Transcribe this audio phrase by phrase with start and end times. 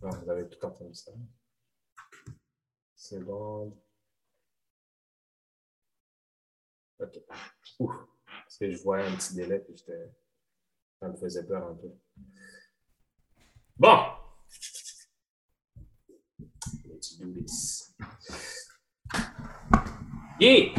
[0.00, 1.10] Vous avez tout entendu ça.
[2.94, 3.76] Seconde.
[7.00, 7.18] OK.
[7.80, 7.96] Ouf.
[8.24, 10.12] Parce que je voyais un petit délai, puis j'étais.
[11.00, 11.92] Ça me faisait peur un peu.
[13.76, 13.98] Bon.
[16.84, 17.96] Let's do this.
[20.40, 20.74] Yeah!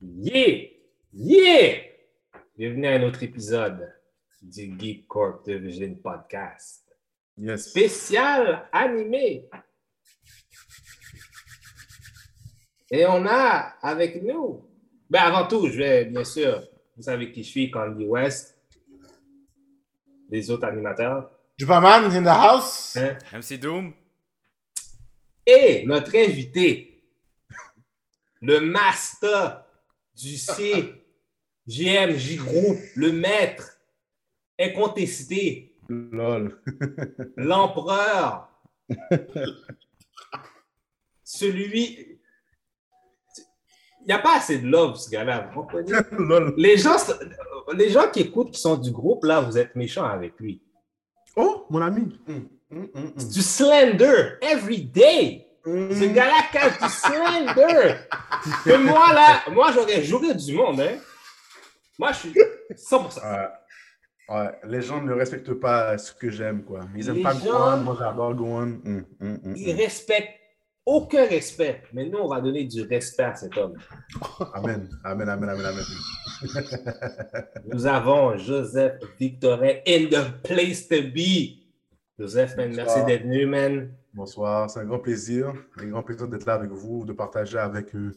[0.00, 0.68] Yeah!
[1.12, 1.82] Yeah!
[2.56, 3.92] Bienvenue à un autre épisode
[4.40, 6.91] du Geek Corp de Vision Podcast.
[7.38, 7.70] Yes.
[7.70, 9.48] Spécial animé.
[12.90, 14.68] Et on a avec nous,
[15.08, 16.62] ben avant tout, je vais bien sûr,
[16.96, 18.58] vous savez qui je suis, Candy West,
[20.28, 22.96] les autres animateurs, Jupaman in the house.
[22.96, 23.16] hein?
[23.32, 23.94] MC Doom.
[25.46, 27.02] et notre invité,
[28.42, 29.64] le master
[30.14, 33.78] du CGMJ Group, le maître
[34.60, 36.58] incontesté, Lol.
[37.36, 38.48] l'empereur,
[41.24, 42.18] celui.
[44.04, 45.48] Il n'y a pas assez de love, ce gars-là.
[45.54, 45.92] vous comprenez?
[46.56, 46.96] Les gens,
[47.76, 50.60] les gens qui écoutent, qui sont du groupe, là, vous êtes méchants avec lui.
[51.36, 52.18] Oh, mon ami.
[52.26, 53.28] Hum, hum, hum, hum.
[53.32, 55.46] Du slender, every day.
[55.64, 57.94] Ce gars-là cache du slender.
[58.64, 60.98] Que moi, là, moi, j'aurais joué du monde, hein.
[61.96, 62.34] Moi, je suis
[62.74, 63.20] 100%.
[63.22, 63.48] Ouais.
[64.28, 66.80] Ouais, les gens ne respectent pas ce que j'aime, quoi.
[66.96, 68.62] Ils n'aiment pas Gohan, moi j'adore Gohan.
[68.84, 69.76] Hum, hum, hum, Il hum.
[69.76, 70.28] respecte
[70.86, 71.82] aucun respect.
[71.92, 73.74] Mais nous, on va donner du respect à cet homme.
[74.54, 75.84] Amen, amen, amen, amen, amen.
[77.72, 81.58] Nous avons Joseph Victorin in the place to be.
[82.18, 83.90] Joseph, man, merci d'être venu, man.
[84.14, 85.52] Bonsoir, c'est un grand plaisir.
[85.80, 88.12] Un grand plaisir d'être là avec vous, de partager avec euh,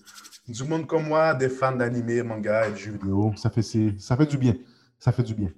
[0.47, 3.31] du monde comme moi, des fans d'animé, manga et de jeux vidéo.
[3.38, 4.56] Ça fait, c'est- ça fait du bien.
[5.00, 5.50] Ça fait du bien.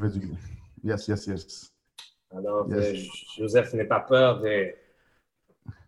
[0.00, 0.36] Ça fait du bien.
[0.84, 1.72] Yes, yes, yes.
[2.36, 2.78] Alors, Yes.
[2.78, 2.94] euh,
[3.38, 4.68] Joseph n'est pas peur de...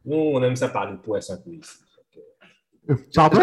[0.04, 1.78] Nous, on aime ça parler poisse un peu ici.
[2.90, 3.40] Euh, Pardon?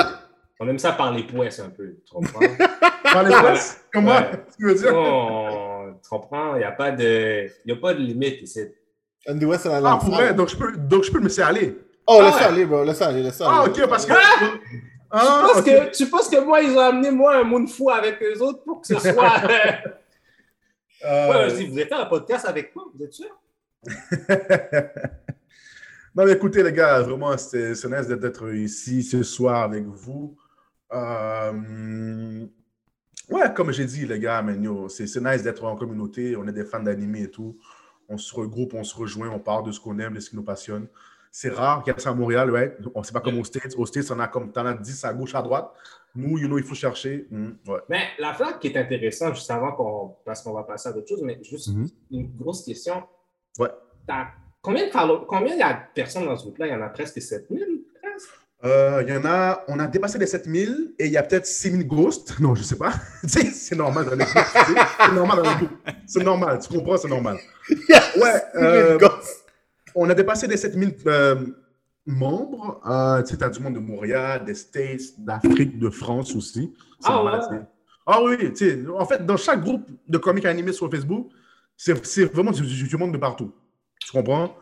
[0.60, 2.40] On aime ça parler poisse un peu, tu comprends?
[3.04, 3.54] Parlez Voilà.
[3.54, 3.60] pas?
[3.94, 4.12] Comment?
[4.12, 4.46] Ouais.
[4.58, 4.94] Tu veux dire?
[4.94, 6.56] Non, tu comprends?
[6.56, 7.48] Il n'y a, pas de...
[7.66, 8.62] y a pas de limite ici.
[9.28, 10.00] Andy West à la Ah, langue.
[10.02, 10.34] pour vrai?
[10.34, 11.78] Donc je peux, donc je peux me laisser aller.
[12.06, 12.54] Oh, laisse Ah ça ouais.
[12.54, 12.84] aller, bro.
[12.84, 13.72] Laisse ça aller, laisse ça Ah, aller.
[13.82, 14.14] ok, parce que.
[14.14, 14.50] Ah!
[15.12, 15.66] Ah, tu, penses ok.
[15.66, 18.64] que, tu penses que moi, ils ont amené moi un moon fou avec eux autres
[18.64, 19.42] pour que ce soit...
[21.06, 23.30] Euh, Ouais, vas-y, vous avez fait un podcast avec moi, vous êtes sûr?
[26.16, 30.36] non, mais écoutez, les gars, vraiment, c'est nice d'être- ici ce soir avec vous.
[30.94, 32.46] Euh,
[33.30, 34.44] Ouais, comme j'ai dit, les gars,
[34.88, 36.36] c'est nice d'être en communauté.
[36.36, 37.60] On est des fans d'anime et tout.
[38.08, 40.36] On se regroupe, on se rejoint, on parle de ce qu'on aime, de ce qui
[40.36, 40.88] nous passionne.
[41.32, 42.76] C'est rare qu'il y ait ça à Montréal, ouais.
[42.96, 43.76] On sait pas comme aux States.
[43.78, 45.72] Aux States, on a comme t'en as 10 à gauche, à droite.
[46.16, 47.28] Nous, you know, il faut chercher.
[47.30, 47.80] Hmm, ouais.
[47.88, 51.08] Mais la flaque qui est intéressante, juste avant qu'on, parce qu'on va passer à d'autres
[51.08, 51.88] choses, mais juste Mhm.
[52.12, 53.04] une grosse question.
[53.60, 53.70] Ouais.
[54.62, 56.68] Combien de follow- combien il y a de personnes dans ce groupe-là?
[56.68, 58.30] Il y en a presque 7000, presque?
[58.66, 61.46] Euh, Il y en a, on a dépassé les 7000 et il y a peut-être
[61.46, 62.38] 6000 ghosts.
[62.42, 62.92] Non, je sais pas.
[63.22, 64.44] Tu sais, c'est normal dans les groupes.
[65.06, 65.80] C'est normal dans les groupes.
[66.08, 67.38] C'est normal, tu comprends, c'est normal.
[68.20, 68.98] Ouais, euh,
[69.96, 71.46] on a dépassé les 7000 euh,
[72.06, 72.82] membres.
[72.86, 76.74] Euh, tu sais, t'as du monde de Montréal, des States, d'Afrique, de France aussi.
[77.04, 77.60] Ah ouais?
[78.06, 81.30] Ah oui, tu sais, en fait, dans chaque groupe de comics animés sur Facebook,
[81.78, 83.54] c'est vraiment du, du- monde de partout.
[84.00, 84.56] Tu comprends?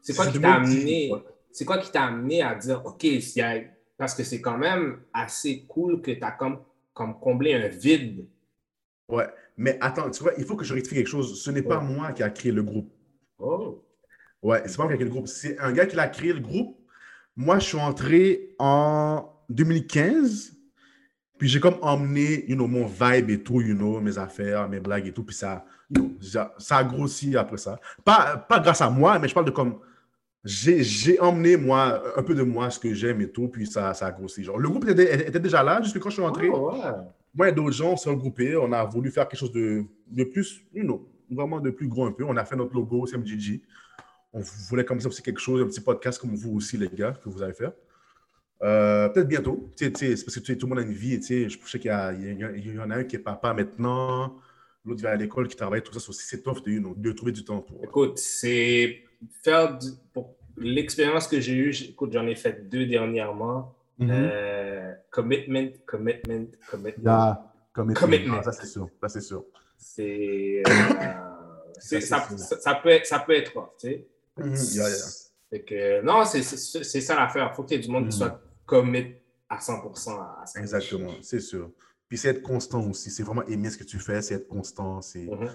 [0.00, 1.12] C'est quoi qui t'a qui- amené?
[1.66, 3.60] quoi qui t'a amené à dire, OK, y a-
[3.96, 6.58] parce que c'est quand même assez cool que tu as comme,
[6.94, 8.26] comme comblé un vide.
[9.08, 9.26] Ouais.
[9.56, 11.40] Mais attends, tu vois, il faut que je rectifie quelque chose.
[11.40, 11.84] Ce n'est pas Ouais.
[11.84, 12.90] moi qui a créé le groupe.
[13.38, 13.84] Oh.
[14.42, 15.28] Ouais, c'est pas moi qui a créé le groupe.
[15.28, 16.76] C'est un gars qui l'a créé le groupe.
[17.36, 20.52] Moi, je suis entré en 2015.
[21.38, 24.80] Puis j'ai comme emmené, you know, mon vibe et tout, you know, mes affaires, mes
[24.80, 25.24] blagues et tout.
[25.24, 26.12] Puis ça, you know,
[26.58, 27.78] ça, a grossi après ça.
[28.04, 29.78] Pas, pas grâce à moi, mais je parle de comme.
[30.44, 33.48] J'ai j'ai emmené, moi, un peu de moi, ce que j'aime et tout.
[33.48, 34.44] Puis ça, ça a grossi.
[34.44, 36.48] Genre, le groupe était, était déjà là, jusque quand je suis entré.
[36.50, 36.78] Oh, ouais.
[37.34, 38.54] Moi et d'autres gens, on s'est regroupés.
[38.56, 42.06] On a voulu faire quelque chose de, de plus, you know, vraiment de plus gros
[42.06, 42.24] un peu.
[42.24, 43.62] On a fait notre logo, CMGG.
[44.34, 47.12] On voulait comme ça aussi quelque chose, un petit podcast comme vous aussi, les gars,
[47.22, 47.72] que vous allez faire.
[48.62, 49.70] Euh, Peut-être bientôt.
[49.76, 51.20] Tu sais, tu sais, c'est parce que tout le monde a une vie.
[51.22, 54.36] Je sais qu'il y, en a un qui est papa maintenant,
[54.84, 56.12] l'autre va à l'école, qui travaille, tout ça.
[56.12, 57.82] c'est tough de, you know, de trouver du temps pour.
[57.84, 59.04] Écoute, c'est
[59.42, 63.74] faire du- pour l'expérience que j'ai eue, écoute, j'en ai fait deux dernièrement.
[63.98, 64.08] Mhm.
[64.10, 67.36] Euh, commitment, commitment, commitment.
[67.72, 68.36] Comme Commitment.
[68.38, 68.88] Ah, Ça, c'est sûr.
[69.00, 69.44] Ça, c'est sûr.
[69.76, 70.70] C'est, euh,
[71.78, 72.28] ça, ça,
[72.60, 74.06] ça peut être, ça peut être tu sais.
[74.38, 74.54] Mhm.
[74.72, 74.96] Yeah, yeah.
[75.50, 77.48] Fait que, non, c'est, c'est, c'est ça l'affaire.
[77.52, 78.18] Il faut qu'il y ait du monde qui Mhm.
[78.26, 79.14] soit commit
[79.48, 80.58] à 100% à ça.
[80.60, 81.70] Exactement, c'est sûr.
[82.08, 83.10] Puis c'est être constant aussi.
[83.10, 85.00] C'est vraiment aimer ce que tu fais, c'est être constant.
[85.00, 85.48] C'est Mhm.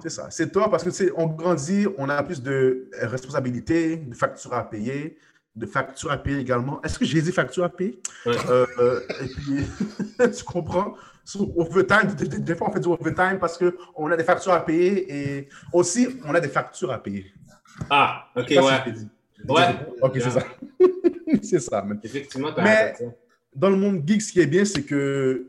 [0.00, 0.30] C'est ça.
[0.30, 4.54] C'est tort parce que, tu sais, on grandit, on a plus de responsabilités, de factures
[4.54, 5.18] à payer,
[5.56, 6.80] de factures à payer également.
[6.82, 8.00] Est-ce que j'ai dit factures à payer?
[8.24, 8.36] Ouais.
[8.48, 9.66] Euh, euh, et puis,
[10.38, 10.94] tu comprends?
[11.24, 15.12] Sur overtime, des fois, on fait du overtime parce qu'on a des factures à payer
[15.12, 17.32] et aussi, on a des factures à payer.
[17.88, 18.64] Ah, ok, si ouais.
[19.48, 19.64] Ouais.
[20.02, 20.44] Ok, c'est ça.
[21.42, 21.98] c'est ça, man.
[22.02, 23.14] Effectivement, t'as Mais- raison.
[23.54, 25.46] Dans le monde geek, ce qui est bien, c'est que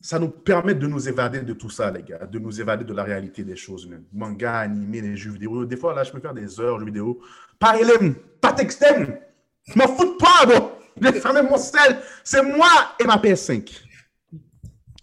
[0.00, 2.92] ça nous permet de nous évader de tout ça, les gars, de nous évader de
[2.94, 4.04] la réalité des choses, même.
[4.12, 5.64] Manga, animé, les jeux vidéo.
[5.64, 7.20] Des fois, là, je peux faire des heures de jeux vidéo.
[7.58, 9.18] Pas LM, pas textem.
[9.64, 10.70] Je m'en fous de pas, bro.
[11.00, 11.98] J'ai fermé mon sel.
[12.22, 12.68] C'est moi
[13.00, 13.82] et ma PS5.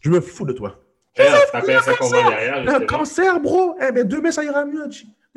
[0.02, 0.80] Je me fous de toi.
[1.18, 2.86] Eh, un derrière, Un justement.
[2.88, 3.76] cancer, bro.
[3.86, 4.88] Eh ben, demain, ça ira mieux.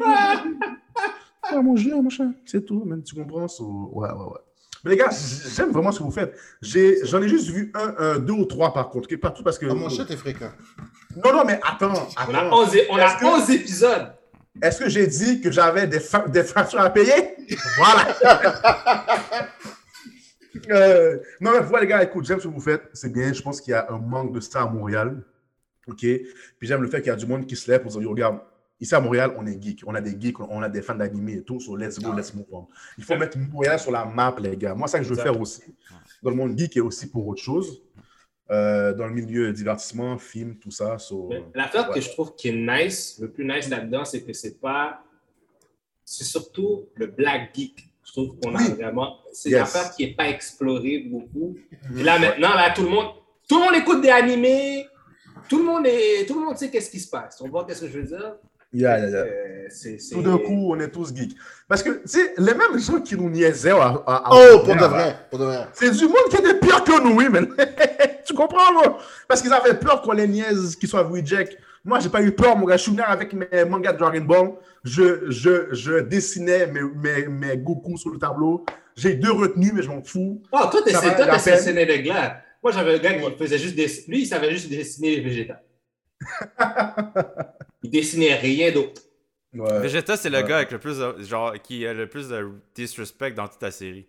[0.03, 2.33] Ah, mon jeu, machin.
[2.45, 3.03] C'est tout, man.
[3.03, 3.47] Tu comprends?
[3.49, 4.41] So, ouais, ouais, ouais.
[4.85, 5.11] Mais les gars,
[5.55, 6.37] j'aime vraiment ce que vous faites.
[6.61, 9.09] J'ai- J'en ai, juste vu un, un, deux ou trois par contre.
[9.13, 9.21] ok?
[9.21, 9.67] Pas tout parce que.
[9.71, 10.51] Ah, mon chat est fréquent.
[11.25, 11.93] Non, non, mais attends.
[12.29, 12.57] On a attends.
[12.63, 14.13] 11, on a Est-ce que- 11 épisodes.
[14.63, 17.37] Est-ce que j'ai dit que j'avais des, fa- des factures à payer?
[17.77, 18.07] Voilà.
[20.71, 22.89] Euh, non, mais voilà, les gars, écoute, j'aime ce que vous faites.
[22.95, 23.31] C'est bien.
[23.33, 25.23] Je pense qu'il y a un manque de ça à Montréal.
[25.87, 25.99] OK?
[26.01, 26.27] Puis
[26.63, 28.39] j'aime le fait qu'il y a du monde qui se lève pour dire, regarde,
[28.81, 29.83] ici à Montréal, on est geek.
[29.87, 31.61] On a des geeks, on a des fans d'animé et tout.
[31.61, 32.67] So let's go, let's move on.
[32.99, 34.75] Il faut mettre Montréal sur la map, les gars.
[34.75, 35.63] Moi, c'est ça que je veux faire aussi.
[36.23, 37.83] Dans le monde geek et aussi pour autre chose.
[38.49, 40.99] Euh, dans le milieu divertissement, film, tout ça.
[40.99, 41.95] So, L'affaire ouais.
[41.97, 45.03] que je trouve qui est nice, le plus nice là-dedans, c'est que c'est pas.
[46.05, 47.89] C'est surtout le black geek.
[48.05, 48.71] Je trouve qu'on a Oui.
[48.75, 49.19] vraiment.
[49.33, 49.59] C'est Yes.
[49.59, 51.57] une affaire qui n'est pas explorée beaucoup.
[51.99, 53.07] Et là, maintenant, là, tout le monde.
[53.49, 54.87] Tout le monde écoute des animés.
[55.49, 57.41] Tout le monde est, tout le monde sait qu'est-ce qui se passe.
[57.41, 58.37] On voit qu'est-ce que je veux dire?
[58.73, 59.25] Yeah, yeah, yeah.
[59.69, 61.37] C'est- c'est- Tout d'un coup, on est tous geeks.
[61.69, 64.77] Parce que, tu sais, les mêmes gens qui nous niaisaient à, à- à- Oh, pour
[64.77, 65.17] de vrai.
[65.29, 65.67] Pour de vrai.
[65.73, 67.49] C'est du monde qui était pire que nous, oui, man.
[68.27, 68.99] tu comprends, moi?
[69.27, 71.59] Parce qu'ils avaient peur qu'on les niaise, qu'ils soient reject.
[71.85, 72.77] Moi, j'ai pas eu peur, mon gars.
[72.77, 74.53] Je suis venu avec mes mangas de Dragon Ball.
[74.85, 78.65] Je, je, je dessinais mes, mes, mes Goku sur le tableau.
[78.97, 80.43] J'ai deux retenues, mais je m'en fous.
[80.53, 82.31] Oh, toi, t'es dessiné de glace.
[82.63, 84.07] Moi, j'avais un gars qui faisait juste dessiner.
[84.17, 85.63] Lui, il savait juste dessiner les végétales.
[87.87, 89.01] il dessinait rien d'autre.
[89.55, 89.79] Ouais.
[89.81, 90.45] Vegeta, c'est le Ouais.
[90.45, 93.71] gars avec le plus de, genre, qui a le plus de disrespect dans toute la
[93.71, 94.07] série.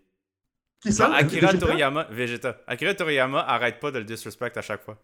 [0.81, 1.13] Qui ça?
[1.13, 1.65] Akira Vegeta?
[1.67, 2.57] Toriyama, Vegeta.
[2.67, 4.97] Akira Toriyama arrête pas de le disrespect à chaque fois.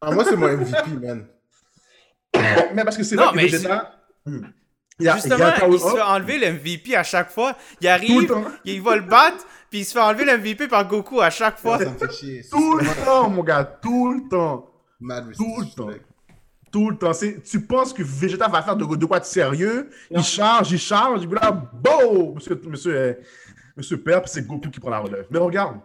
[0.00, 1.26] Ah, moi, c'est mon MVP, man.
[2.74, 3.92] Mais parce que c'est que mais Vegeta...
[4.24, 4.46] Hmm.
[4.98, 7.30] Il y a- il Justement, a Kaoru- il se fait enlever le MVP à chaque
[7.30, 7.54] fois.
[7.82, 8.34] Il arrive,
[8.64, 11.58] il va le battre, puis il se fait enlever le MVP par Goku à chaque
[11.58, 11.78] fois.
[11.78, 12.42] Ça me fait chier.
[12.42, 13.62] C'est Tout le temps, mon gars.
[13.82, 14.70] Tout le temps.
[15.00, 15.90] Mad Tout le temps.
[16.76, 17.14] Tout le temps.
[17.14, 19.88] C'est- Tu penses que Vegeta va faire de, de quoi de sérieux?
[20.10, 20.20] Non.
[20.20, 22.34] Il charge, il charge, puis là, boum!
[22.34, 23.14] Monsieur, monsieur, euh,
[23.78, 25.26] monsieur perd, puis c'est Goku qui prend la relève.
[25.30, 25.78] Mais regarde,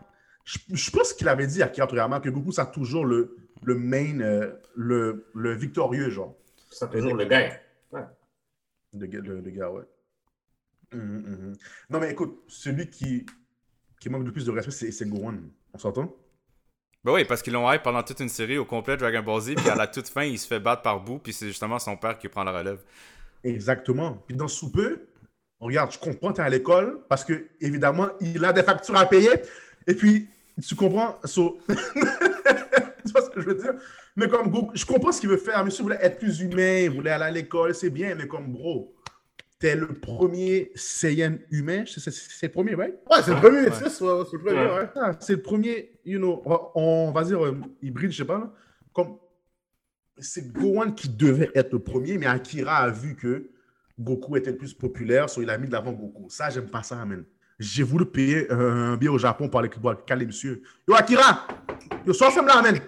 [0.43, 3.37] je, je pense qu'il avait dit à Akira Toriyama que Goku, ça a toujours le,
[3.63, 6.35] le main, euh, le, le victorieux, genre.
[6.69, 7.51] C'est toujours le gars.
[8.93, 9.83] Le, gars- le, le gars, ouais.
[10.91, 11.53] Mhm, mhm.
[11.89, 13.25] Non, mais écoute, celui qui,
[14.01, 15.35] qui manque le plus de respect, c'est c'est Gohan.
[15.73, 16.13] On s'entend?
[17.03, 19.55] Ben oui, parce qu'ils l'ont hype pendant toute une série au complet Dragon Ball Z,
[19.55, 21.97] puis à la toute fin, il se fait battre par bout, puis c'est justement son
[21.97, 22.79] père qui prend la relève.
[23.43, 24.23] Exactement.
[24.27, 25.07] Puis dans sous peu,
[25.59, 29.07] regarde, je comprends, tu es à l'école parce que, évidemment, il a des factures à
[29.07, 29.31] payer.
[29.87, 30.27] Et puis,
[30.61, 31.41] tu comprends, tu
[33.11, 33.73] vois ce que je veux dire?
[34.15, 35.63] Mais comme je comprends ce qu'il veut faire.
[35.65, 38.93] Monsieur voulait être plus humain, il voulait aller à l'école, c'est bien, mais comme bro,
[39.61, 41.83] t'es le premier Saiyan humain.
[41.85, 42.95] C'est le premier, right?
[43.09, 43.69] Ouais, c'est le premier Ouais.
[43.69, 44.73] métis, ouais, c'est le premier, Ouais.
[44.73, 44.89] ouais.
[44.95, 46.41] Ah, c'est le premier, you know,
[46.75, 48.39] on, va dire euh, hybride, je sais pas.
[48.39, 48.51] là.
[48.91, 49.17] Comme
[50.17, 53.51] c'est Gohan qui devait être le premier, mais Akira a vu que
[53.99, 56.27] Goku était le plus populaire, so il a mis de l'avant Goku.
[56.29, 57.23] Ça, j'aime pas ça, man.
[57.59, 59.69] J'ai voulu payer un billet au Japon pour aller
[60.07, 60.63] caler monsieur.
[60.87, 61.47] Yo, Akira!
[62.05, 62.79] Yo, sois ferme là, man!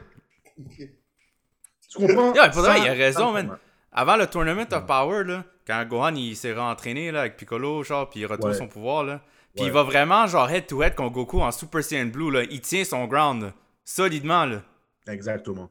[0.68, 2.34] Tu comprends?
[2.34, 3.58] Yo, pour vrai, Ça, il a raison, ça, man.
[3.92, 8.10] Avant le Tournament of Power, là, quand Gohan il s'est rentraîné là, avec Piccolo, genre,
[8.10, 8.58] puis il retrouve Ouais.
[8.58, 9.22] son pouvoir, là,
[9.56, 9.70] puis Ouais.
[9.70, 12.44] il va vraiment genre head-to-head contre Goku en Super Saiyan Blue, là.
[12.44, 13.54] il tient son ground, là,
[13.86, 14.46] solidement.
[14.46, 14.62] Là.
[15.08, 15.70] Exactement.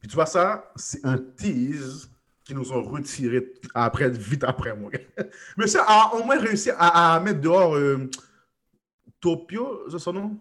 [0.00, 2.10] Puis tu vois ça, c'est un tease
[2.44, 4.90] qu'ils nous ont retiré après, vite après, moi.
[5.56, 8.10] Monsieur a au moins réussi à, à mettre dehors euh,
[9.20, 10.36] Topio, c'est son nom?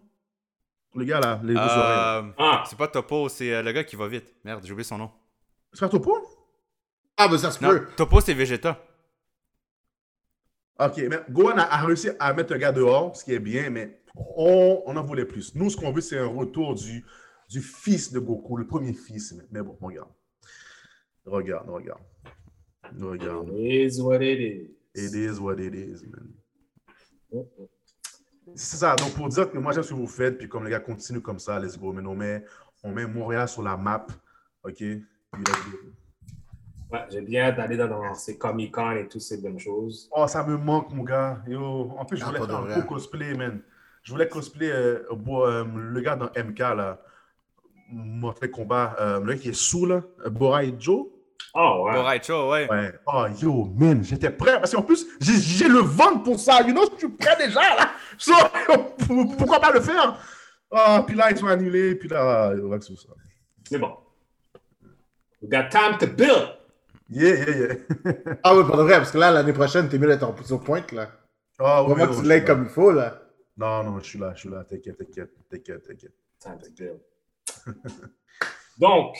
[0.95, 2.23] Le gars là, les deux oreilles.
[2.27, 4.35] Euh, Ah, c'est pas Topo, c'est euh, le gars qui va vite.
[4.43, 5.11] Merde, j'ai oublié son nom.
[5.71, 6.17] C'est pas Topo?
[7.17, 7.87] Ah, ben ça se Non, peut.
[7.95, 8.83] Topo c'est Vegeta.
[10.79, 13.69] Ok, mais Gohan a, a réussi à mettre le gars dehors, ce qui est bien,
[13.69, 15.53] mais on, on en voulait plus.
[15.53, 17.05] Nous, ce qu'on veut, c'est un retour du,
[17.49, 19.33] du fils de Goku, le premier fils.
[19.33, 20.09] Mais, mais bon, regarde.
[21.25, 22.01] Regarde, regarde.
[22.99, 23.49] Regarde.
[23.59, 24.71] it is what it is.
[24.95, 26.33] It is what it is, man.
[28.55, 28.95] C'est ça.
[28.95, 31.21] Donc, pour dire que moi, j'aime ce que vous faites, puis comme les gars continuent
[31.21, 31.93] comme ça, let's go.
[31.93, 32.43] Mais on met,
[32.83, 34.07] on met Montréal sur la map.
[34.63, 34.75] OK?
[34.77, 34.97] Puis
[35.37, 35.77] let's go.
[36.91, 40.09] Ouais, j'ai bien hâte d'aller dans, dans ces Comic-Con et toutes ces bonnes choses.
[40.15, 41.37] Oh, ça me manque, mon gars.
[41.47, 43.61] Yo, en plus, je Ah, voulais faire un gros cosplay, man.
[44.03, 46.99] Je voulais cosplay euh, bo- euh, le gars dans MK, là.
[47.89, 48.95] Montrer combat.
[48.99, 50.01] euh, le gars qui est sous, là.
[50.29, 51.05] Borai Joe.
[51.53, 51.97] Oh, ouais.
[51.97, 52.69] Alright, show, ouais.
[52.69, 52.93] Ouais.
[53.07, 54.59] Oh, yo, man, j'étais prêt.
[54.59, 56.61] Parce qu'en plus, j'ai le ventre pour ça.
[56.61, 57.89] You know, je suis prêt déjà, là.
[58.17, 58.33] So,
[59.37, 60.17] pourquoi pas le faire?
[60.71, 61.95] Ah, puis là, ils sont annulés.
[61.95, 63.09] Puis là, yo, wax sur ça.
[63.67, 63.95] C'est bon.
[65.41, 66.57] We got time to build.
[67.13, 67.75] Yeah, yeah, yeah.
[68.43, 70.59] Ah oui, pas de vrai, parce que là, l'année prochaine, t'es mieux d'être en position
[70.59, 71.09] pointe, là.
[71.59, 73.21] Ah, oui, que je tu l'aies comme il faut, là.
[73.57, 74.63] Non, non, je suis là, je suis là.
[74.63, 76.13] T'inquiète, t'inquiète, t'inquiète, t'inquiète.
[78.79, 79.15] Donc,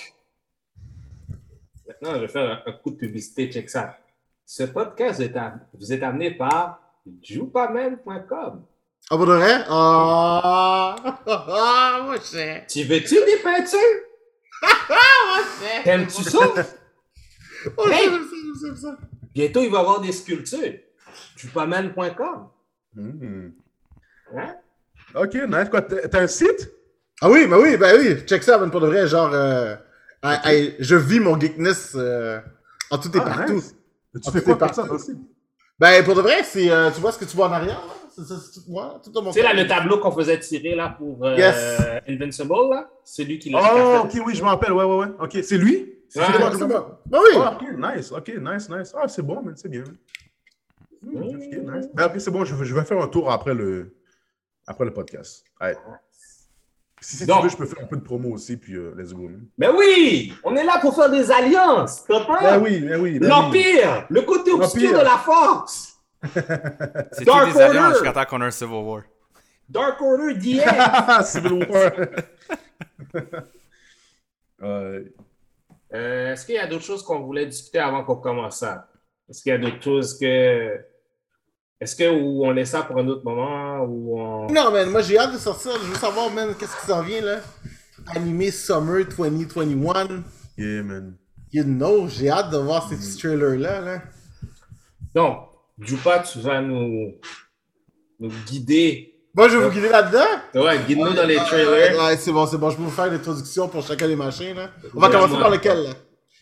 [1.88, 3.52] maintenant, je vais faire un, un coup de publicité.
[3.52, 3.98] Check ça.
[4.46, 6.82] Ce podcast vous est, am- vous est amené par
[7.22, 8.64] joupaman.com.
[9.10, 9.64] Ah, pas de vrai?
[9.68, 10.96] Ah,
[11.28, 12.66] ah, moi, je sais.
[12.70, 13.80] Tu veux-tu des peintures?
[14.62, 15.84] Moi, je sais.
[15.84, 16.40] T'aimes-tu ça?
[17.77, 18.10] Oh, Hey!
[18.10, 18.98] j'aime ça, j'aime ça.
[19.34, 20.74] Bientôt, il va y avoir des sculptures.
[21.38, 22.48] joupaman.com.
[22.96, 23.50] Hmm.
[24.38, 24.56] Hein?
[25.15, 25.70] Ok, nice.
[25.70, 26.72] Quoi, t'as un site?
[27.22, 28.15] Ah oui, bah oui, bah oui.
[28.25, 29.75] Check ça, pour de vrai, genre, euh,
[30.24, 32.39] hey, hey, je vis mon geekness euh,
[32.89, 33.53] en tout et Ah, partout.
[33.53, 33.75] nice.
[34.24, 34.98] Tu fais quoi ça partout.
[35.00, 35.18] site?
[35.80, 37.94] Ben, pour de vrai, c'est, euh, tu vois ce que tu vois en arrière, là?
[38.13, 42.01] C'est tout mon Tu sais, là, le tableau qu'on faisait tirer là pour euh, Yes.
[42.10, 44.20] Invincible, là, c'est lui qui l'a Oh, fait.
[44.20, 44.74] ok, oui, je me rappelle.
[44.74, 45.08] Ouais, ouais, ouais.
[45.20, 45.94] Ok, c'est lui?
[46.13, 46.98] C'est bon.
[47.06, 47.38] Ben oui.
[47.38, 48.94] Ah, ok, nice, ok, nice, nice.
[48.98, 49.84] Ah, c'est bon, man, c'est bien.
[51.01, 51.89] Hmm, ok, nice.
[51.94, 53.96] Ben, ok, c'est bon, je, vais- je vais faire un tour après le,
[54.68, 55.46] après le podcast.
[55.62, 55.75] Ouais.
[57.00, 57.38] Si, si Donc.
[57.38, 59.24] tu veux, je peux faire un peu de promo aussi, puis euh, let's go.
[59.24, 59.48] man.
[59.58, 62.38] Mais oui, on est là pour faire des alliances, copain.
[62.41, 63.18] Ben oui, ben oui.
[63.18, 63.27] ben oui.
[63.27, 65.96] L'Empire, le côté obscur de la force.
[67.13, 67.94] C'est Dark tout des alliances Order.
[68.00, 69.01] jusqu'à temps qu'on a un Civil War?
[69.70, 71.24] Dark Order DX.
[71.25, 71.91] Civil War.
[74.63, 75.03] Euh,
[75.94, 78.88] Euh, Est-ce qu'il y a d'autres choses qu'on voulait discuter avant qu'on commence ça?
[79.30, 80.80] Est-ce qu'il y a d'autres choses que.
[81.80, 84.48] Est-ce que ou on laisse ça pour un autre moment ou on.
[84.48, 85.72] Non, man, moi j'ai hâte de sortir.
[85.82, 87.40] Je veux savoir, man, qu'est-ce qui s'en vient, là.
[88.16, 90.24] Animé Summer 2021.
[90.58, 91.18] yeah, man.
[91.52, 94.02] You know, j'ai hâte de voir ces petits trailers-là, là.
[95.14, 97.14] Donc, Jupa, tu vas nous,
[98.20, 99.11] nous guider.
[99.34, 100.66] Moi, je vais vous guider là-dedans.
[100.66, 101.98] Ouais, guide-nous dans les trailers.
[101.98, 102.70] Ouais, c'est bon, c'est bon.
[102.70, 104.70] Je peux vous faire l'introduction pour chacun des machins, là.
[104.96, 105.42] On va Ouais, commencer moi.
[105.42, 105.90] par lequel, là?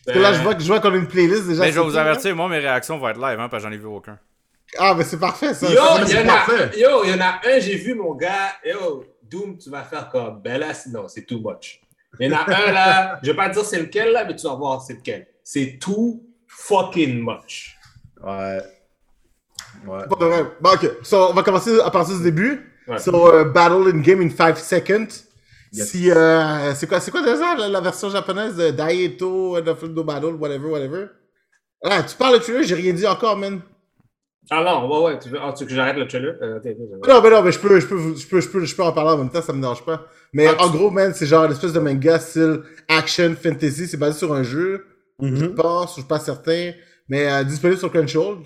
[0.06, 1.62] Parce que là, je vois, que- je vois qu'on a une playlist déjà.
[1.62, 3.74] Mais je vais vous avertir, moi, mes réactions vont être live, hein, parce que j'en
[3.74, 4.18] ai vu aucun.
[4.78, 5.66] Ah, mais c'est parfait, ça.
[5.68, 6.70] Yo, il y, c'est en a, parfait.
[6.78, 8.52] yo, il y en a un, j'ai vu mon gars.
[8.64, 10.40] Yo, Doom, tu vas faire comme.
[10.42, 11.80] Ben là, sinon, c'est too much.
[12.18, 14.46] Il y en a un là, je vais pas dire c'est lequel là, mais tu
[14.46, 15.26] vas voir c'est lequel.
[15.44, 17.76] C'est too fucking much.
[18.22, 18.58] Ouais.
[19.86, 19.98] Ouais.
[20.08, 20.44] Pas de vrai.
[20.60, 20.90] Bon, ok.
[21.02, 22.66] So, on va commencer à partir du début.
[22.90, 22.98] Ouais.
[22.98, 25.08] So, euh, Battle in Game in 5 seconds.
[25.72, 25.88] Yes.
[25.90, 30.02] Si, euh, c'est quoi, c'est quoi déjà la, la version japonaise de Daieto, euh, No
[30.04, 31.06] Battle, whatever, whatever?
[31.84, 33.60] Ah, tu parles de trailer, j'ai rien dit encore, man.
[34.50, 36.34] Ah non, ouais, ouais, tu veux, ah, tu veux que j'arrête le trailer?
[36.42, 36.58] Euh.
[37.06, 38.92] Non, mais non, mais je peux, je peux, je peux, je peux, je peux en
[38.92, 40.06] parler en même temps, ça me dérange pas.
[40.32, 43.86] Mais Ah, tu- en gros, man, c'est genre une espèce de manga style action, fantasy,
[43.86, 44.86] c'est basé sur un jeu.
[45.22, 45.54] Je Mhm.
[45.54, 46.72] pense, je suis pas certain,
[47.08, 48.38] mais euh, disponible sur Crunchyroll.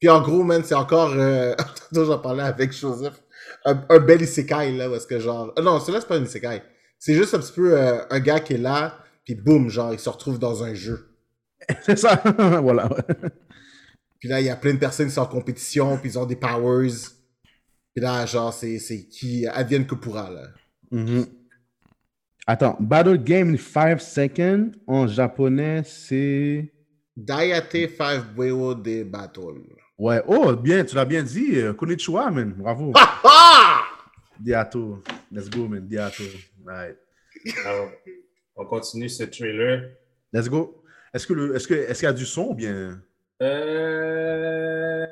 [0.00, 1.54] Puis en gros, man, c'est encore, euh,
[1.92, 3.20] j'en parlais avec Joseph,
[3.64, 6.62] un, un bel isekai, là, parce que genre, euh, non, celui-là, c'est pas un isekai.
[6.98, 9.98] C'est juste un petit peu euh, un gars qui est là, puis boum, genre, il
[9.98, 11.16] se retrouve dans un jeu.
[11.82, 12.22] C'est ça.
[12.62, 12.88] voilà.
[14.18, 16.26] Puis là, il y a plein de personnes qui sont en compétition, puis ils ont
[16.26, 16.92] des powers.
[17.94, 20.48] Puis là, genre, c'est, c'est qui advienne que pourra, là.
[20.90, 21.26] Mhm.
[22.46, 26.72] Attends, Battle Game in 5 seconds en japonais, c'est.
[27.16, 29.62] Dayate 5 Buewo de Battle.
[30.02, 31.60] Ouais, oh, bien, tu l'as bien dit.
[31.60, 32.52] euh, Konnichiwa, man.
[32.54, 32.92] Bravo.
[34.40, 35.00] Diato.
[35.30, 35.86] Let's go, man.
[35.86, 36.24] Diato.
[36.66, 36.96] Right.
[37.64, 37.88] Alors,
[38.56, 39.92] on continue ce trailer.
[40.32, 40.82] Let's go.
[41.14, 43.00] Est-ce que le, est-ce que, est-ce qu'il y a du son ou bien?
[43.42, 45.06] Euh.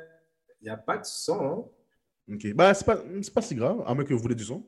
[0.61, 1.69] Il n'y a pas de son.
[2.29, 2.33] hein.
[2.33, 2.53] Ok.
[2.53, 4.67] Bah, c'est pas, c'est pas si grave, à moins que vous voulez du son.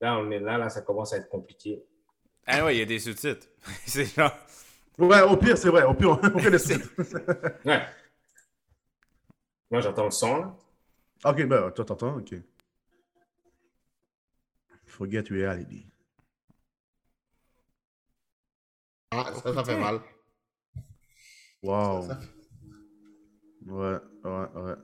[0.00, 1.80] Là, on est là, là, ça commence à être compliqué.
[2.44, 3.46] Ah ouais, il y a des sous-titres.
[3.86, 4.36] c'est genre.
[4.98, 5.82] Ouais, au pire, c'est vrai.
[5.84, 6.90] Au pire, on fait des suites.
[7.64, 7.86] Ouais.
[9.70, 10.56] Moi, j'entends le son, là.
[11.24, 12.34] Ok, ben, toi, t'entends, ok.
[14.86, 15.86] Forget reality.
[19.10, 20.00] Ah, ça, ça fait mal.
[21.62, 22.02] Wow.
[22.08, 22.26] Ça fait-
[23.66, 24.74] Ouais, ouais, ouais.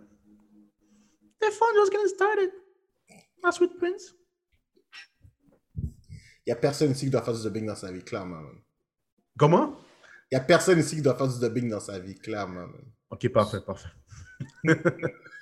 [1.40, 2.50] The fun just getting started.
[3.44, 4.14] My sweet prince.
[6.44, 8.60] Il y a personne ici qui doit faire du dubbing dans sa vie, clairement, man.
[9.38, 9.76] Comment?
[10.32, 12.66] Il y a personne ici qui doit faire du dubbing dans sa vie, clairement.
[13.10, 13.90] Ok, parfait, parfait.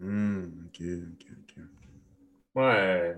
[0.00, 0.80] Hmm, ok.
[1.12, 1.64] ok, ok.
[2.54, 3.16] Ouais.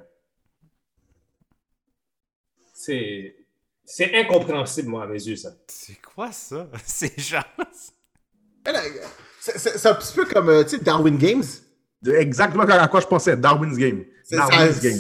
[2.73, 3.37] C'est.
[3.85, 5.51] C'est incompréhensible, moi, à mes yeux, ça.
[5.69, 6.69] C'est quoi ça?
[6.85, 7.45] C'est genre.
[9.41, 11.45] C'est un petit peu comme, euh, tu sais, Darwin Games?
[12.07, 14.05] Exactement à quoi je pensais, Darwin's Game.
[14.25, 14.99] C'est Darwin's ça, Game.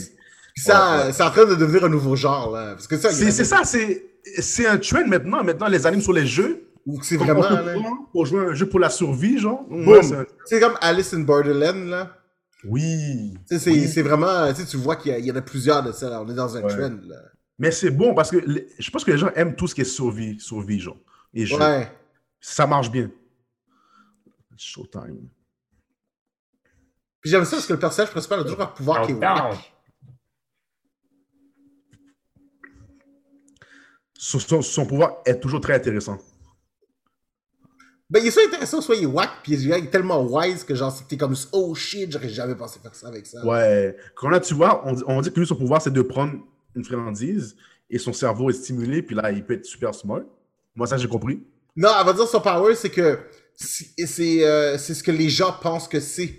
[0.56, 2.72] Ça, Ouais, c'est en train de devenir un nouveau genre, là.
[2.72, 4.04] Parce que ça, il y C'est c'est ça, c'est
[4.40, 5.42] c'est un trend maintenant.
[5.42, 6.66] Maintenant, les animes sur les jeux.
[7.02, 7.42] C'est vraiment,
[8.12, 9.64] pour jouer un jeu pour la survie, genre.
[9.70, 12.16] Ouais, c'est un- C'est comme Alice in Borderland, là.
[12.64, 13.34] Oui.
[13.46, 13.88] C'est Oui.
[13.88, 16.20] c'est vraiment, tu vois qu'il y, a- il y en a plusieurs de ça, là.
[16.22, 16.68] On est dans un Ouais.
[16.68, 17.16] trend, là.
[17.58, 19.82] Mais c'est bon parce que les- je pense que les gens aiment tout ce qui
[19.82, 20.98] est survie, survie, genre.
[21.32, 21.56] Et jeux.
[22.40, 23.10] Ça marche bien.
[24.56, 25.28] Showtime.
[27.20, 29.72] Puis j'aime ça parce que le personnage principal a toujours un pouvoir qui est whack.
[34.18, 36.18] Son, son- son pouvoir est toujours très intéressant.
[38.10, 40.74] Ben, il est soit intéressant, soit il est whack, puis il est tellement wise que
[40.74, 43.44] genre, t'es comme, oh shit, j'aurais jamais pensé faire ça avec ça.
[43.46, 43.96] Ouais.
[44.16, 46.34] Quand là, tu vois, on, on dit que lui, son pouvoir, c'est de prendre
[46.74, 47.56] une friandise
[47.88, 50.22] et son cerveau est stimulé, puis là, il peut être super smart.
[50.74, 51.40] Moi, ça, j'ai compris.
[51.76, 53.20] Non, elle va dire son power, c'est que
[53.54, 56.34] c'est euh, c'est ce que les gens pensent que c'est.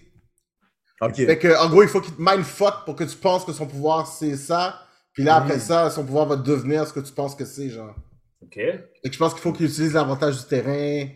[1.02, 1.16] Ok.
[1.16, 3.66] Fait que, en gros, il faut qu'il te mindfuck pour que tu penses que son
[3.66, 4.82] pouvoir c'est ça.
[5.14, 5.62] Puis là, après Mm.
[5.62, 7.96] ça, son pouvoir va devenir ce que tu penses que c'est, genre.
[8.44, 8.56] OK.
[8.56, 11.08] Que je pense qu'il faut qu'il utilise l'avantage du terrain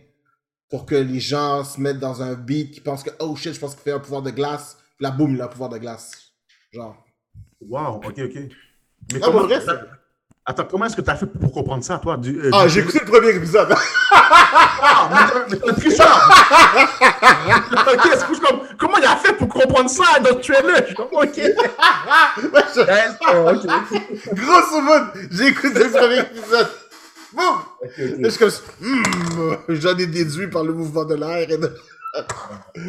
[0.69, 3.59] pour que les gens se mettent dans un beat qui pensent que, oh shit, je
[3.59, 4.77] pense qu'il fait un pouvoir de glace.
[4.97, 6.11] Puis là, boum, il a un pouvoir de glace.
[6.73, 6.95] Genre.
[7.61, 8.17] Wow, ok, ok.
[8.17, 8.49] Mais
[9.15, 9.59] Ah, comment, vrai,
[10.47, 12.17] Attends, comment est-ce que tu as fait pour comprendre ça, toi?
[12.17, 13.69] Du, euh, Ah, du- j'ai écouté le premier épisode.
[14.81, 15.09] Ah,
[15.49, 16.29] mais t'es un tricheur!
[17.87, 20.85] ok, c'est comme, comment il a fait pour comprendre ça dans le trailer?
[20.89, 21.39] Je comme, ok.
[24.33, 26.67] Grosso modo, j'ai écouté le premier épisode.
[27.33, 27.45] Boum!
[27.83, 28.19] Ok, Là, ok.
[28.23, 28.51] je suis comme,
[28.81, 31.75] hmm, j'en ai déduit par le mouvement de l'air et de...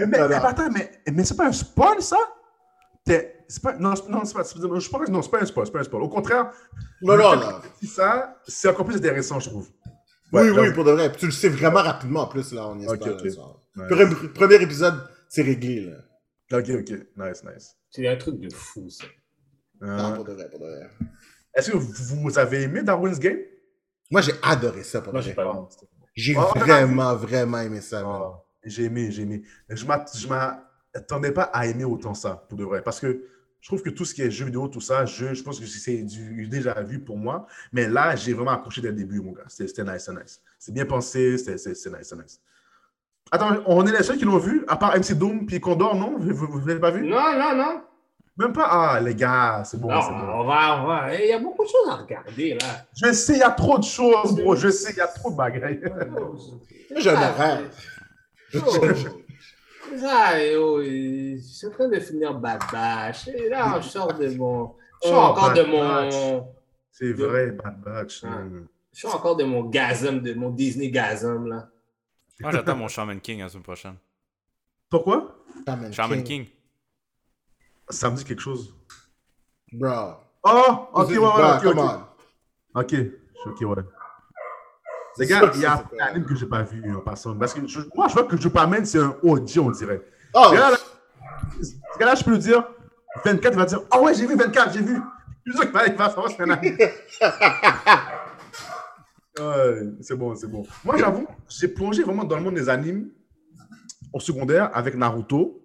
[0.07, 2.17] Mais, attends, mais, mais c'est pas un spoil, ça?
[3.05, 5.67] T'es- C'est pas, non, c'est- non, c'est pas, je pas, non, c'est pas un spoil,
[5.67, 6.03] c'est pas un spoil.
[6.03, 6.51] Au contraire,
[7.03, 7.53] Non, non, non.
[7.89, 9.69] ça, c'est encore plus intéressant, je trouve.
[10.33, 11.11] Oui, Ouais, oui, pour de vrai.
[11.11, 13.17] Puis tu le sais vraiment rapidement en plus, là, on y est Ok, pas, là,
[13.17, 13.31] ok.
[13.31, 13.41] ça.
[13.77, 14.29] Ouais.
[14.35, 16.59] Premier, épisode, c'est réglé, là.
[16.59, 17.77] Ok, ok, nice, nice.
[17.91, 19.05] C'est un truc de fou, ça.
[19.83, 20.91] Euh, Non, pour de vrai, pour de vrai.
[21.55, 23.39] Est-ce que vous, avez aimé Darwin's Game?
[24.11, 25.47] Moi, j'ai adoré ça, pour de Moi, j'ai vrai.
[26.15, 28.03] J'ai Oh, vraiment, vraiment aimé ça.
[28.05, 29.43] Ah, j'ai aimé, j'ai aimé.
[29.69, 29.85] Je
[30.27, 32.83] m'attendais pas à aimer autant ça, pour de vrai.
[32.83, 33.23] Parce que
[33.61, 35.67] je trouve que tout ce qui est jeux vidéo, tout ça, je, je pense que
[35.67, 37.47] c'est du déjà vu pour moi.
[37.73, 39.43] Mais là, j'ai vraiment accroché dès le début, mon gars.
[39.49, 40.41] C'était nice, c'était nice.
[40.59, 42.41] C'est bien pensé, c'était c'est- c'est nice, c'est nice.
[43.33, 46.17] Attends, on est les seuls qui l'ont vu, à part MC Doom puis Condor, non?
[46.19, 47.03] Vous, vous, vous l'avez pas vu?
[47.09, 47.83] Non, non, non.
[48.39, 48.69] Même pas?
[48.71, 50.19] Ah, les gars, c'est bon, Non, c'est bon.
[50.21, 51.15] on va, on va.
[51.15, 52.85] Il y a beaucoup de choses à regarder, là.
[52.95, 54.55] Je sais, il y a trop de choses, bro.
[54.55, 55.81] Je sais, il y a trop de bagailles.
[56.99, 57.63] J'ai un horaire.
[60.05, 63.29] Ah, yo, je suis en train de finir Bad Batch.
[63.29, 64.75] Et là, je sors de mon.
[65.03, 66.55] Je sors Oh, encore Bad de mon.
[66.91, 68.23] C'est vrai, Bad Batch.
[68.25, 68.41] Ah.
[68.41, 68.69] Mm.
[68.93, 71.69] Je sors encore de mon gasm, de mon Disney gasm, là.
[72.41, 73.97] Moi, j'attends mon Shaman King la semaine prochaine.
[74.91, 75.45] Pourquoi?
[75.67, 76.47] Shaman Shaman King.
[77.89, 78.75] Ça me dit quelque chose.
[79.73, 80.17] Bro.
[80.43, 81.81] Oh, ok, ouais, ok, ok.
[82.75, 83.83] Ok, suis ok, ouais.
[85.19, 87.37] Les C'est gars, il y a un anime que j'ai pas vu en passant.
[87.37, 90.03] Parce que je- moi, je vois que Superman, c'est un OG, on dirait.
[90.35, 90.77] Oh, Ce gars-là, là,
[91.63, 92.65] ce gars-là, je peux lui dire
[93.25, 95.01] 24, il va dire Ah ouais, j'ai vu 24, j'ai vu.
[95.45, 96.77] Je suis sûr qu'il va, il va savoir c'est un anime.
[99.39, 100.65] Ouais, c'est bon, c'est bon.
[100.83, 103.11] Moi, j'avoue, j'ai plongé vraiment dans le monde des animes
[104.13, 105.61] au secondaire avec Naruto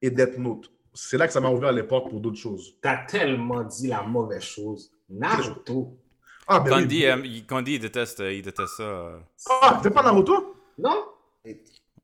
[0.00, 0.70] et Death Note.
[0.94, 2.76] C'est là que ça m'a ouvert les portes pour d'autres choses.
[2.80, 4.92] T'as tellement dit la mauvaise chose.
[5.08, 5.98] Naruto.
[6.48, 6.82] Ah, ben oui.
[6.82, 8.82] Candy, il, Candy, il déteste, euh, il déteste ça.
[8.82, 9.18] euh.
[9.62, 10.56] Ah, t'es pas Naruto?
[10.78, 11.04] Non?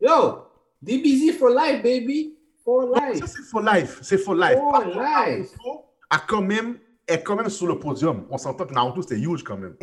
[0.01, 0.45] Yo,
[0.81, 2.37] DBZ for life, baby.
[2.65, 3.19] For life.
[3.21, 3.99] Ça, c'est for life.
[4.03, 4.59] C'est for life.
[4.59, 5.51] For Par contre, life.
[5.57, 8.27] Naruto a quand même, est quand même sur le podium.
[8.31, 9.75] On s'entend que Naruto, c'était huge quand même.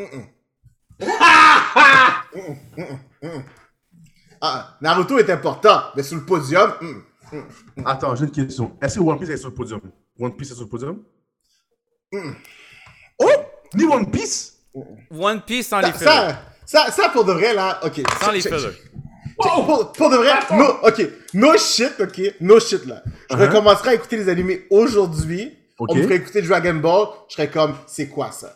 [4.41, 7.01] ah, Naruto est important, mais sur le podium, hmm.
[7.85, 8.77] Attends, j'ai une question.
[8.81, 9.81] Est-ce que One Piece est sur le podium?
[10.19, 11.03] One Piece est sur le podium?
[12.13, 12.17] Oh
[13.75, 14.53] Ni One Piece?
[15.11, 16.05] One Piece sans les fillers.
[16.05, 18.01] ça, ça, ça, pour de vrai, là, ok.
[18.21, 18.57] Sans les fillers.
[18.59, 18.91] check-
[19.37, 23.03] Pour, pour de vrai, no, ok, no shit, ok, no shit, là.
[23.29, 23.41] Je Uh-huh.
[23.47, 25.57] recommencerai à écouter les animés aujourd'hui.
[25.77, 28.55] On me ferait écouter Dragon Ball, je serais comme, c'est quoi ça?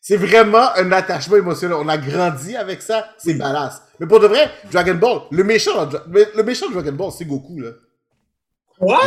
[0.00, 1.76] C'est vraiment un attachement émotionnel.
[1.78, 3.82] On a grandi avec ça, c'est badass.
[3.98, 7.58] Mais pour de vrai, Dragon Ball, le méchant, le méchant de Dragon Ball, c'est Goku,
[7.60, 7.70] là.
[8.78, 8.98] Quoi?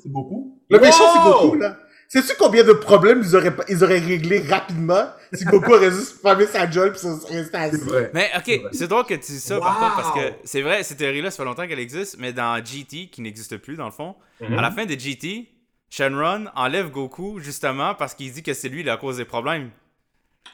[0.00, 0.60] C'est beaucoup.
[0.70, 1.18] Le méchant, c'est!
[1.48, 1.76] Goku, là.
[2.08, 6.20] Sais-tu combien de problèmes ils auraient, pas- ils auraient réglé rapidement si Goku aurait juste
[6.22, 7.80] fermé sa gueule pis ça serait resté assis?
[8.14, 10.98] Mais ok, c'est drôle que tu dis ça par contre parce que c'est vrai, cette
[10.98, 14.14] théorie-là, ça fait longtemps qu'elle existe, mais dans GT, qui n'existe plus dans le fond,
[14.40, 14.56] Mhm.
[14.58, 15.48] à la fin de GT,
[15.90, 19.70] Shenron enlève Goku justement parce qu'il dit que c'est lui la cause des problèmes.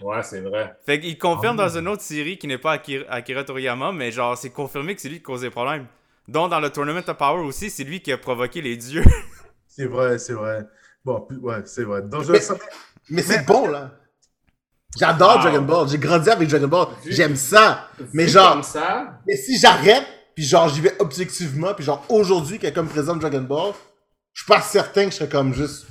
[0.00, 0.74] Ouais, c'est vrai.
[0.86, 4.38] Fait qu'il confirme dans une autre série qui n'est pas Akira, Akira Toriyama, mais genre
[4.38, 5.86] c'est confirmé que c'est lui qui cause des problèmes.
[6.28, 9.04] Donc dans le Tournament of Power aussi, c'est lui qui a provoqué les dieux.
[9.74, 10.66] C'est vrai, c'est vrai.
[11.04, 12.02] Bon, ouais, c'est vrai.
[13.10, 13.90] Mais- c'est bon, là.
[14.98, 15.42] J'adore Wow.
[15.42, 15.88] Dragon Ball.
[15.88, 16.86] J'ai grandi avec Dragon Ball.
[17.06, 17.88] J'aime ça.
[18.12, 22.58] Mais genre, Comme ça, mais si j'arrête, puis genre, j'y vais objectivement, puis genre, aujourd'hui,
[22.58, 23.72] quelqu'un me présente Dragon Ball,
[24.34, 25.86] je suis pas certain que je serais comme juste,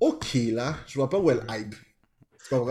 [0.00, 1.74] ok, là, je vois pas où est le hype.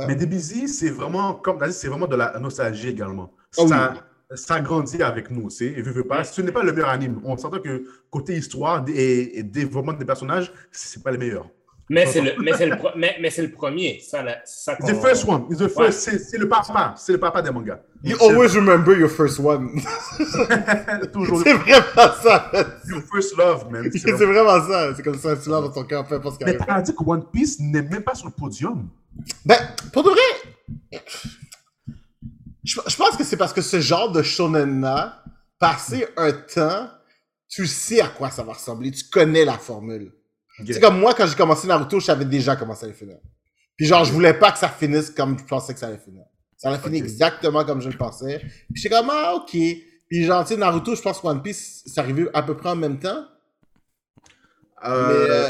[0.07, 3.31] Mais DBZ, c'est vraiment, comme c'est vraiment de la nostalgie également.
[3.57, 3.93] Oh ça,
[4.33, 5.65] ça grandit avec nous, sais.
[5.65, 7.21] Et veux, pas, ce n'est pas le meilleur anime.
[7.23, 11.47] On s'entend que côté histoire et, et développement des personnages, c'est pas les meilleurs.
[11.89, 13.99] Mais c'est le, mais c'est le, mais, mais c'est le premier.
[13.99, 15.45] Ça, ça It's the first one.
[15.49, 15.77] It's the first.
[15.77, 15.91] Ouais.
[15.91, 16.93] C'est c'est le papa.
[16.97, 17.79] C'est le papa des mangas.
[18.03, 19.69] You always remember your first one.
[21.13, 22.51] Toujours c'est vraiment ça.
[22.87, 23.89] your first love, man.
[23.91, 24.93] C'est C'est vraiment- ça.
[24.95, 26.93] C'est comme ça, tu l'as dans ton cœur, peu importe ce qui Mais t'as dit
[26.93, 28.89] que One Piece n'est même pas sur le podium.
[29.45, 29.57] Ben,
[29.93, 30.99] pour de vrai,
[32.63, 35.23] je, je pense que c'est parce que ce genre de shonen-là,
[35.59, 36.89] passé un temps,
[37.49, 40.11] tu sais à quoi ça va ressembler, tu connais la formule.
[40.65, 43.17] C'est comme moi, quand j'ai commencé Naruto, je savais déjà comment ça allait finir.
[43.75, 46.23] Puis genre, je voulais pas que ça finisse comme je pensais que ça allait finir.
[46.57, 48.39] Ça allait finir exactement comme je le pensais.
[48.39, 49.51] Puis j'étais comme, ah, ok.
[49.51, 52.69] Puis genre, tu sais, Naruto, je pense que One Piece, c'est arrivé à peu près
[52.69, 53.25] en même temps.
[54.83, 55.49] Mais euh,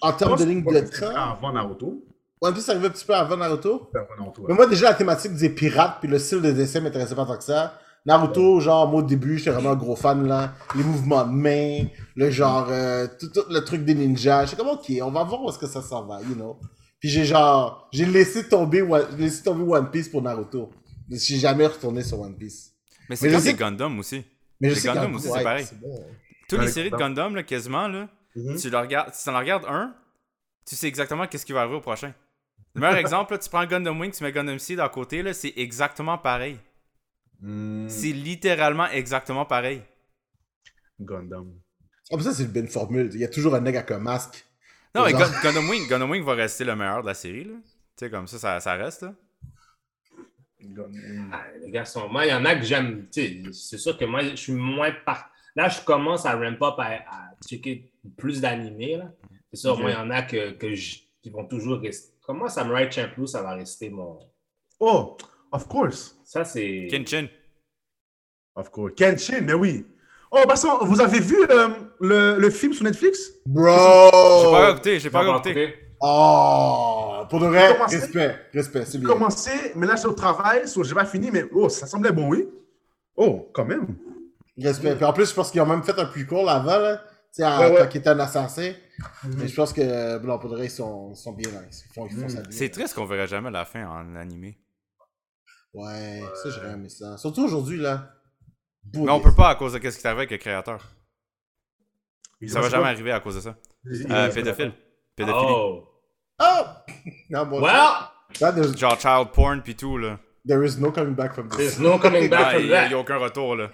[0.00, 2.04] en termes de ligne de temps, Avant Naruto.
[2.40, 3.90] One Piece est arrivé un petit peu avant Naruto.
[3.94, 4.46] Avant Naruto, ouais.
[4.48, 7.36] Mais moi, déjà, la thématique des pirates puis le style de dessin m'intéressait pas tant
[7.36, 7.78] que ça.
[8.08, 10.54] Naruto, genre, moi, au début, j'étais vraiment un gros fan, là.
[10.74, 11.84] Les mouvements de main,
[12.16, 14.46] le genre, euh, tout, tout le truc des ninjas.
[14.46, 16.58] J'étais comme, ok, on va voir où est-ce que ça s'en va, you know.
[17.00, 18.82] Puis j'ai genre, j'ai laissé tomber,
[19.18, 20.70] laissé tomber One Piece pour Naruto.
[21.10, 22.72] Je suis jamais retourné sur One Piece.
[23.08, 24.24] Mais c'est comme les Gundam aussi.
[24.60, 25.66] Mais je Les sais Gundam aussi, c'est pareil.
[25.80, 26.00] bon.
[26.48, 27.36] Toutes Ouais, les séries de Gundam.
[27.36, 28.56] Là, quasiment, là, Mhm.
[28.56, 29.94] tu, le regardes, si tu en regardes un,
[30.66, 32.12] tu sais exactement qu'est-ce qui va arriver au prochain.
[32.74, 35.32] Le meilleur exemple, là, tu prends Gundam Wing, tu mets Gundam Seed à côté, là,
[35.34, 36.58] c'est exactement pareil.
[37.40, 39.82] Hmm, C'est littéralement exactement pareil.
[41.00, 41.52] Gundam.
[42.10, 43.10] Ah, mais ça, c'est une bonne formule.
[43.14, 44.44] Il y a toujours un nègre avec un masque.
[44.94, 47.54] Non, mais Genre- Gundam Wing, Gundam Wing va rester le meilleur de la série, là.
[47.96, 49.14] Tu sais, comme ça, ça, ça reste, là.
[50.60, 51.30] Gundam.
[51.32, 52.08] Ah, les gars sont.
[52.08, 53.06] Moi, il y en a que j'aime.
[53.12, 55.30] tu sais, C'est sûr que moi, je suis moins par.
[55.54, 58.96] Là, je commence à ramp up à, à checker plus d'animés.
[58.96, 59.12] là.
[59.52, 62.12] C'est sûr, moi, il y en a que, que je- qui vont toujours rester.
[62.22, 64.18] Comme moi, Samurai Champloo, ça va rester mon.
[64.80, 65.16] Oh,
[65.52, 66.16] of course.
[66.24, 66.88] Ça, c'est.
[66.90, 67.28] Kenshin.
[68.54, 68.92] Of course.
[68.96, 69.86] Kenshin, mais oui.
[70.30, 71.68] Oh, bah ça, vous avez vu euh,
[72.00, 73.18] le, le film sur Netflix?
[73.46, 74.70] J'ai pas Bro!
[74.72, 75.74] écouté, j'ai pas Pas écouté.
[76.00, 77.22] Oh!
[77.30, 77.98] Pour de vrai, Comment c'est?
[77.98, 79.08] respect, respect, c'est J'ai bien.
[79.08, 82.12] commencé, mais là, je suis au travail, so, j'ai pas fini, mais oh, ça semblait
[82.12, 82.46] bon, oui.
[83.16, 83.86] Oh, quand même.
[84.62, 84.96] Respect.
[84.96, 86.96] Puis en plus, je pense qu'ils ont même fait un prequel avant, là.
[87.34, 87.88] Tu sais, Ouais, ouais.
[87.92, 88.72] quand un assassin.
[89.36, 91.48] Mais je pense que, euh, bon, pour de vrai, ils sont, sont bien.
[91.50, 92.28] Ils font, ils font Mm.
[92.28, 92.50] ça bien.
[92.50, 94.58] C'est triste qu'on verra jamais la fin en animé.
[95.74, 97.16] Ouais, ça, j'aurais aimé ça.
[97.18, 98.10] Surtout aujourd'hui, là.
[98.94, 100.82] Mais on peut pas à cause de ce qui est arrivé avec le créateur.
[102.40, 103.56] Il Ça va jamais arriver à cause de ça.
[103.86, 104.72] Euh, pédophile.
[105.16, 105.46] Pédophilie.
[105.50, 105.84] Oh!
[106.38, 106.84] Ah!
[107.30, 107.60] Non, bon.
[107.60, 110.18] Well, Genre child porn pis tout, là.
[110.46, 111.56] there is no coming back from this.
[111.58, 112.86] there's no coming back Ah, from Il y a, that.
[112.86, 113.70] il y a aucun retour, là.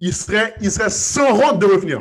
[0.00, 1.98] Il serait, il serait sans honte de revenir.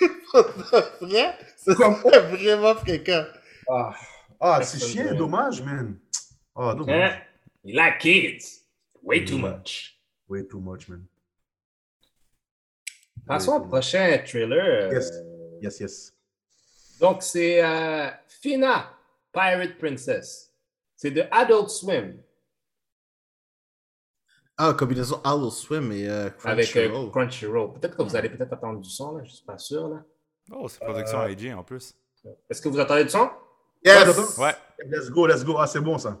[1.00, 1.34] Vrai?
[1.56, 1.94] C'est Comme-
[2.30, 3.24] vraiment fréquent.
[3.70, 3.94] Ah,
[4.40, 5.98] ah c'est chiant, dommage, man.
[6.56, 6.74] Ah, Hein?
[6.76, 7.22] dommage.
[7.64, 8.57] You like kids.
[9.08, 9.40] Way too Mm.
[9.58, 9.98] much.
[10.28, 11.06] Way too much, man.
[13.26, 14.92] Passons au prochain trailer.
[14.92, 15.10] Yes.
[15.62, 16.12] Yes, yes.
[17.00, 18.90] Donc, c'est euh, Fina,
[19.32, 20.52] Pirate Princess.
[20.96, 22.20] C'est de Adult Swim
[24.56, 27.10] Ah, combinaison Adult Swim et euh, avec euh, Crunchyroll.
[27.12, 27.72] Crunchyroll.
[27.74, 29.24] Peut-être que vous allez peut-être attendre du son, là.
[29.24, 29.88] je suis pas sûr.
[29.88, 30.04] Là.
[30.52, 31.94] Oh, c'est production Euh, IG en plus.
[32.50, 33.30] Est-ce que vous attendez du son?
[33.84, 34.36] Yes!
[34.38, 34.54] Ouais.
[34.86, 35.56] Let's go, let's go.
[35.58, 36.20] Ah, c'est bon, ça.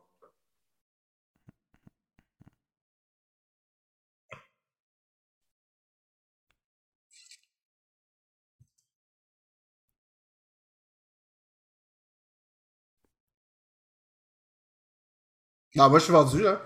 [15.77, 16.61] Ah, moi, je suis vendu, là.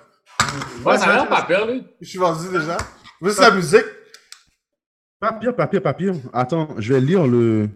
[0.84, 1.86] Ouais, ça a l'air pas peur, lui.
[2.02, 2.78] Je suis vendu déjà.
[3.22, 3.86] Juste la musique.
[5.20, 6.15] Pas pire, pas pire, pas pire.
[6.34, 7.70] Attends, je vais lire le,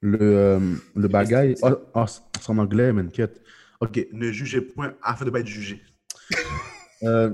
[0.00, 1.54] le, euh, le bagaille.
[1.62, 3.40] Oh, oh, c'est en anglais, man, quête.
[3.80, 5.82] Ok, ne jugez point afin de ne pas être jugé.
[7.04, 7.30] euh,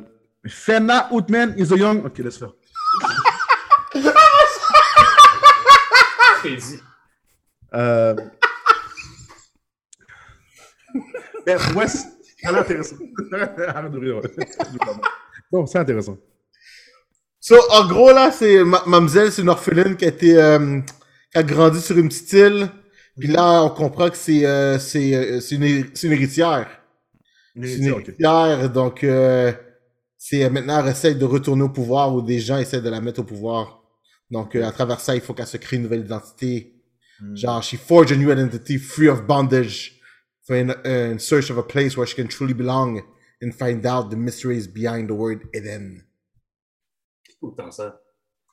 [0.47, 2.05] Fena Outman is a young.
[2.05, 2.53] Ok, laisse faire.
[6.41, 6.81] Crédit.
[7.75, 8.15] Euh...
[11.45, 11.87] ben, ouais,
[12.43, 12.97] c'est c'est intéressant.
[13.69, 14.21] Arrête de rire.
[15.53, 16.19] Non, c'est intéressant.
[17.41, 20.81] So, en gros, là, c'est ma Mademoiselle, c'est une orpheline qui a été euh,
[21.33, 22.69] qui a grandi sur une petite île.
[23.19, 26.69] Puis là, on comprend que c'est euh, c'est euh, c'est une, hé- c'est une héritière.
[27.55, 29.53] Une héritière, donc euh,
[30.19, 33.21] c'est maintenant elle essaie de retourner au pouvoir ou des gens essaient de la mettre
[33.21, 33.83] au pouvoir.
[34.31, 36.75] Donc euh, à travers ça, il faut qu'elle se crée une nouvelle identité.
[37.21, 37.35] Hmm.
[37.37, 39.98] Genre, she forged a new identity free of bondage
[40.55, 43.03] in, uh, in search of a place where she can truly belong
[43.43, 46.05] and find out the mysteries behind the word Eden.
[47.41, 48.01] Tout le temps ça.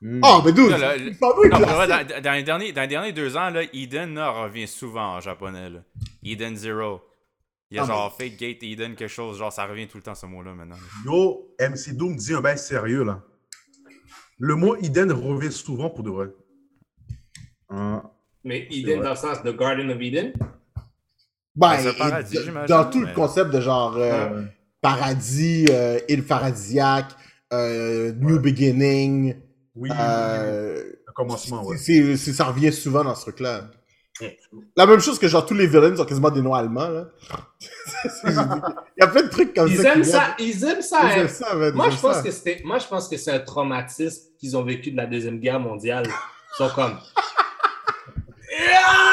[0.02, 0.20] Hmm.
[0.24, 4.30] Oh, mais vrai, dans, dans les derniers, dans les derniers deux ans, là, Eden là,
[4.30, 5.70] revient souvent en japonais.
[5.70, 5.84] Là.
[6.24, 7.02] Eden Zero.
[7.72, 9.40] Il y a Ah, genre Fake Gate Eden, quelque chose.
[9.40, 10.76] Genre, ça revient tout le temps ce mot-là maintenant.
[11.06, 13.24] Yo, MC Doom dit un bail sérieux, là.
[14.38, 16.28] Le mot Eden revient souvent pour de vrai.
[17.70, 18.04] Hein,
[18.44, 19.04] Mais Eden, vrai.
[19.06, 20.34] dans le sens de Garden of Eden?
[21.56, 24.42] Ben, c'est un paradis, et- j'imagine, Dans tout le concept de genre euh,
[24.82, 27.12] paradis, euh, île paradisiaque,
[27.54, 29.36] euh, new beginning,
[29.76, 31.78] Oui, euh, le commencement, ouais.
[31.78, 33.70] c'est, c'est- ça revient souvent dans ce truc-là.
[34.78, 37.08] La même chose que genre tous les villains ont quasiment des noms allemands là.
[38.26, 39.94] Il y a plein de trucs comme Ils ça.
[39.94, 41.00] aiment qui ça, ils aiment ça.
[41.04, 41.16] Ils hein.
[41.18, 42.22] aiment ça, man, Moi, ils je pense ça.
[42.24, 45.40] que c'était, moi, je pense que c'est un traumatisme qu'ils ont vécu de la Deuxième
[45.40, 46.06] Guerre mondiale.
[46.08, 46.98] Ils sont comme.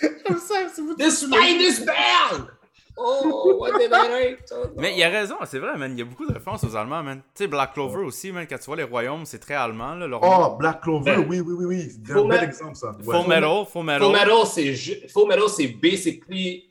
[0.00, 2.44] J'aime ça, c'est vous- The Bell!
[3.00, 4.52] Oh, what did I write?
[4.52, 5.92] Oh, Mais il y a raison, c'est vrai, man.
[5.92, 7.18] Il y a beaucoup de références aux Allemands, man.
[7.32, 8.44] Tu sais, Black Clover aussi, man.
[8.50, 10.08] Quand tu vois les royaumes, c'est très allemand, là.
[10.08, 10.20] Leur...
[10.22, 11.82] Oh, Black Clover, Ben, oui, oui, oui, oui.
[11.90, 12.92] C'est Full un bel Metal- exemple, ça.
[13.00, 13.28] Full Ouais.
[13.28, 14.02] Metal, Full Metal.
[14.02, 16.68] Full Metal, Full Metal, c'est basically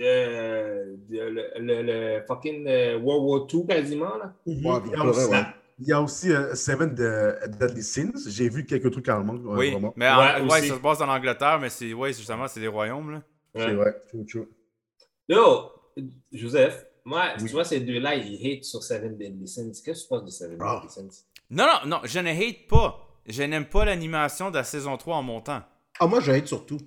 [0.00, 4.32] euh, le, le, le fucking euh, World War II quasiment là.
[4.46, 4.66] Mhm.
[4.66, 5.44] Ouais.
[5.78, 8.12] Il y a aussi euh, Seven de Deadly Sins.
[8.28, 9.34] J'ai vu quelques trucs allemands.
[9.34, 9.92] ouais, Oui, vraiment.
[9.96, 10.68] mais en- Ouais, ouais, aussi.
[10.68, 13.22] ça se passe en Angleterre, mais c'est ouais, justement, c'est des royaumes, là.
[13.54, 13.74] C'est Ouais.
[13.74, 13.94] vrai.
[14.08, 14.48] True, true.
[15.28, 15.70] Yo,
[16.32, 17.44] Joseph, moi, Oui.
[17.46, 19.72] tu vois ces deux-là, ils hate sur Seven Deadly Sins.
[19.84, 20.80] Qu'est-ce que tu penses de Seven Ah.
[20.82, 21.24] Deadly Sins?
[21.50, 23.00] Non, non, non, je ne hate pas.
[23.26, 25.62] Je n'aime pas l'animation de la saison 3 en montant.
[26.00, 26.78] Ah, moi, je hate surtout.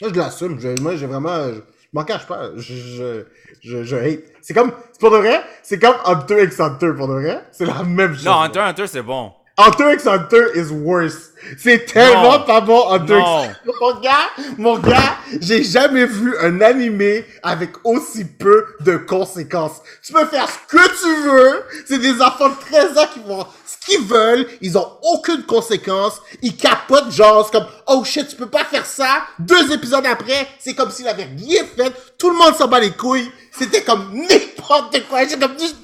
[0.00, 0.58] Moi, je l'assume.
[0.80, 1.50] Moi, j'ai vraiment.
[1.94, 2.50] Je, m'en cache pas.
[2.56, 3.24] Je, je,
[3.62, 4.24] je, je hate.
[4.42, 4.72] C'est comme.
[4.92, 5.40] C'est pour de vrai.
[5.62, 7.44] C'est comme Hunter x Hunter, pour de vrai.
[7.52, 8.24] C'est la même chose.
[8.24, 9.32] Non, Hunter x Hunter, c'est bon.
[9.56, 11.30] Hunter x Hunter is worse.
[11.58, 12.44] C'est tellement Non.
[12.44, 13.28] pas bon, Hunter x.
[13.28, 13.54] Hunter.
[13.80, 19.80] Mon gars, mon gars, j'ai jamais vu un animé avec aussi peu de conséquences.
[20.02, 21.62] Tu peux faire ce que tu veux.
[21.86, 24.46] C'est des enfants de 13 ans qui font ce qu'ils veulent.
[24.60, 26.14] Ils ont aucune conséquence.
[26.42, 29.22] Ils capotent genre, c'est comme, oh shit, tu peux pas faire ça.
[29.38, 31.92] Deux épisodes après, c'est comme s'il avait rien fait.
[32.18, 33.30] Tout le monde s'en bat les couilles.
[33.56, 35.24] C'était comme n'importe quoi.
[35.28, 35.76] J'ai comme, dude,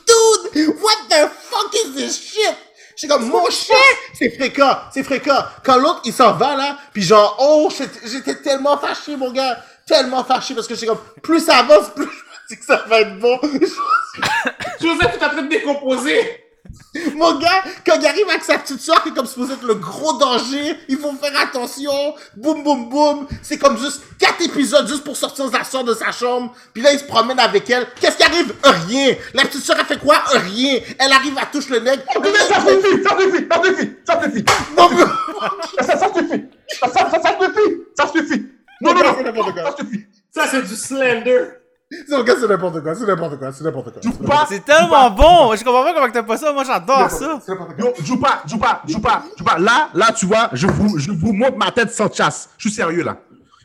[0.82, 2.56] what the fuck is this shit?
[3.00, 3.76] J'ai comme, mon chien,
[4.12, 5.42] c'est fréquent, c'est fréquent.
[5.64, 9.56] Quand l'autre, il s'en va, là, puis genre, oh, j'étais j'étais tellement fâché, mon gars.
[9.86, 12.84] Tellement fâché, parce que j'ai comme, plus ça avance, plus je me dis que ça
[12.86, 13.40] va être bon.
[14.82, 16.44] Joseph, tu es en train de décomposer!
[17.14, 19.74] mon gars, quand il arrive avec sa petite soeur, qui est comme supposé être le
[19.74, 22.14] gros danger, il faut faire attention.
[22.36, 23.26] Boum, boum, boum.
[23.42, 26.52] C'est comme juste quatre épisodes juste pour sortir sa soeur de sa chambre.
[26.72, 27.86] Puis là, il se promène avec elle.
[28.00, 28.54] Qu'est-ce qui arrive?
[28.62, 29.14] Rien.
[29.34, 30.16] La petite soeur, elle fait quoi?
[30.32, 30.80] Rien.
[30.98, 32.02] Elle arrive à toucher le nègre.
[32.12, 34.44] Ça suffit, ça suffit, ça suffit, ça suffit.
[34.44, 36.44] Gars, Ça, ça suffit.
[36.68, 38.46] Ça, ça, ça, suffit, ça suffit.
[38.80, 40.06] Non, non, non, ça suffit.
[40.30, 41.59] Ça, c'est du slender!
[41.92, 44.00] C'est n'importe quoi, c'est n'importe quoi, c'est n'importe quoi.
[44.02, 44.46] Joue pas.
[44.48, 45.56] C'est tellement bon!
[45.56, 46.52] Je comprends pas comment t'as pas ça.
[46.52, 47.40] Moi, j'adore ça.
[47.44, 47.84] C'est n'importe quoi.
[47.84, 49.58] Yo, joue pas, joue pas, joue pas, joue pas.
[49.58, 52.50] Là, là, tu vois, je vous, je vous montre ma tête sans chasse.
[52.58, 53.16] Je suis sérieux, là.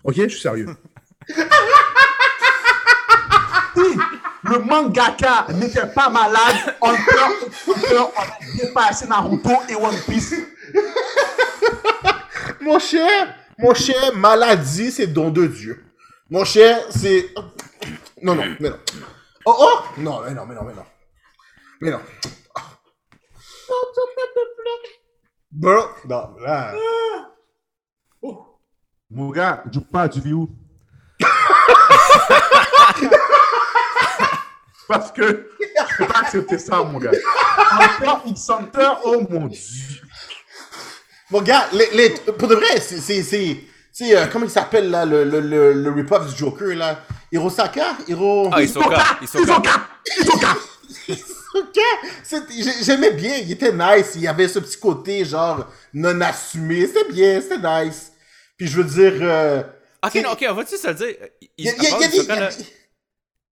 [0.04, 0.68] Ok, je suis sérieux.
[3.76, 3.84] si
[4.44, 7.20] le mangaka n'était pas malade, on peut,
[7.68, 10.36] on peut, on a dépassé Naruto et One Piece.
[12.62, 15.84] Mon cher, mon cher, maladie, c'est don de Dieu.
[16.30, 17.30] Mon cher, c'est...
[18.26, 18.80] Non, non, mais non.
[19.46, 19.80] Oh, oh!
[19.98, 20.86] Non, mais non, mais non, mais non.
[21.80, 22.00] Mais non.
[25.52, 26.74] Bro, non, là...
[29.12, 30.50] Mon gars, joue pas, tu vis où?
[34.88, 37.12] Parce que je peux pas accepter ça, mon gars.
[38.00, 40.02] Encore X Hunter, oh mon dieu.
[41.30, 42.98] Mon gars, les, les- pour de vrai, c'est...
[42.98, 46.76] c'est, c'est, c'est, euh, comment il s'appelle, là, le, le, le, le rip-off du Joker,
[46.76, 47.00] là?
[47.32, 48.50] Hirosaka Hiro...
[48.52, 49.18] Ah, Hisoka.
[49.22, 49.88] Hisoka.
[50.18, 50.58] Hisoka!
[52.82, 57.12] J'aimais bien, il était nice, il y avait ce petit côté genre non assumé, c'était
[57.12, 58.12] bien, c'était nice.
[58.58, 59.64] Puis je veux dire, euh,
[60.06, 61.16] Ok, non, ok, on va-tu se le dire?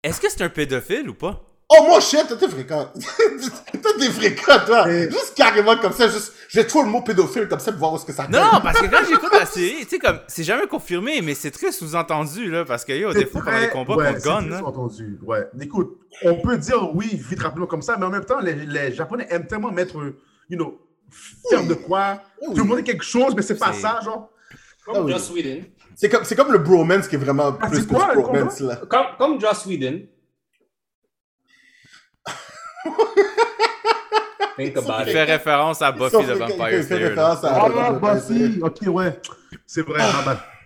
[0.03, 1.41] Est-ce que c'est un pédophile ou pas?
[1.73, 2.91] Oh mon shit, toi t'es fréquent.
[3.81, 4.89] toi t'es fréquent, toi.
[4.89, 7.93] Juste carrément comme ça, juste, je vais trouver le mot pédophile comme ça pour voir
[7.93, 8.49] où est-ce que ça Non, colle.
[8.53, 11.51] non, parce que quand j'écoute la série, tu sais, comme, c'est jamais confirmé, mais c'est
[11.51, 14.39] très sous-entendu, là, parce que, yo, des fois, pendant les combats ouais, contre c'est Gun,
[14.41, 14.65] très là.
[14.65, 15.19] entendu.
[15.23, 15.47] Ouais.
[15.61, 18.91] Écoute, on peut dire oui, vite rapidement comme ça, mais en même temps, les, les
[18.93, 19.95] Japonais aiment tellement mettre,
[20.49, 20.77] you know,
[21.49, 22.53] faire de quoi, Oui.
[22.53, 24.29] te demander quelque chose, mais c'est pas ça, genre.
[24.85, 25.11] Comme Ah oui.
[25.13, 25.61] Joss Whedon.
[25.95, 28.59] C'est comme, c'est comme le bromance qui est vraiment Ah, plus que quoi, le bromance,
[28.59, 28.77] là.
[28.89, 30.01] Comme, comme Joss Whedon.
[34.57, 35.13] Think about Il it.
[35.13, 37.01] fait référence à Buffy the Vampire il fait Slayer.
[37.03, 37.09] là.
[37.33, 39.19] référence à- Ah, bah si, ok, ouais.
[39.65, 40.01] C'est vrai,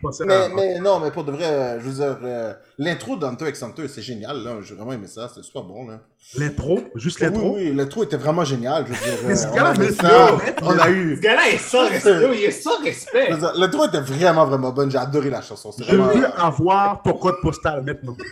[0.01, 3.15] pensais à- Mais, mais non, mais pour de vrai, euh, je veux dire, euh, l'intro
[3.15, 4.55] d'Hunter x Hunter, c'est génial, là.
[4.61, 5.99] J'ai vraiment aimé ça, c'était super bon, là.
[6.37, 7.55] L'intro, juste Oui, l'intro?
[7.55, 9.19] oui, l'intro était vraiment génial, je veux dire.
[9.27, 11.19] Mais ce euh, gars-là, on a c'est a Ce eu.
[11.19, 12.11] gars-là est sans respect.
[12.33, 13.29] Il est sans respect.
[13.55, 15.71] L'intro était vraiment, vraiment bonne, j'ai adoré la chanson.
[15.71, 16.07] C'est Je vraiment.
[16.19, 18.17] veux avoir ton code postal maintenant.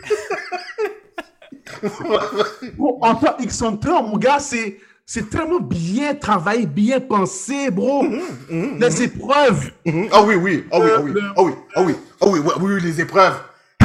[3.01, 8.05] En tant X Hunter, mon gars, c'est, c'est tellement bien travaillé, bien pensé, bro.
[8.49, 9.71] Les épreuves.
[10.11, 12.81] Ah oui, oui, ah oui, ah oui, ah oui, ah oui, ah oui, oui, oui,
[12.81, 13.35] les épreuves.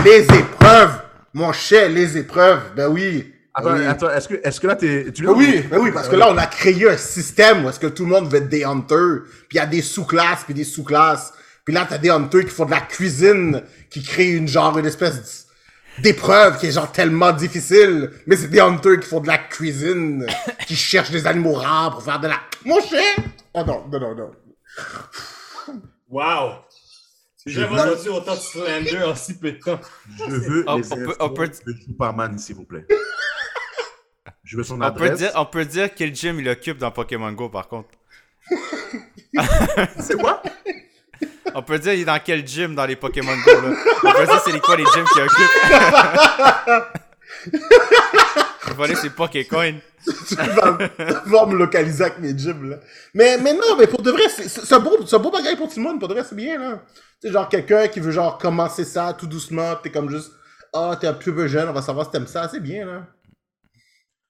[0.04, 1.02] Les épreuves,
[1.34, 3.32] mon cher, les épreuves, ben oui.
[3.52, 3.86] Attends, ben oui.
[3.86, 4.76] attends, est-ce que, est-ce que là.
[4.76, 7.80] Tu Ben oui, ben oui, parce que là, on a créé un système où est-ce
[7.80, 10.54] que tout le monde veut être des hunters, puis il y a des sous-classes, puis
[10.54, 11.32] des sous-classes.
[11.64, 14.86] Puis là, t'as des hunters qui font de la cuisine, qui créent une genre, une
[14.86, 15.47] espèce
[16.02, 18.10] d'épreuve qui est genre tellement difficile.
[18.26, 20.26] Mais c'est des hunters qui font de la cuisine,
[20.66, 22.40] qui cherchent des animaux rares pour faire de la...
[22.64, 23.16] Mon cher!
[23.54, 24.30] Oh non, non, non, non.
[26.10, 26.50] Wow.
[27.46, 29.80] J'ai jamais entendu autant de slander en si peu de temps.
[30.18, 32.86] Je veux On- les on peut- infos on peut- de Superman, s'il vous plaît.
[34.44, 35.18] Je veux son On peut, adresse.
[35.18, 37.90] dire, on peut dire quel gym il occupe dans Pokémon Go, par contre.
[39.98, 40.42] C'est quoi?
[41.54, 43.76] On peut dire il est dans quel gym dans les Pokémon Go, là?
[44.04, 45.50] On peut dire c'est les quoi les gyms qu'il occupe.
[48.68, 49.74] Il va aller ses Pokécoin.
[50.28, 52.76] tu vas pouvoir me localiser avec mes gyms, là.
[53.14, 55.56] Mais, mais non, mais pour de vrai, c'est c'est un beau, c'est un beau bagage
[55.56, 56.82] pour tout le monde, pour de vrai, c'est bien, là.
[57.20, 60.32] Tu sais, genre, quelqu'un qui veut, genre, commencer ça tout doucement, pis t'es comme juste,
[60.72, 63.06] ah, t'es un petit peu jeune, on va savoir si t'aimes ça, c'est bien, là.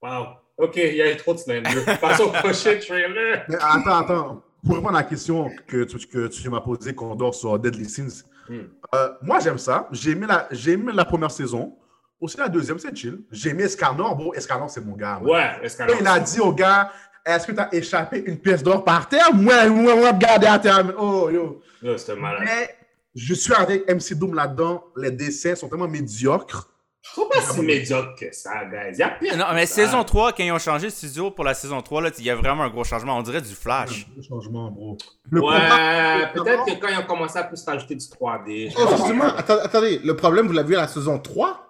[0.00, 0.26] Wow.
[0.56, 1.84] Ok, il y a eu trop de slander.
[2.00, 3.44] Passons au prochain trailer.
[3.48, 4.42] Mais attends, attends.
[4.64, 7.88] Pour répondre à la question que tu, que tu m'as posée, qu'on dort sur Deadly
[7.88, 8.60] Sins, Hmm.
[8.94, 9.86] euh, moi j'aime ça.
[9.92, 11.76] J'ai aimé, la, j'ai aimé la première saison.
[12.18, 13.20] Aussi la deuxième, c'est chill.
[13.30, 14.16] J'ai aimé Escanor.
[14.16, 15.20] Bon, Escanor, c'est mon gars.
[15.22, 15.30] man.
[15.30, 15.68] Ouais,
[16.00, 16.90] il a dit au gars
[17.26, 19.34] Est-ce que tu as échappé une pièce d'or par terre?
[19.34, 20.82] Moi, moi, moi, regardez à terre.
[20.98, 21.60] Oh, yo.
[21.82, 22.42] Yo, c'était malade.
[22.46, 22.74] Mais
[23.14, 24.82] je suis avec MC Doom là-dedans.
[24.96, 26.70] Les dessins sont tellement médiocres.
[27.08, 28.90] Je trouve pas si médiocre que ça, guys.
[28.92, 29.36] Il y a pire.
[29.36, 32.10] Non, mais saison 3, quand ils ont changé de studio pour la saison 3, là,
[32.18, 33.16] il y a vraiment un gros changement.
[33.16, 34.06] On dirait du Flash.
[34.16, 34.96] Le changement, bro.
[35.30, 38.70] Le Ouais, peut-être que quand ils ont commencé à plus rajouter du 3D.
[38.70, 41.64] je Oh, justement, attendez, le problème, vous l'avez vu à la saison 3?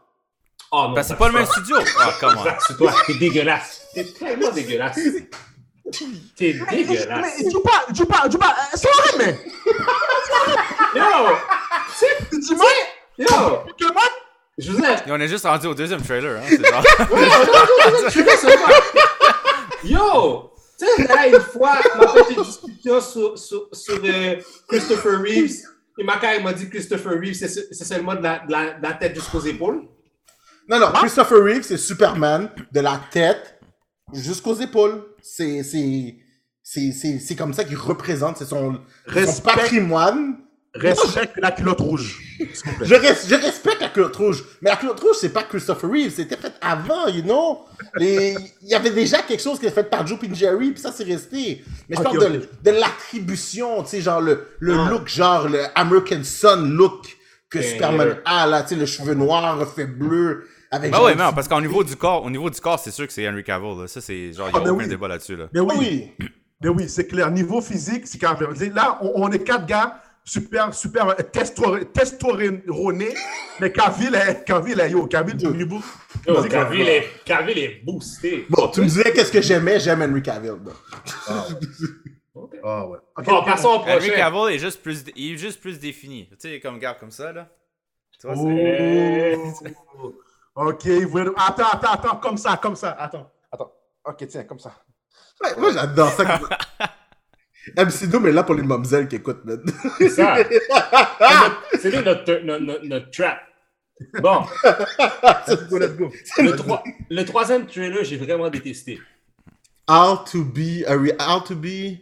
[0.71, 0.95] Oh non.
[0.95, 1.77] Parce que c'est ça, pas le même studio.
[1.99, 2.45] Ah, comment?
[2.67, 3.87] C'est toi, t'es dégueulasse.
[3.95, 4.99] T'es tellement dégueulasse.
[6.37, 7.41] T'es dégueulasse.
[7.41, 8.55] Mais joue pas, joue pas, joue pas.
[8.59, 9.39] euh, C'est vrai, mais.
[11.01, 12.39] Yo!
[12.39, 12.67] Dis-moi,
[13.17, 13.27] Yo!
[14.59, 14.95] Je vous ai.
[15.07, 16.41] Et on est juste rendu au deuxième trailer.
[16.41, 16.85] Hein, c'est genre...
[17.11, 17.29] Ouais.
[19.85, 20.51] Yo!
[20.79, 24.37] Tu sais, là, une fois, on a fait une discussion sur, sur, sur euh,
[24.69, 25.57] Christopher Reeves.
[25.99, 28.93] Et ma m'a dit Christopher Reeves, c'est c'est seulement de la, de, la, de la
[28.95, 29.83] tête jusqu'aux épaules.
[30.69, 33.59] Non, non, Christopher Reeve, c'est Superman, de la tête
[34.13, 35.03] jusqu'aux épaules.
[35.23, 36.17] C'est, c'est,
[36.63, 39.53] c'est, c'est, c'est comme ça qu'il représente, c'est son, son Respect.
[39.55, 40.37] patrimoine.
[40.75, 42.21] respecte la culotte rouge.
[42.83, 46.37] Je, res- je respecte culotte rouge, mais la culotte rouge, c'est pas Christopher Reeve, c'était
[46.37, 47.65] fait avant, you know?
[47.97, 50.93] Les- Il y avait déjà quelque chose qui était fait par Joe Jerry, puis ça,
[50.93, 51.65] c'est resté.
[51.89, 52.19] Mais je parle
[52.63, 54.89] de, l'attribution, tu sais, genre le, le Ah.
[54.91, 57.07] look, genre le American Sun look
[57.51, 61.33] que Superman a, là, tu sais, le cheveu noir, fait bleu, avec Ah ouais, non,
[61.33, 63.79] parce qu'au niveau du corps, au niveau du corps, c'est sûr que c'est Henry Cavill.
[63.81, 63.89] Là.
[63.89, 64.89] Ça, c'est genre, il Ah, n'y a ben aucun oui.
[64.91, 65.37] débat là-dessus.
[65.37, 65.47] Là.
[65.53, 65.77] Mais Ah oui,
[66.21, 66.29] oui.
[66.61, 67.31] mais oui, c'est clair.
[67.31, 68.53] Niveau physique, c'est quand même.
[68.75, 73.15] Là, on, on est quatre gars super, super euh, testo- testoréronés.
[73.61, 75.41] Mais Cavill est, Cavill est, yo, Cavill.
[75.41, 78.47] Yo, Cavill est, Cavill est boosté.
[78.51, 80.53] Bon, tu me disais qu'est-ce que j'aimais, j'aime Henry Cavill.
[80.61, 80.73] bon.
[82.63, 82.99] Ah ouais.
[83.17, 84.15] Ok, Bon, passons au Henry prochain.
[84.17, 86.29] Cavill est juste plus, il est juste plus défini.
[86.31, 87.49] Tu sais, comme gars comme ça, là.
[88.21, 90.15] Tu vois, c'est- Oh.
[90.55, 90.87] Ok,
[91.37, 92.91] Attends, attends, attends, comme ça, comme ça.
[92.93, 93.73] Attends, attends.
[94.05, 94.73] Ok, tiens, comme ça.
[95.43, 96.41] Ouais, moi, j'adore ça.
[97.77, 99.63] MC Doom est là pour les mamzelles qui écoutent, man.
[99.99, 100.37] C'est ça.
[101.81, 103.41] C'est notre- lui notre, notre, notre, notre trap.
[104.23, 104.43] Bon,
[105.49, 106.13] Let's go, let's go.
[106.39, 109.01] le, troi- le troisième trailer, j'ai vraiment détesté.
[109.91, 111.99] How to be a how to be?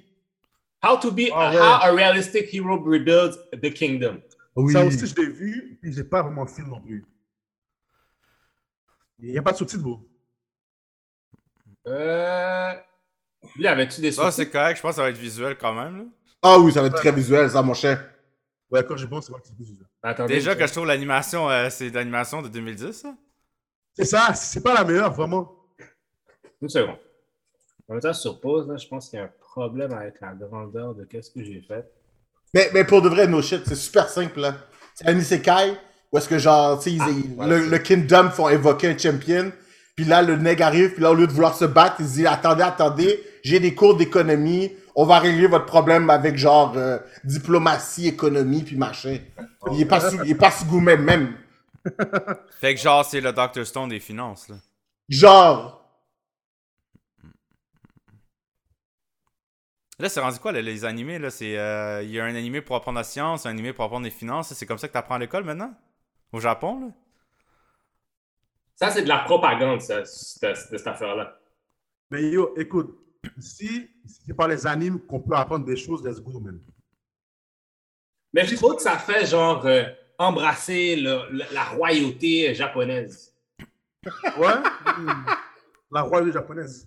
[0.85, 1.57] How to be, Ah ouais.
[1.57, 4.21] how a realistic hero rebuilds the kingdom.
[4.55, 4.73] Oui.
[4.73, 7.05] Ça aussi, je l'ai vu, puis j'ai pas vraiment film non plus.
[9.19, 10.01] Il n'y a pas de sous-titres, bro.
[11.87, 12.75] Euh...
[13.57, 14.77] Lui, avais-tu des Ça, Ah, c'est correct.
[14.77, 15.99] Je pense que ça va être visuel quand même.
[15.99, 16.05] là.
[16.43, 18.05] Ah oui, ça va être très visuel, ça, mon cher.
[18.71, 19.87] Ouais, quand j'ai bon, c'est vrai que c'est plus visuel.
[20.03, 22.93] Attendez, Déjà je- que je trouve l'animation, euh, c'est l'animation de 2010.
[22.93, 23.15] ça?
[23.95, 25.53] C'est ça, c'est pas la meilleure, vraiment.
[26.61, 26.97] Une seconde.
[27.89, 30.35] En même temps, sur pause, là, je pense qu'il y a un problème avec la
[30.35, 31.85] grandeur de qu'est-ce que j'ai fait.
[32.53, 34.57] Mais, mais pour de vrai, no shit, c'est super simple, là.
[34.95, 35.77] C'est un isekai
[36.13, 39.53] où est-ce que, genre, tu sais, ils- Ah, voilà, le, kingdom font évoquer un champion,
[39.95, 42.13] puis là, le nègre arrive, puis là, au lieu de vouloir se battre, il se
[42.15, 46.99] dit, attendez, attendez, j'ai des cours d'économie, on va régler votre problème avec, genre, euh,
[47.25, 49.19] diplomatie, économie, puis machin.
[49.73, 51.37] Il est pas sous, il est pas sous gourmet même.
[52.61, 53.65] Fait que genre, c'est le Dr.
[53.67, 54.49] Stone des finances.
[54.49, 54.57] Là.
[55.09, 55.83] Genre,
[59.99, 61.19] Là, c'est rendu quoi, là, les animés?
[61.19, 61.31] là?
[61.31, 64.05] C'est euh, Il y a un animé pour apprendre la science, un animé pour apprendre
[64.05, 64.53] les finances.
[64.53, 65.73] C'est comme ça que tu apprends à l'école maintenant?
[66.33, 66.93] Au Japon, là?
[68.75, 71.39] Ça, c'est de la propagande, ça, cette, cette- cette affaire-là.
[72.11, 72.95] Mais yo, écoute,
[73.39, 76.61] si c'est par les animes qu'on peut apprendre des choses, let's go, man.
[78.33, 79.85] Mais je trouve que ça fait genre euh,
[80.19, 83.33] embrasser le- le- la royauté japonaise.
[84.39, 84.55] Ouais?
[85.93, 86.87] La royauté japonaise.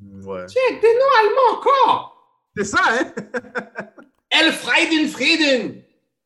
[0.00, 0.46] Ouais.
[0.48, 2.40] Check, des noms allemands encore!
[2.56, 3.12] C'est ça, hein?
[4.30, 5.82] Elfrieden Frieden!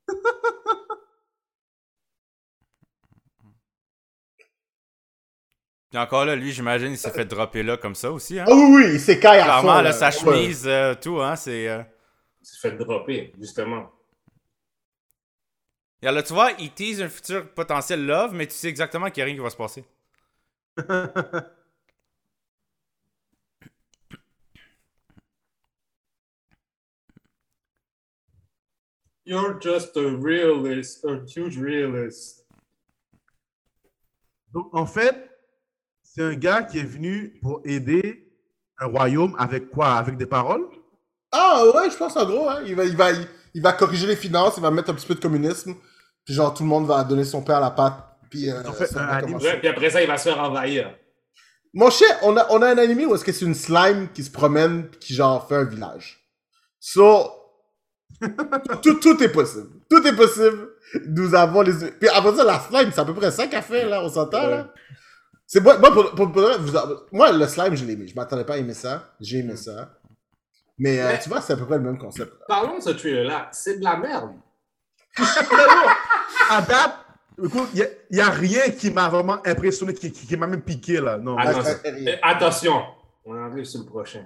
[5.93, 8.41] Puis encore là, lui, j'imagine, il s'est fait dropper là comme ça aussi.
[8.41, 8.47] Hein?
[8.49, 10.13] ah oui, oui, il à Clairement, fond, là, sa Ouais.
[10.13, 11.69] chemise, euh, tout, hein, c'est...
[11.69, 11.83] euh,
[12.43, 13.91] Tu te fais dropper, justement.
[16.01, 19.19] Et là, tu vois, il tease un futur potentiel love, mais tu sais exactement qu'il
[19.19, 19.85] n'y a rien qui va se passer.
[29.27, 32.47] You're just a realist, a huge realist.
[34.53, 35.32] Donc, en fait,
[36.15, 38.29] c'est un gars qui est venu pour aider
[38.79, 39.95] un royaume avec quoi?
[39.95, 40.65] Avec des paroles?
[41.31, 42.61] Ah ouais, je pense en gros, hein.
[42.67, 45.07] Il va, il, va, il, il va corriger les finances, il va mettre un petit
[45.07, 45.75] peu de communisme,
[46.25, 47.95] puis genre tout le monde va donner son pain à la pâte.
[48.31, 49.47] Puis, euh, En fait, ça un va anime, commencer.
[49.47, 50.91] Ouais, puis après ça, il va se faire envahir.
[51.75, 54.23] Mon cher, on a, on a un animé où est-ce que c'est une slime qui
[54.23, 56.19] se promène qui genre fait un village.
[56.79, 57.31] So,
[58.83, 59.69] tout, tout est possible.
[59.89, 60.69] Tout est possible.
[61.09, 61.73] Nous avons les...
[61.93, 64.47] Puis après ça, la slime, c'est à peu près ça qu'elle fait, là, on s'entend,
[64.47, 64.73] là?
[65.55, 66.79] C'est moi, moi, pour, pour- pour- vous-
[67.13, 68.07] moi, le slime, je l'ai aimé.
[68.09, 69.11] Je m'attendais pas à aimer ça.
[69.21, 69.91] J'ai aimé ça.
[70.79, 72.33] Mais, euh, Mais- tu vois, c'est à peu près le même concept.
[72.49, 73.51] Parlons de ce trailer-là.
[73.53, 74.31] C'est de la merde.
[76.49, 76.95] À date,
[77.45, 81.01] écoute, il n'y a, rien qui m'a vraiment impressionné, qui, qui- qui m'a même piqué,
[81.03, 81.19] là.
[81.19, 81.37] Non.
[81.39, 82.83] Ah, non, Euh, attention,
[83.27, 84.25] on arrive sur le prochain.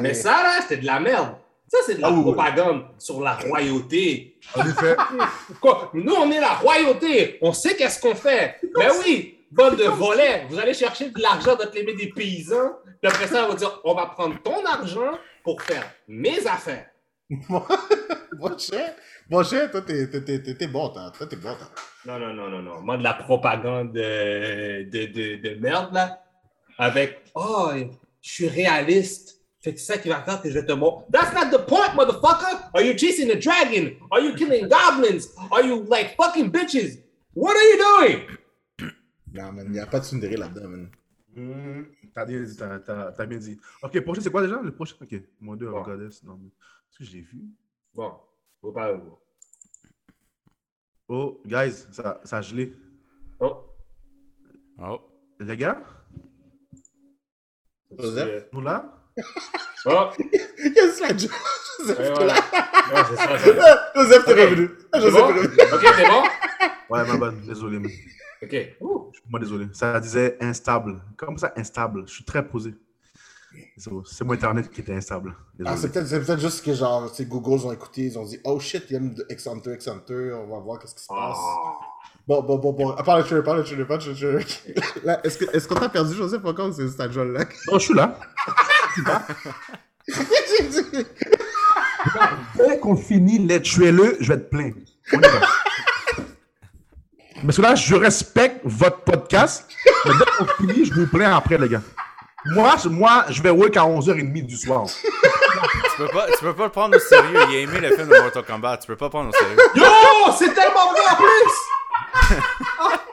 [0.00, 1.36] Mais ça, là, c'était de la merde.
[1.68, 2.22] Ça, c'est de la Ah oui.
[2.22, 4.40] propagande sur la royauté.
[4.56, 4.96] En effet.
[5.94, 7.38] Nous, on est la royauté.
[7.40, 8.56] On sait qu'est-ce qu'on fait.
[8.76, 10.46] Ben oui, bande de volets.
[10.48, 12.72] Vous allez chercher de l'argent dans les mains des paysans.
[13.02, 16.86] Puis après ça, on va dire, on va prendre ton argent pour faire mes affaires.
[18.38, 18.94] Mon cher,
[19.28, 21.10] mon cher, toi, t'es, t'es, t'es, bon, toi.
[21.18, 21.68] T'es bon, toi.
[22.04, 22.80] Non, non, non, non, non.
[22.82, 26.22] Moi, de la propagande euh, de, de, de merde, là.
[26.78, 27.70] Avec, oh,
[28.22, 29.40] je suis réaliste.
[29.60, 31.06] Fait que c'est ça qui va faire que je te montrer.
[31.10, 32.70] That's not the point, motherfucker.
[32.72, 33.96] Are you chasing a dragon?
[34.12, 35.34] Are you killing goblins?
[35.50, 36.98] Are you like fucking bitches?
[37.34, 38.26] What are you doing?
[39.36, 40.90] Non, man, y a pas de tsundere là-dedans, man.
[41.34, 41.82] Hmm,
[42.14, 43.60] t'as bien dit, t'as, t'as- t'as bien dit.
[43.82, 44.60] Ok, prochain, c'est quoi déjà?
[44.62, 44.96] Le prochain?
[45.00, 45.82] Ok, mon dieu, Bon.
[45.82, 46.22] Goddess.
[46.24, 46.48] Non, mais...
[46.48, 47.42] Est-ce que je l'ai vu?
[47.94, 48.14] Bon,
[48.60, 49.18] faut pas le voir.
[51.08, 52.74] Oh, guys, ça, ça a gelé.
[53.38, 53.64] Oh.
[54.78, 55.00] Oh.
[55.38, 55.80] Les gars,
[57.98, 58.46] Joseph?
[58.52, 58.92] nous là?
[59.84, 60.10] Oh.
[60.18, 62.34] Que c'est Joseph, t'es voilà.
[63.08, 63.92] c'est ça.
[63.94, 64.70] Joseph, t'es revenu.
[64.94, 65.46] Joseph est revenu.
[65.74, 66.22] Ok, c'est bon?
[66.90, 67.78] Ouais, ma bonne, désolé.
[67.78, 67.94] mais-
[68.42, 68.54] Ok.
[68.80, 69.10] Ouh.
[69.12, 69.66] Je suis moi désolé.
[69.72, 71.00] Ça disait instable.
[71.16, 72.04] Comment ça, instable?
[72.06, 72.74] Je suis très posé.
[73.78, 75.34] C'est bon, C'est mon Internet qui était instable.
[75.64, 78.24] Ah, c'est peut-être, c'est peut-être juste que genre, tu sais, Google ont écouté, ils ont
[78.24, 80.94] dit, oh shit, il y a une X Hunter, X Hunter, on va voir qu'est-ce
[80.94, 81.36] qui se passe.
[81.38, 81.72] Oh.
[82.28, 82.94] Bon, bon, bon, bon.
[82.98, 84.10] Ah, parle de parle de parle de
[85.24, 87.44] est-ce, que, est-ce qu'on t'a perdu, Joseph, encore ou c'est jolle là?
[87.70, 88.18] Non, je suis là.
[92.56, 94.70] Dès qu'on finit les tuer-le, je vais être plein.
[95.12, 95.40] On y va.
[97.46, 99.66] Parce que là, je respecte votre podcast.
[100.04, 101.82] Mais dès qu'on finit, je vous plains après, les gars.
[102.46, 104.86] Moi, je- moi je vais work à 11h30 du soir.
[104.86, 107.38] Tu peux, pas, tu peux pas le prendre au sérieux.
[107.50, 108.76] Il a aimé le film de Mortal Kombat.
[108.78, 109.56] Tu peux pas le prendre au sérieux.
[109.74, 109.84] Yo,
[110.38, 112.96] c'est tellement vrai en plus!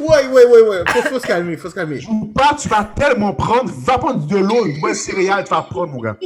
[0.00, 0.82] Ouais, ouais, ouais, ouais.
[0.88, 2.00] Faut, faut se calmer, faut se calmer.
[2.00, 3.70] Joue pas, tu vas tellement prendre.
[3.84, 6.16] Va prendre de l'eau, une bonne céréale, tu vas prendre, mon gars.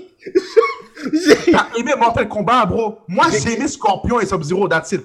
[1.13, 2.99] J'ai- T'as aimé Mortal Kombat, bro?
[3.09, 5.03] Moi, j'ai aimé Scorpion et Sub-Zero, that's it.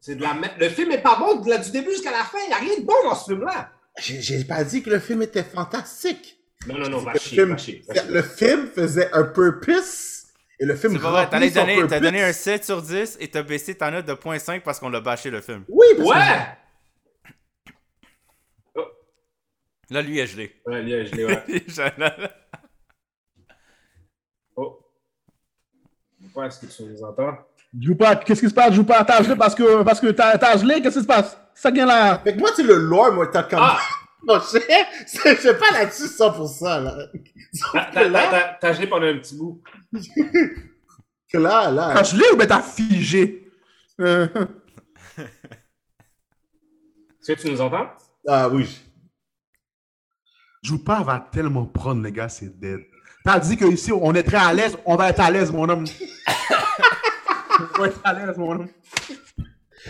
[0.00, 0.54] C'est de la merde.
[0.58, 2.38] Le film est pas bon de la- du début jusqu'à la fin.
[2.46, 3.70] Il y a rien de bon dans ce film-là.
[3.98, 6.38] J'ai pas dit que le film était fantastique.
[6.66, 7.82] Non, non, non, va Le chier, film, va chier.
[7.88, 8.10] va chier.
[8.10, 10.26] le film faisait un purpose
[10.58, 11.28] et le film C'est pas vrai.
[11.30, 14.90] T'as donné, un 7 sur 10 et t'as baissé ta note de 0.5 parce qu'on
[14.90, 15.64] l'a bâché le film.
[15.68, 16.46] Oui, parce que- Ouais!
[19.90, 20.54] Là, lui, il est gelé.
[20.66, 21.44] Ouais, là, je l'ai, ouais.
[21.66, 22.28] Je-
[24.56, 24.78] Oh.
[26.34, 27.36] Ouais, est-ce que tu nous entends?
[27.78, 28.72] Joue pas, qu'est-ce qui se passe?
[28.74, 31.36] Joue pas, t'as gelé parce que, parce que t'as, t'as gelé, qu'est-ce qui se passe?
[31.54, 32.18] Ça vient là.
[32.18, 33.76] Fait que moi, tu le lore Mortal Kombat.
[33.76, 33.80] Ah!
[34.22, 34.60] Mon cher,
[35.06, 37.06] je suis pas là-dessus 100%, là.
[37.72, 39.62] T'as- T'as là, t'as- t'as gelé pendant un petit bout.
[41.32, 41.92] que là, là.
[41.94, 43.48] T'as gelé ou ben t'as figé?
[44.00, 44.26] Euh,
[47.22, 47.88] Est-ce que tu nous entends?
[48.26, 48.78] Ah oui.
[50.62, 52.80] Joue pas va tellement prendre, les gars, c'est dead.
[53.24, 55.68] T'as dit que ici, on est très à l'aise, on va être à l'aise, mon
[55.68, 55.84] homme.
[57.76, 58.68] on va être à l'aise, mon homme.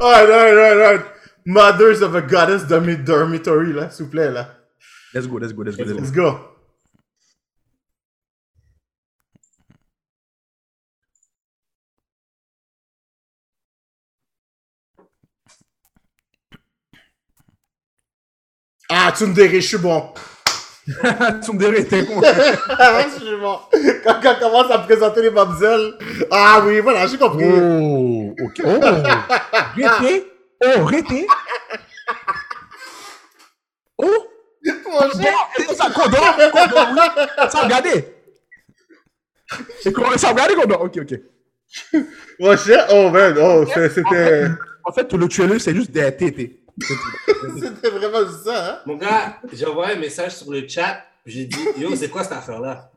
[0.00, 1.06] Alright, alright, alright.
[1.44, 4.48] Mothers of a Goddess Dormi- Dormitory, là, s'il vous plaît, là.
[5.14, 6.00] Let's go, let's go, let's go, let's go.
[6.00, 6.48] Let's go.
[18.88, 20.12] Ah, tu me dirais, je suis bon.
[21.54, 22.20] Dirais, t'es con.
[24.04, 25.94] Quand, commence à présenter les mamzelles.
[26.30, 27.44] Ah oui, voilà, j'ai compris.
[27.44, 28.62] Oh, ok.
[28.64, 28.80] Oh,
[29.76, 30.32] rété.
[30.64, 31.26] Oh, rété.
[33.98, 34.26] Oh,
[34.84, 35.00] bon,
[35.74, 37.22] ça, condor, condor, oui.
[37.48, 38.04] Ça, regardez.
[40.16, 40.82] Ça, regardez, condor.
[40.82, 41.20] Ok, ok.
[42.40, 44.48] Mon cher, oh man, oh, c'était.
[44.84, 46.61] En fait, le tueur, c'est juste des tétés.
[47.60, 48.78] C'était vraiment ça, hein?
[48.86, 51.04] Mon gars, j'ai envoyé un message sur le chat.
[51.26, 52.90] J'ai dit, yo, c'est quoi cette affaire-là?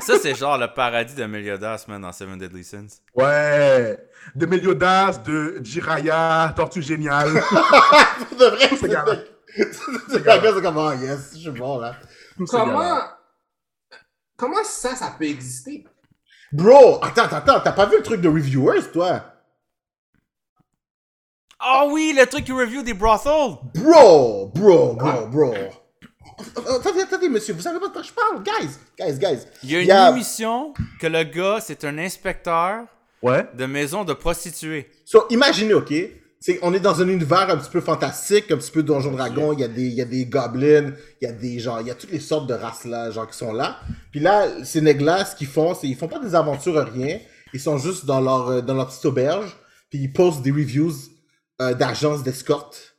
[0.00, 2.86] Ça, c'est genre le paradis de Meliodas, man, dans Seven Deadly Sins.
[3.14, 3.98] Ouais.
[4.34, 7.30] De Meliodas, de Jiraya, Tortue Géniale.
[8.28, 9.24] Pour de vrai, C'est grave.
[10.08, 10.40] c'était.
[10.54, 11.94] C'est comme, ah yes, je suis bon, là.
[12.48, 13.00] Comment,
[14.36, 15.84] comment ça, ça peut exister?
[16.50, 19.31] Bro, attends, attends, attends, t'as pas vu le truc de reviewers, toi?
[21.64, 23.56] Oh oui, le truc qui review des brothels!
[23.74, 25.54] Bro, bro, bro, bro.
[26.76, 28.42] Attendez, attendez, monsieur, vous savez pas de quoi je parle?
[28.42, 29.38] Guys, guys, guys.
[29.62, 32.84] Il y a une Il y a- émission que le gars, c'est un inspecteur
[33.22, 33.46] Ouais.
[33.56, 34.90] de maison de prostituées.
[35.04, 35.92] So, imaginez, ok?
[36.40, 39.52] C'est, on est dans un univers un petit peu fantastique, un petit peu Donjon Dragon,
[39.52, 41.86] il y a des, il y a des goblins, il y a des genre, il
[41.86, 43.76] y a toutes les sortes de races là, genre qui sont là.
[44.10, 47.20] Puis là, ces nègres-là, ce qu'ils font, c'est ils font pas des aventures rien,
[47.54, 49.56] ils sont juste dans leur, euh, dans leur petite auberge,
[49.88, 50.90] puis ils postent des reviews
[51.60, 52.92] euh, d'agences d'escorte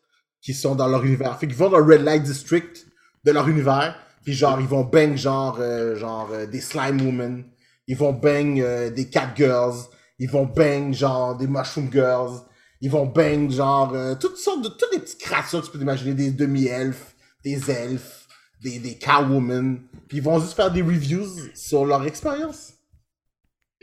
[0.43, 1.39] qui sont dans leur univers.
[1.39, 2.85] Fait qu'ils vont dans le Red Light District
[3.23, 7.45] de leur univers, puis genre ils vont bang genre, euh, genre euh, des slime women,
[7.87, 9.75] ils vont bang euh, des cat girls,
[10.19, 12.41] ils vont bang genre des mushroom girls,
[12.81, 16.13] ils vont bang genre toutes sortes de toutes les petites créatures que tu peux t'imaginer,
[16.13, 18.27] des demi-elfes, des elfes,
[18.61, 19.79] des, des cowwomen,
[20.09, 22.72] puis ils vont juste faire des reviews sur leur expérience.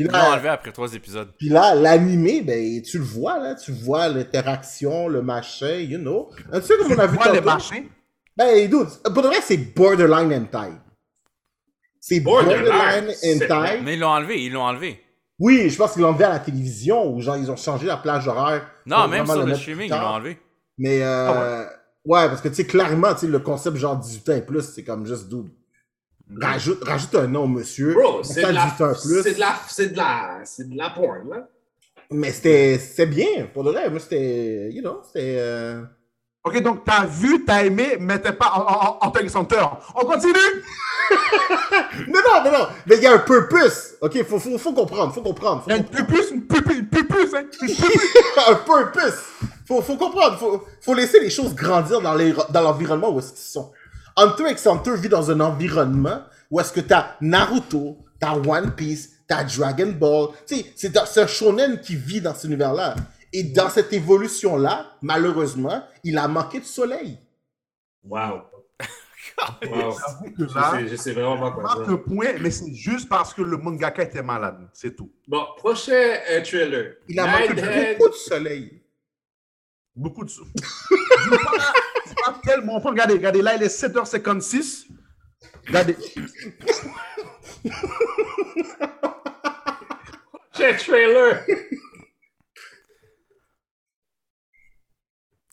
[0.01, 1.29] Puis Ils l'ont là, enlevé après trois épisodes.
[1.37, 6.31] puis là, l'animé, ben, tu le vois, là, tu vois l'interaction, le machin, you know.
[6.51, 7.51] Un truc comme on a vu Vois les tantôt.
[7.51, 7.85] machins.
[8.37, 10.73] Ben, dude, pour de vrai, c'est borderline hentai.
[12.01, 13.81] C'est Borderline, hentai.
[13.83, 15.01] Mais ils l'ont enlevé, ils l'ont enlevé.
[15.39, 17.99] Oui, je pense qu'ils l'ont enlevé à la télévision, ou genre, ils ont changé la
[17.99, 18.67] plage horaire.
[18.87, 20.39] Non, même sur le streaming, ils l'ont enlevé.
[20.79, 21.65] Mais, euh,
[22.07, 22.27] ouais.
[22.29, 24.83] parce que, tu sais, clairement, tu sais, le concept genre 18 ans et plus, c'est
[24.83, 25.51] comme juste, dude.
[26.41, 27.95] Rajoute, rajoute un nom, monsieur.
[27.95, 29.23] Bro, c'est de, la, 18 ans et plus.
[29.23, 31.49] c'est de la, c'est de la, c'est de la porn, là.
[32.13, 33.89] Mais c'était, c'était bien, pour de vrai.
[33.91, 35.83] Moi, c'était, you know, c'était, euh...
[36.43, 39.93] Ok, donc t'as vu, t'as aimé, mais t'es pas en, en, en tant que senteur.
[39.95, 40.33] On continue?
[42.07, 43.95] Non, non, non, non, mais il y a un purpose.
[44.01, 45.63] Ok, faut, faut, faut comprendre, faut comprendre.
[45.63, 46.07] Faut Il y a une comprendre.
[46.07, 47.43] pupus, une pupus, hein.
[47.63, 48.17] Une pupus.
[48.49, 49.19] un purpose.
[49.67, 53.37] Faut, faut comprendre, faut, faut laisser les choses grandir dans les- dans l'environnement où qu'ils
[53.37, 53.73] sont.
[54.21, 59.13] Hunter x Hunter vit dans un environnement où est-ce que t'as Naruto, t'as One Piece,
[59.27, 60.29] t'as Dragon Ball.
[60.47, 62.97] Tu sais, c'est un shonen qui vit dans cet univers-là.
[63.33, 67.19] Et dans cette évolution-là, malheureusement, il a manqué de soleil.
[68.05, 68.43] Wow.
[69.63, 72.03] Je sais, je sais vraiment pas quoi marque dire.
[72.03, 74.69] point, mais c'est juste parce que le mangaka était malade.
[74.73, 75.11] C'est tout.
[75.29, 75.93] Bon, prochain
[76.31, 76.97] euh, trailer.
[77.09, 78.83] Il a manqué beaucoup de soleil.
[79.95, 80.31] Beaucoup de.
[80.31, 80.45] Joue
[81.29, 81.73] pas,
[82.07, 82.79] c'est pas tellement.
[82.79, 84.87] Regardez, regardez, là, il est 7h56.
[85.67, 85.97] Regardez.
[90.57, 91.45] J'ai un trailer.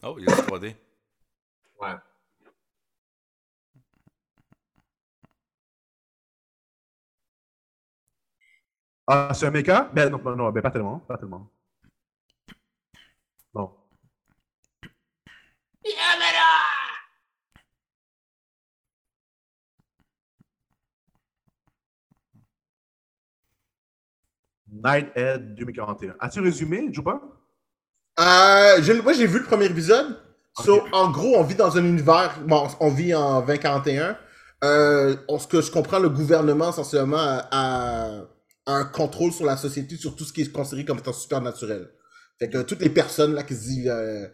[0.02, 0.76] Oh, il du 3D.
[1.80, 1.94] Ouais.
[9.06, 9.90] Ah, c'est un méca?
[9.92, 11.50] Ben non, non, non, ben pas tellement, pas tellement.
[24.70, 26.14] Nighthead 2041.
[26.20, 27.20] As-tu résumé, Juba?
[28.20, 30.20] Euh, je- moi, j'ai vu le premier épisode.
[30.64, 32.40] So, en gros, on vit dans un univers.
[32.46, 34.18] Bon, on vit en 2041.
[34.64, 37.16] Euh, on- ce que je comprends, le gouvernement, essentiellement,
[37.50, 38.22] a
[38.66, 41.88] un contrôle sur la société, sur tout ce qui est considéré comme étant supernaturel.
[42.38, 44.26] Fait que toutes les personnes là qui se disent euh,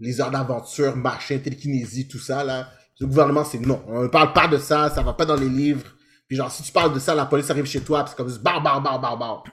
[0.00, 2.68] les heures d'aventure, machin, télékinésie, tout ça, là,
[3.00, 3.82] le gouvernement, c'est non.
[3.88, 5.86] On ne parle pas de ça, ça va pas dans les livres.
[6.28, 8.32] Puis genre, si tu parles de ça, la police arrive chez toi, puis c'est comme
[8.38, 9.44] bar, bar, bar, bar, bar.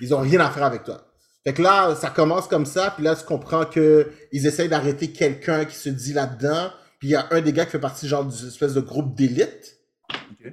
[0.00, 1.02] Ils ont rien à faire avec toi.
[1.44, 5.12] Fait que là, ça commence comme ça, puis là, tu comprends que ils essayent d'arrêter
[5.12, 8.08] quelqu'un qui se dit là-dedans, puis il y a un des gars qui fait partie
[8.08, 9.78] genre d'une espèce de groupe d'élite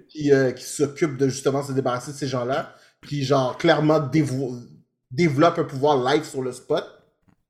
[0.09, 2.75] qui, euh, qui s'occupe de justement se débarrasser de ces gens-là,
[3.07, 4.59] qui genre clairement dévo-
[5.11, 6.85] développe un pouvoir live sur le spot.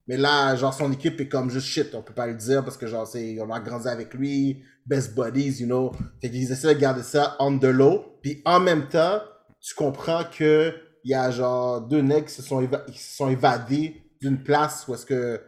[0.07, 2.77] Mais là, genre son équipe est comme juste shit, on peut pas le dire parce
[2.77, 5.91] que genre c'est on a grandi avec lui, best buddies, you know.
[6.21, 9.21] Fait qu'ils essaient de garder ça on the low, puis en même temps,
[9.61, 10.73] tu comprends que
[11.05, 14.93] il y a genre deux nègres qui se sont, se sont évadés d'une place où
[14.93, 15.41] est-ce que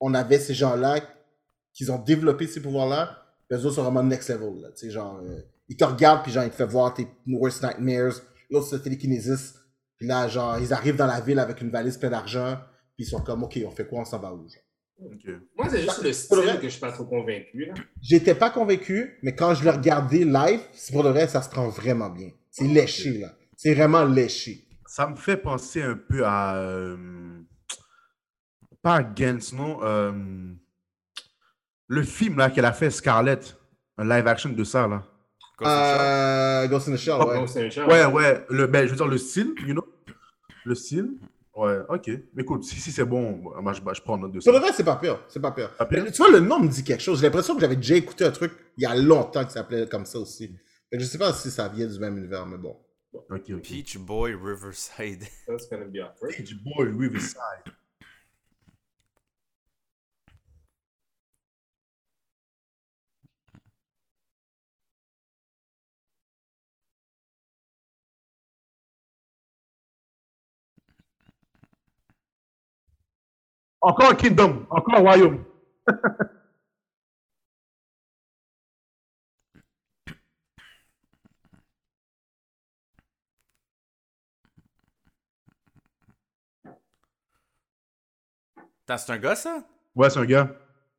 [0.00, 1.00] on avait ces gens-là
[1.72, 4.68] qui ont développé ces pouvoirs-là, puis eux autres sont vraiment next level, là.
[4.72, 7.62] Tu sais, genre, euh, ils te regardent, puis genre, ils te font voir tes worst
[7.62, 8.20] nightmares.
[8.50, 9.56] L'autre, c'est télékinésiste.
[9.96, 12.58] Puis là, genre, ils arrivent dans la ville avec une valise pleine d'argent,
[12.96, 14.62] puis ils sont comme, OK, on fait quoi, on s'en va où, genre?
[15.12, 15.34] Ok.
[15.56, 16.56] Moi, c'est juste le le style vrai.
[16.56, 17.64] que je suis pas trop convaincu.
[17.66, 17.74] Là.
[18.00, 21.48] J'étais pas convaincu, mais quand je l'ai regardé live, c'est pour de vrai, ça se
[21.50, 22.30] prend vraiment bien.
[22.50, 23.34] C'est léché, là.
[23.56, 24.68] C'est vraiment léché.
[24.86, 26.56] Ça me fait penser un peu à.
[26.56, 26.96] euh,
[28.82, 29.80] pas à Gantz, non.
[29.82, 30.12] euh,
[31.88, 33.56] le film là qu'elle a fait, Scarlett.
[33.98, 35.04] Un live action de ça, là.
[35.58, 35.68] Ghost
[36.88, 37.14] in the Shell.
[37.20, 38.04] Euh, Ghost in the Shell, ouais.
[38.04, 38.46] Ouais, ouais.
[38.50, 39.84] Le, ben, je veux dire, le style, you know?
[40.64, 41.10] Le style.
[41.56, 42.08] Ouais, ok.
[42.34, 44.50] Mais écoute, si, si c'est bon, moi, je, je prends note de ça.
[44.50, 45.20] Pour de vrai, c'est pas pire.
[45.28, 45.70] C'est pas pire.
[45.76, 46.02] Pas pire?
[46.04, 47.20] Mais Tu vois, le nom me dit quelque chose.
[47.20, 50.04] J'ai l'impression que j'avais déjà écouté un truc il y a longtemps qui s'appelait comme
[50.04, 50.52] ça aussi.
[50.90, 52.76] Que je sais pas si ça vient du même univers, mais bon.
[53.12, 53.62] Ok, ok.
[53.62, 55.22] Peach Boy Riverside.
[55.46, 56.34] That's gonna be awkward.
[56.36, 57.72] Page Boy Riverside.
[73.84, 75.44] Encore un kingdom, encore un royaume.
[88.86, 89.62] C'est un gars, ça?
[89.94, 90.50] Ouais, c'est un gars.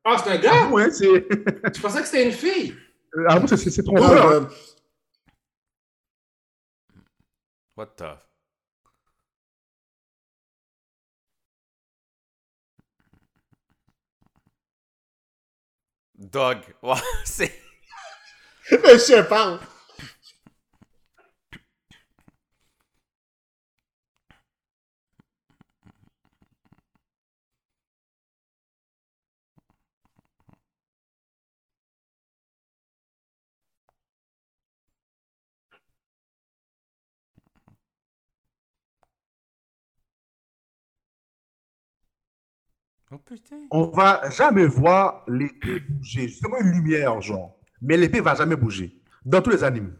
[0.04, 0.68] Ah, c'est un gars?
[0.70, 1.04] Ouais, c'est.
[1.74, 2.74] Je pensais que c'était une fille.
[3.28, 4.26] Ah, c'est- c'est c'est Oh, trompeur.
[4.28, 4.32] hein.
[4.32, 4.46] euh,
[7.76, 8.18] What the...
[16.18, 16.58] Dog.
[16.82, 16.94] Ouais,
[17.24, 17.52] c'est...
[18.70, 19.24] le chien
[43.16, 43.66] Oh.
[43.70, 46.28] On va jamais voir l'épée bouger.
[46.28, 47.56] Justement, une lumière, genre.
[47.80, 49.00] Mais l'épée va jamais bouger.
[49.24, 49.94] Dans tous les animes.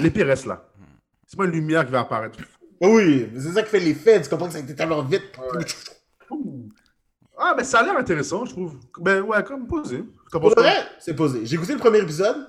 [0.00, 0.64] L'épée reste là.
[1.26, 2.38] C'est pas une lumière qui va apparaître.
[2.80, 4.20] Oui, c'est ça qui fait l'effet.
[4.22, 5.22] Tu comprends que ça a été tellement vite.
[7.36, 8.78] Ah, mais ça a l'air intéressant, je trouve.
[8.98, 10.04] Ben ouais, comme posé.
[10.32, 11.44] Vrai, c'est posé.
[11.44, 12.48] J'ai écouté le premier épisode.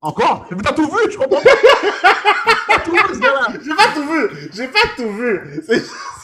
[0.00, 0.46] Encore?
[0.50, 1.50] Mais t'as tout vu, je comprends pas.
[2.68, 3.46] T'as tout vu, ce gars-là.
[3.64, 4.50] J'ai pas tout vu.
[4.52, 5.40] J'ai pas tout vu.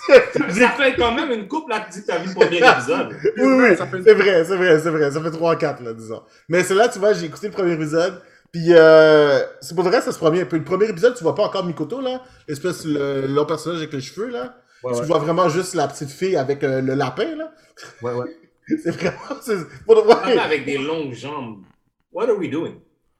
[0.51, 2.59] Ça fait quand même une couple là que tu dis que t'as vu le premier
[2.59, 3.17] épisode.
[3.37, 5.11] Oui, oui, fait c'est vrai, c'est vrai, c'est vrai.
[5.11, 6.23] Ça fait 3-4, là, disons.
[6.49, 8.21] Mais c'est là, tu vois, j'ai écouté le premier épisode.
[8.51, 10.45] Puis, euh, c'est pour de vrai, ça se prend bien.
[10.45, 12.21] Puis, le premier épisode, tu vois pas encore Mikoto, là.
[12.49, 14.57] L'espèce, le, l'autre personnage avec les cheveux, là.
[14.83, 15.07] Ouais, tu ouais.
[15.07, 17.53] vois vraiment juste la petite fille avec euh, le lapin, là.
[18.03, 18.37] Ouais, ouais.
[18.83, 19.41] C'est vraiment.
[19.41, 20.39] C'est, pour de vrai.
[20.39, 21.63] avec des longues jambes.
[22.13, 22.75] What are we doing?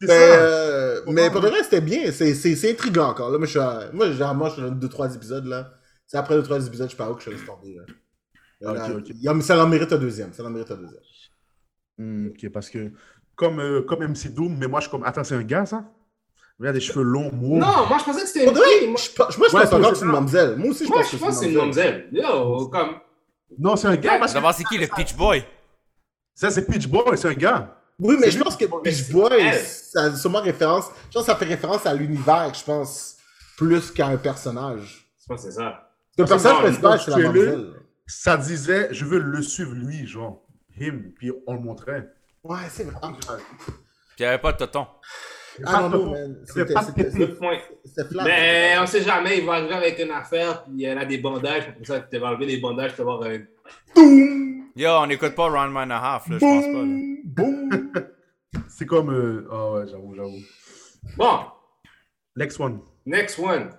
[0.05, 0.13] Ça.
[0.13, 2.11] euh, mais pour de vrai, c'était bien.
[2.13, 3.31] C'est, c'est, c'est intriguant encore.
[3.31, 5.71] Là, moi, je suis, à- moi, généralement, je suis dans 2-3 épisodes, là.
[6.13, 7.85] C'est après 2-3 épisodes, je sais pas où que je laisse tomber, là.
[8.71, 9.05] Ok, Là, ok.
[9.09, 10.31] il y a- mais ça en mérite un deuxième.
[10.35, 11.01] Ça en mérite un deuxième.
[11.97, 12.93] Hmm, ok, parce que
[13.35, 15.05] comme, euh, comme MC Doom, mais moi je suis comme.
[15.05, 15.85] Attends, c'est un gars ça?
[16.61, 17.61] Il a des cheveux longs, mauves.
[17.61, 18.89] Non, moi je pensais que c'était une fille.
[18.89, 20.57] Moi, je, moi, je pense encore c'est que c'est une mamzelle.
[20.59, 22.09] Moi aussi, je moi, pense je que c'est une mamzelle.
[22.13, 22.97] Yo, comme.
[23.59, 24.19] Non, c'est un gars.
[24.19, 25.43] parce que- D'abord, c'est qui le Peach Boy?
[26.35, 27.79] Ça, c'est Peach Boy, c'est un gars.
[27.99, 29.59] Oui, mais je pense que Boys, elle.
[29.65, 30.91] ça a sûrement référence.
[31.09, 33.17] Je pense que ça fait référence à l'univers, je pense,
[33.57, 35.09] plus qu'à un personnage.
[35.21, 35.89] Je pense que c'est ça.
[36.19, 37.73] Le C'est personnage principal, c'est la mamzelle.
[38.07, 40.43] Ça disait, je veux le suivre lui, genre.
[40.79, 42.09] Him, puis on le montrait.
[42.43, 42.97] Ouais, c'est vrai.
[43.03, 43.75] Ah, Puis
[44.19, 44.87] il n'y avait pas de tonton.
[45.67, 46.37] Ah non, non, man.
[46.47, 46.73] C'était
[48.09, 48.25] flat.
[48.25, 51.75] Mais on sait jamais, il va arriver avec une affaire, puis elle a des bandages,
[51.75, 53.41] pour ça, tu vas enlever les bandages, tu vas un.
[53.95, 54.65] Boum!
[54.75, 57.43] Yo, on n'écoute pas Round Man and a Half, là, je pense pas.
[57.43, 57.93] Boum!
[58.69, 59.11] C'est comme.
[59.13, 60.41] euh, Ah ouais, j'avoue, j'avoue.
[61.17, 61.41] Bon,
[62.37, 62.81] Next one.
[63.05, 63.71] next one.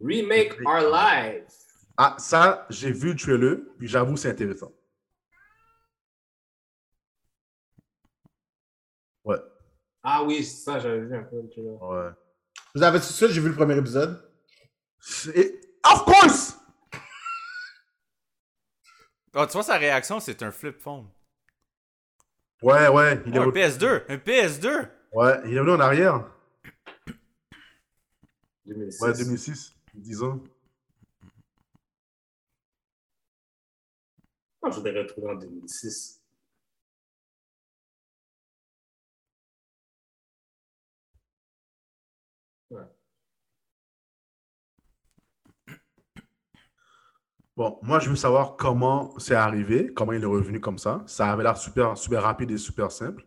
[0.00, 1.52] Remake Our Lives.
[1.96, 4.72] Ah, ça, j'ai vu le trailer, puis j'avoue, c'est intéressant.
[9.24, 9.38] Ouais,
[10.02, 11.42] Ah oui, ça, j'avais vu un peu.
[11.52, 12.04] tu vois.
[12.06, 12.10] ouais.
[12.74, 14.28] Vous avez tout de suite, j'ai vu le premier épisode.
[15.00, 16.58] C'est- Of course!
[19.36, 21.08] Oh, tu vois, sa réaction, c'est un flip phone.
[22.62, 24.04] Ouais, ouais, il est, Oh, un revenu- PS2!
[24.08, 24.88] Un PS2!
[25.12, 26.30] ouais, il est revenu en arrière.
[28.66, 29.00] 2006.
[29.02, 30.40] Ouais, 2006, 10 ans.
[34.62, 36.20] Moi, je voudrais retrouver en 2006.
[47.56, 51.04] Bon, moi, je veux savoir comment c'est arrivé, comment il est revenu comme ça.
[51.06, 53.24] Ça avait l'air super, super rapide et super simple.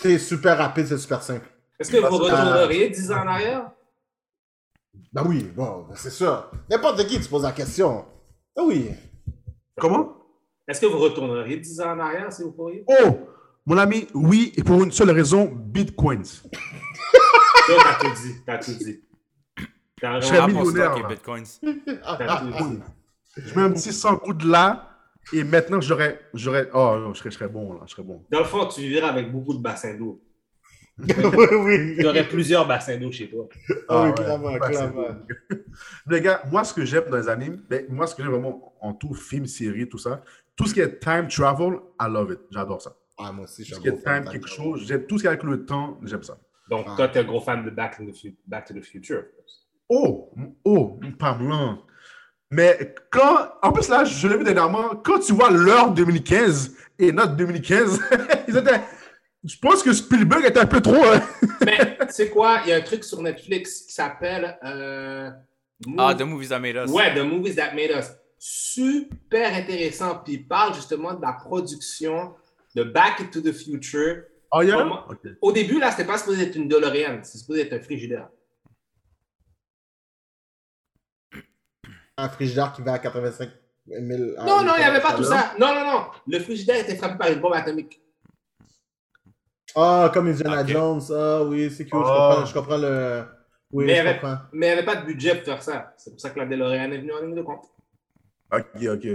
[0.00, 1.46] C'est super rapide, c'est super simple.
[1.78, 3.73] Est-ce que vous retourneriez 10 ans en arrière?
[5.14, 6.50] Ben oui, bon, ben c'est ça.
[6.68, 8.04] N'importe qui, tu poses la question.
[8.56, 8.90] Ah oui.
[9.78, 10.16] Comment?
[10.66, 12.84] Est-ce que vous retourneriez 10 ans en arrière si vous pourriez?
[12.88, 13.20] Oh!
[13.64, 16.24] Mon ami, oui, et pour une seule raison, Bitcoins.
[17.68, 18.34] T'as tout dit.
[18.44, 19.04] T'as tout dit.
[20.00, 21.08] T'as Je serais millionnaire, là.
[21.08, 21.44] bitcoins.
[22.02, 22.80] t'as tout dit.
[23.36, 24.90] Je mets un petit 100 coups de là,
[25.32, 28.20] et maintenant, j'aurais, j'aurais, oh, non, je serais, je serais bon, là, je serais bon.
[28.30, 30.20] Dans le fond, tu vivrais avec beaucoup de bassins d'eau.
[30.98, 31.96] oui, oui.
[31.98, 33.48] Tu aurais plusieurs bassins d'eau chez toi.
[33.88, 34.14] Ah oui, ouais.
[34.14, 35.06] clairement, clairement.
[36.06, 38.74] Les gars, moi, ce que j'aime dans les animes, ben, moi, ce que j'aime vraiment
[38.80, 40.22] en tout, film, série, tout ça,
[40.56, 42.40] tout ce qui est time travel, I love it.
[42.50, 42.96] J'adore ça.
[43.18, 45.26] Ah, moi aussi, je Tout ce qui est time, quelque chose, j'aime tout ce qui
[45.26, 46.38] est avec le temps, j'aime ça.
[46.70, 46.94] Donc, Ah.
[46.96, 49.24] toi, t'es un gros fan de Back to the, Fu- Back to the Future.
[49.88, 50.32] Oh,
[50.64, 51.82] oh, pas blanc.
[52.50, 57.10] Mais quand, en plus là, je l'ai vu dernièrement, quand tu vois l'heure 2015 et
[57.12, 58.00] notre 2015,
[58.48, 58.80] ils étaient,
[59.44, 61.02] je pense que Spielberg était un peu trop.
[61.04, 61.20] hein.
[61.64, 62.60] Mais tu sais quoi?
[62.64, 64.58] Il y a un truc sur Netflix qui s'appelle.
[64.64, 65.30] euh,
[65.98, 66.90] Ah, The Movies That Made Us.
[66.90, 68.06] Ouais, The Movies That Made Us.
[68.38, 70.16] Super intéressant.
[70.24, 72.34] Puis il parle justement de la production
[72.74, 74.24] de Back to the Future.
[74.52, 74.76] Oh, yeah?
[74.76, 75.04] Comment-.
[75.42, 78.28] Au début, là, c'était pas supposé être une DeLorean, c'est supposé être un frigidaire.
[82.16, 83.50] Un frigidaire qui va à 85
[83.88, 84.02] 000.
[84.38, 85.54] Non, non, il n'y avait pas tout ça.
[85.58, 86.06] Non, non, non.
[86.28, 88.00] Le frigidaire était frappé par une bombe atomique.
[89.76, 90.68] Ah, comme Indiana Ok.
[90.68, 91.02] Jones.
[91.12, 92.04] Ah oui, c'est cool.
[92.04, 92.14] Je, Oh.
[92.14, 93.24] comprends, je comprends le.
[93.72, 94.38] Oui, Mais je comprends.
[94.52, 95.94] Mais il n'y avait pas de budget pour faire ça.
[95.96, 97.64] C'est pour ça que la DeLorean est venue en ligne de compte.
[98.52, 99.06] Ok, ok,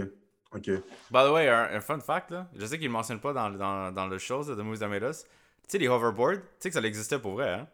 [0.53, 0.65] ok.
[1.11, 2.47] By the way, un, un fun fact, là.
[2.55, 4.89] Je sais qu'il ne le mentionne pas dans, dans, dans le show, The Movies That
[4.89, 5.23] Made Us.
[5.23, 5.29] Tu
[5.69, 7.67] sais, les hoverboards, tu sais que ça existait pour vrai, hein?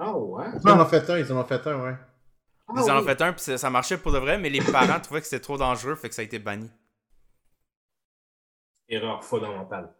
[0.00, 0.46] Oh, ouais.
[0.64, 1.94] Ils en ont fait un, ils en ont fait un, ouais.
[2.68, 4.60] Ah, Ils en ont fait un, puis ça ça marchait pour de vrai, mais les
[4.72, 6.70] parents trouvaient que c'était trop dangereux, fait que ça a été banni.
[8.88, 9.92] Erreur fondamentale.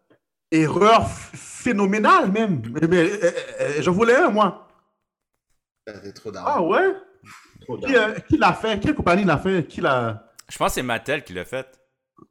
[0.51, 2.61] Erreur phénoménale même.
[2.71, 3.31] Mais, mais, euh,
[3.61, 4.67] euh, j'en voulais un, moi.
[5.87, 6.93] C'est trop Ah ouais?
[7.61, 8.79] Trop Qui, euh, l'a fait?
[8.79, 9.65] Quelle compagnie l'a fait?
[9.67, 10.31] Qui l'a.
[10.49, 11.79] Je pense que c'est Mattel qui l'a fait.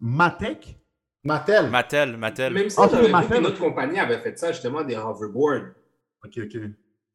[0.01, 0.77] Matek?
[1.25, 1.69] Mattel.
[1.71, 2.53] Mattel, Mattel.
[2.53, 3.37] Même si Ah, j'avais ma vu femme.
[3.39, 5.71] qu'une autre compagnie avait fait ça, justement, des hoverboards.
[6.25, 6.61] Ok, ok.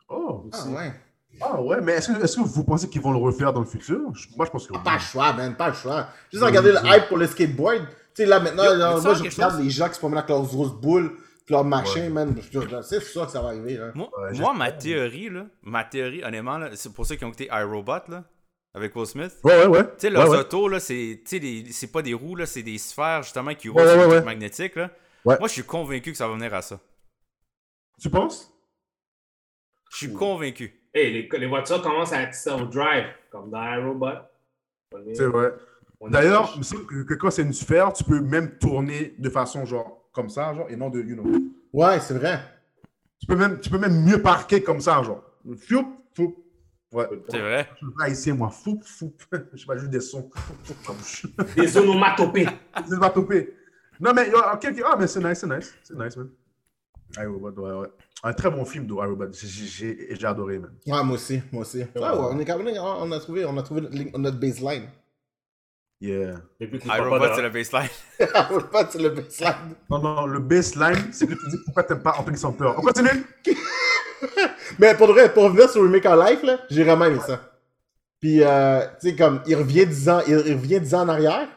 [0.10, 0.50] Oh.
[0.54, 0.94] Ah ouais.
[1.42, 3.66] Ah ouais, mais est-ce que, est-ce que vous pensez qu'ils vont le refaire dans le
[3.66, 4.14] futur?
[4.14, 4.80] Je- Moi, je pense que oui.
[4.84, 6.08] Pas le choix, man, pas le choix.
[6.32, 7.88] Juste regarder le hype pour le skateboard.
[8.16, 9.64] Tu sais, là, maintenant, Yo, là, veux-tu moi, je regarde chose?
[9.64, 12.10] les gens qui se promènent avec leurs grosses boules, puis leurs machins, Ouais.
[12.10, 12.36] man.
[12.84, 13.92] C'est sûr que ça va arriver, là.
[13.96, 18.08] Moi, ma théorie, là, ma théorie, honnêtement, là, c'est pour ceux qui ont écouté iRobot,
[18.10, 18.24] là,
[18.76, 19.34] avec Will Smith.
[19.44, 19.84] Ouais, ouais, ouais.
[19.84, 20.42] Tu sais, leurs Ouais, ouais.
[20.42, 21.22] autos, là, c'est,
[21.92, 24.90] pas des roues, là, c'est des sphères, justement, qui roulent sur ouais, des magnétiques, là.
[25.26, 25.38] Ouais.
[25.40, 26.80] Moi, je suis convaincu que ça va venir à ça.
[28.02, 28.52] Tu penses?
[29.92, 30.80] Je suis convaincu.
[30.94, 34.08] Hey, les, les voitures commencent à être self-drive, comme dans iRobot.
[35.14, 35.54] C'est vrai.
[36.10, 39.30] D'ailleurs, il me semble que, que quand c'est une sphère, tu peux même tourner de
[39.30, 41.26] façon genre comme ça, genre, et non de, you know.
[41.74, 42.40] Ouais, c'est vrai.
[43.20, 45.24] Tu peux même, tu peux même mieux parquer comme ça, genre.
[45.58, 46.36] Fioup, fioup.
[46.92, 47.08] Ouais.
[47.30, 47.68] C'est vrai?
[47.74, 48.50] Je suis pas haïtien, moi.
[48.50, 49.14] Fou, fou.
[49.54, 50.30] Je sais pas, juste des sons.
[51.56, 52.48] Des onomatopées.
[53.00, 53.56] Pas topé.
[54.00, 54.84] Non, mais, ok, ok.
[54.86, 55.74] Ah, mais c'est nice, c'est nice.
[55.84, 56.30] C'est nice, man.
[57.18, 57.88] iRobot, ouais, ouais.
[58.24, 59.32] Un très bon film, iRobot.
[59.34, 60.72] J'ai- J'ai j'ai adoré, man.
[60.86, 61.80] Ouais, moi aussi, moi aussi.
[61.80, 63.82] Ouais, ouais, on, est on a trouvé, on a trouvé
[64.18, 64.88] notre baseline.
[66.04, 66.42] Yeah.
[66.60, 67.90] Les papas iRobot, c'est le baseline.
[68.74, 69.54] Pas sur le baseline.
[69.90, 72.74] Non, non, le baseline, c'est que tu dis pourquoi t'aimes pas Anthony Samper.
[72.78, 73.24] On continue?
[74.80, 77.40] Mais pour, de vrai, pour revenir sur Remake en Life, là, j'ai vraiment aimé ça.
[78.20, 81.10] Puis, euh, tu sais, comme, il revient 10 ans, il, il revient 10 ans en
[81.10, 81.48] arrière.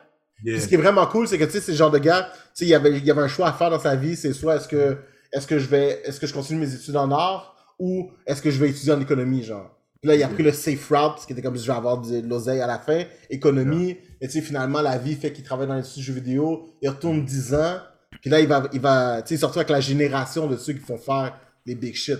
[0.45, 0.55] Yeah.
[0.55, 2.31] Puis ce qui est vraiment cool, c'est que, tu sais, c'est le genre de gars,
[2.31, 4.15] tu sais, il y avait, il y avait un choix à faire dans sa vie,
[4.15, 4.97] c'est soit est-ce que,
[5.33, 8.53] est-ce que je vais, est-ce que je continue mes études en art, ou est-ce que
[8.53, 9.77] je vais étudier en économie, genre.
[10.01, 11.99] Puis là, il a pris le safe route, ce qui était comme, je vais avoir
[11.99, 15.67] de l'oseille à la fin, économie, et tu sais, finalement, la vie fait qu'il travaille
[15.67, 17.79] dans l'industrie du jeu vidéo, il retourne 10 ans,
[18.21, 20.81] puis là, il va, il va, tu sais, sortir avec la génération de ceux qui
[20.81, 22.19] font faire les big shit.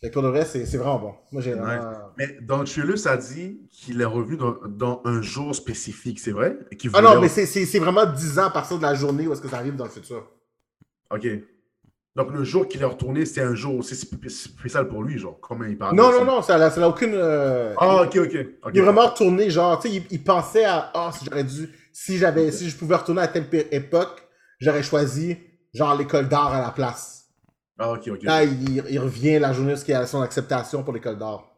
[0.00, 1.14] Fait que pour le vrai, c'est vraiment bon.
[1.32, 1.92] Moi, j'ai vraiment...
[2.18, 6.32] Mais dans le trailer, ça dit qu'il est revenu dans, dans un jour spécifique, c'est
[6.32, 6.58] vrai?
[6.70, 9.40] Et Ah non, mais c'est vraiment 10 ans à partir de la journée où est-ce
[9.40, 10.30] que ça arrive dans le futur.
[11.10, 11.26] Ok.
[12.16, 15.38] Donc le jour qu'il est retourné, c'est un jour aussi spé- spécial pour lui, genre.
[15.40, 17.12] Comment il parle Non, non, non, ça n'a ça aucune...
[17.14, 18.46] euh, Ah, ok, ok.
[18.72, 21.68] Il est vraiment retourné, genre, tu sais, il, il pensait à, ah, si j'aurais dû,
[21.92, 24.28] si j'avais, si je pouvais retourner à telle époque,
[24.60, 25.36] j'aurais choisi,
[25.72, 27.26] genre, l'école d'art à la place.
[27.78, 28.22] Ah, ok, ok.
[28.22, 31.50] Là, il, il revient la journée où il a son acceptation pour l'école d'art.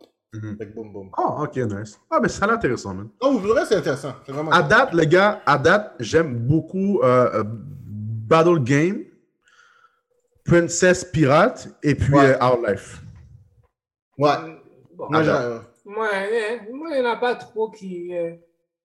[0.74, 1.10] Boum.
[1.16, 1.98] Ah, ok, nice.
[2.10, 3.08] Ah, mais ça a l'air intéressant, man.
[3.20, 4.14] Oh, vous verrez, c'est intéressant.
[4.24, 4.50] C'est vraiment.
[4.50, 8.98] À date, les gars, à date, j'aime beaucoup euh, euh, Battle Game,
[10.46, 12.36] Princess Pirate et puis Ouais.
[12.40, 13.00] euh, Outlife.
[14.18, 14.30] Ouais.
[14.94, 15.22] Bon, Moi,
[15.84, 18.16] moi, euh, moi, il n'y en a pas trop qui.
[18.16, 18.32] euh,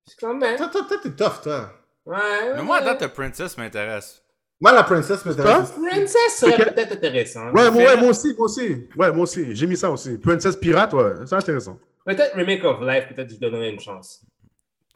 [0.06, 0.58] C'est quand même.
[0.58, 1.72] Toi, toi, toi, t'es tough, toi.
[2.06, 2.18] Ouais.
[2.56, 4.22] Mais moi, à date, Princess m'intéresse.
[4.60, 5.72] Moi, la princesse m'intéresse.
[5.72, 7.46] Princess serait peut-être intéressant.
[7.46, 8.88] Ouais, moi, Mais ouais, moi aussi, moi aussi.
[8.96, 9.56] Ouais, moi aussi.
[9.56, 10.18] J'ai mis ça aussi.
[10.20, 11.80] Princess Pirate, ouais, c'est intéressant.
[12.06, 14.24] Peut-être Remake of Life, peut-être je donnerais une chance.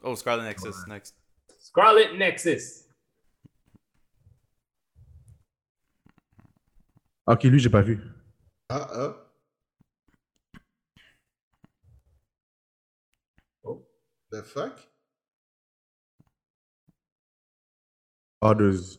[0.04, 1.16] Oh, Scarlet Nexus, next.
[1.58, 2.85] Scarlet Nexus.
[7.26, 8.00] Ok, lui, j'ai pas vu.
[8.68, 9.16] Ah, ah.
[13.64, 13.86] Oh.
[14.30, 14.88] The fuck?
[18.42, 18.98] Others.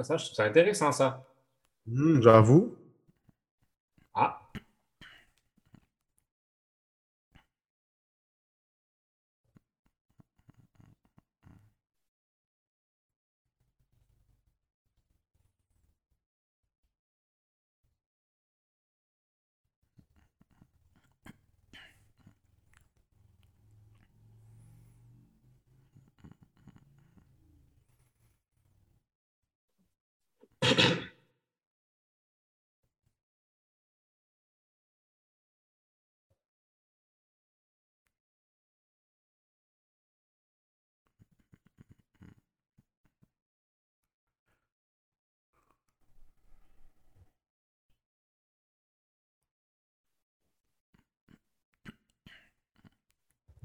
[0.00, 1.24] Ça, je trouve ça intéressant, ça.
[1.86, 2.76] Hmm, J'avoue.
[4.14, 4.40] Ah.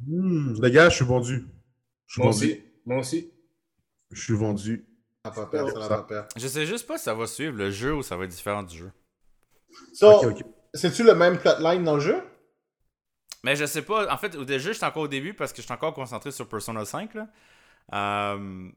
[0.05, 1.45] Hmm, les gars, je suis vendu.
[2.07, 2.45] Je suis Moi vendu.
[2.45, 2.61] aussi.
[2.85, 3.31] Moi aussi.
[4.11, 4.85] Je suis vendu.
[5.25, 5.95] Ça n'a pas peur, ça n'a Ça.
[5.97, 6.27] pas peur.
[6.35, 8.61] Je sais juste pas si ça va suivre le jeu ou ça va être différent
[8.63, 8.91] du jeu.
[9.93, 10.43] So, ok.
[10.73, 12.21] c'est-tu le même plotline dans le jeu?
[13.43, 14.13] Mais je sais pas.
[14.13, 16.83] En fait, au jeu, j'étais encore au début parce que j'étais encore concentré sur Persona
[16.83, 17.13] 5.
[17.13, 17.27] Là.
[17.93, 18.69] Euh,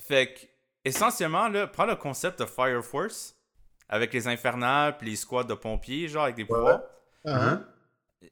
[0.00, 0.40] fait que,
[0.84, 3.36] essentiellement, là, prends le concept de Fire Force
[3.88, 6.82] avec les infernales puis les squads de pompiers, genre avec des pouvoirs.
[7.26, 7.66] Ah, Hein?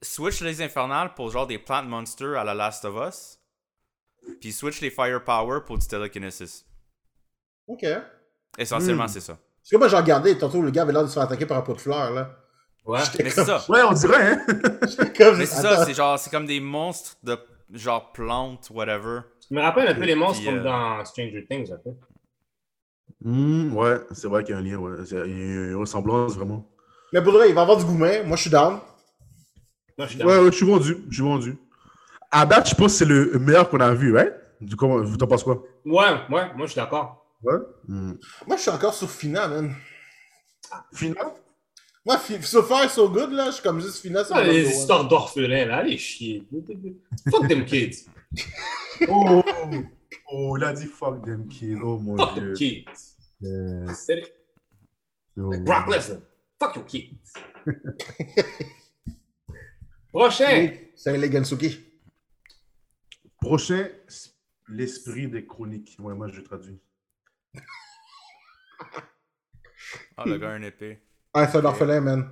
[0.00, 3.38] Switch les infernales pour genre des plant monsters à la Last of Us.
[4.40, 6.64] Puis switch les firepower pour du telekinesis.
[7.72, 7.86] Ok.
[8.58, 9.08] Essentiellement, Hmm.
[9.08, 9.32] c'est ça.
[9.34, 11.56] Parce que moi, j'ai regardé, tantôt, le gars avait l'air de se faire attaquer par
[11.58, 12.30] un pot de fleurs, là.
[12.84, 12.98] Ouais.
[13.22, 13.64] Mais c'est ça.
[13.68, 14.44] Ouais, on dirait, hein?
[15.16, 17.38] Comme, Mais c'est ça, c'est genre, c'est comme des monstres de
[17.72, 19.20] genre plantes, whatever.
[19.48, 21.90] Je me rappelle un peu les monstres comme euh, dans Stranger Things, un peu.
[23.24, 24.96] Hmm, ouais, c'est vrai qu'il y a un lien, ouais.
[25.10, 26.68] Il y a une ressemblance, vraiment.
[27.12, 28.24] Mais pour vrai, il va avoir du goumet.
[28.24, 28.80] Moi, je suis down.
[29.96, 30.96] Moi, je suis Ouais, ouais, je suis vendu.
[31.08, 31.56] Je suis vendu.
[32.32, 34.34] À date, je pense que c'est le meilleur qu'on a vu, ouais?
[34.60, 35.62] Du coup, vous t'en penses quoi?
[35.84, 37.21] Ouais, ouais, moi, je suis d'accord.
[37.42, 37.54] Ouais.
[37.88, 38.12] Hmm.
[38.46, 39.74] Moi, je suis encore sur Fina, man.
[40.94, 41.32] Final?
[42.04, 43.46] Moi, fi- so far, so good, là.
[43.46, 44.22] Je suis comme juste Fina.
[44.30, 46.46] Ah, les histoires d'orphelins, là, allez chier.
[47.30, 48.06] Fuck them kids.
[49.08, 49.42] Oh,
[50.30, 51.78] oh, il a dit fuck them kids.
[51.82, 52.52] Oh mon Fuck dieu.
[52.52, 53.16] them kids.
[53.94, 54.22] C'est.
[55.36, 55.50] Oh.
[55.50, 56.20] Like Brock Lesnar.
[56.60, 57.32] Fuck your kids.
[60.12, 60.70] Prochain.
[60.94, 61.78] C'est les Gensuki.
[63.40, 63.88] Prochain,
[64.68, 65.96] l'esprit des chroniques.
[65.98, 66.78] Ouais, moi, je traduis.
[70.16, 71.02] Ah, le gars a une épée.
[71.34, 72.30] Ah, c'est un orphelin, man.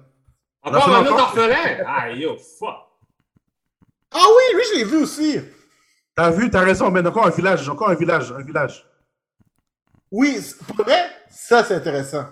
[0.63, 1.85] Encore L'orphelin un autre orphelin?
[1.87, 2.77] Ah, yo, fuck.
[4.13, 5.41] Ah oui, lui, je l'ai vu aussi.
[6.15, 8.87] T'as vu, t'as raison, mais encore un village, encore un village, un village.
[10.11, 12.27] Oui, c'est- pour vrai, ça, c'est intéressant.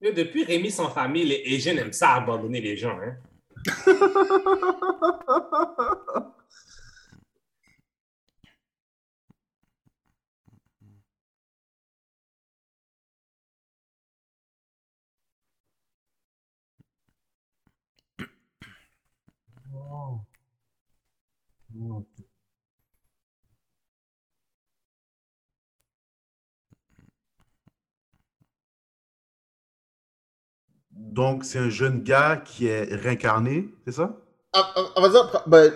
[0.00, 3.16] Depuis Rémi sans famille, les Asians aiment ça abandonner les gens, hein.
[19.74, 20.26] oh.
[21.80, 22.06] Oh.
[31.10, 34.16] Donc, c'est un jeune gars qui est réincarné, c'est ça?
[34.54, 35.72] Ah, ah, On va dire, ben,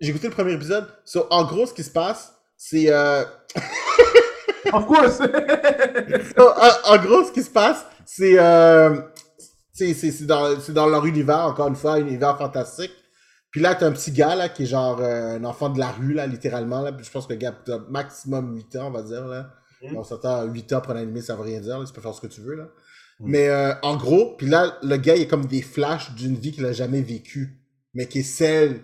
[0.00, 0.86] j'ai écouté le premier épisode.
[1.04, 2.86] So, en gros, ce qui se passe, c'est.
[2.92, 3.24] euh,
[4.72, 5.18] Of course!
[5.18, 8.38] so, en, en gros, ce qui se passe, c'est.
[8.38, 9.00] euh,
[9.72, 12.92] c'est dans, dans leur univers, encore une fois, un univers fantastique.
[13.50, 15.90] Puis là, t'as un petit gars, là, qui est genre euh, un enfant de la
[15.90, 16.82] rue, là, littéralement.
[16.82, 16.92] Là.
[16.92, 19.50] Puis je pense que le gars a maximum 8 ans, on va dire, là.
[19.94, 21.84] On s'entend 8 ans pour un animé, ça veut rien dire, là.
[21.86, 22.64] Tu peux faire ce que tu veux, là.
[23.20, 26.52] Mais euh, en gros, puis là, le gars, il est comme des flashs d'une vie
[26.52, 27.58] qu'il a jamais vécue,
[27.94, 28.82] mais qui est celle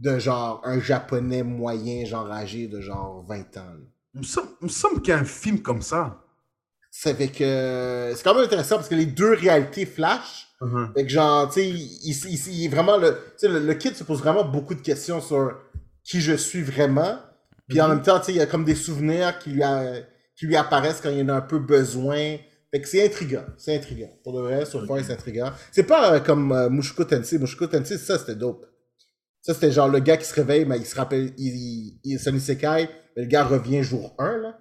[0.00, 3.74] de genre un japonais moyen, genre âgé de genre 20 ans.
[4.14, 6.20] Il me semble, semble qu'il y a un film comme ça.
[6.90, 7.40] C'est avec.
[7.40, 10.48] euh, c'est quand même intéressant parce que les deux réalités flash.
[10.60, 10.92] Uh-huh.
[10.94, 13.10] Fait que genre, tu sais, il, il- il- il est vraiment le.
[13.12, 15.58] Tu sais, le, le kid se pose vraiment beaucoup de questions sur
[16.04, 17.18] qui je suis vraiment.
[17.68, 17.94] Puis en Mhm.
[17.96, 19.94] même temps, tu sais, il y a comme des souvenirs qui lui, a-
[20.36, 22.36] qui lui apparaissent quand il en a un peu besoin.
[22.74, 23.44] Fait que c'est intriguant.
[23.56, 24.10] C'est intriguant.
[24.24, 25.52] Pour de vrai, sur Fire, c'est intriguant.
[25.70, 27.38] C'est pas euh, comme euh, Mushoku Tensei.
[27.38, 28.66] Mushoku Tensei, ça, c'était dope.
[29.42, 32.34] Ça, c'était genre le gars qui se réveille, mais il se rappelle, il, il, il
[32.34, 34.58] isekai, mais le gars revient jour 1, là.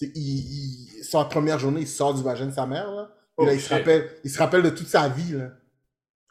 [0.00, 3.10] Il, il, sa première journée, il sort du vagin de sa mère, là.
[3.52, 5.50] Il se rappelle, il se rappelle de toute sa vie, là.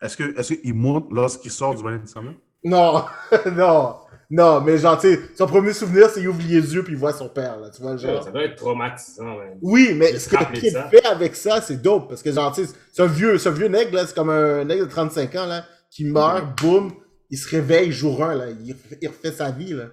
[0.02, 2.36] Est-ce que, est-ce qu'il monte lorsqu'il sort du Valais de sa mère?
[2.64, 3.04] Non,
[3.52, 3.98] non,
[4.32, 7.00] non, mais genre, tu sais, son premier souvenir, c'est qu'il ouvre les yeux puis il
[7.00, 8.24] voit son père, là, tu vois, genre.
[8.24, 9.58] Ça doit être traumatisant, man.
[9.62, 12.74] Oui, mais ce que kid fait avec ça, c'est dope, parce que genre, tu sais,
[12.94, 15.46] c'est un vieux, c'est un vieux nègre, là, c'est comme un nègre de 35 ans,
[15.48, 16.92] là, qui meurt, boum,
[17.32, 19.86] il se réveille jour 1, là, il refait, il refait sa vie, là.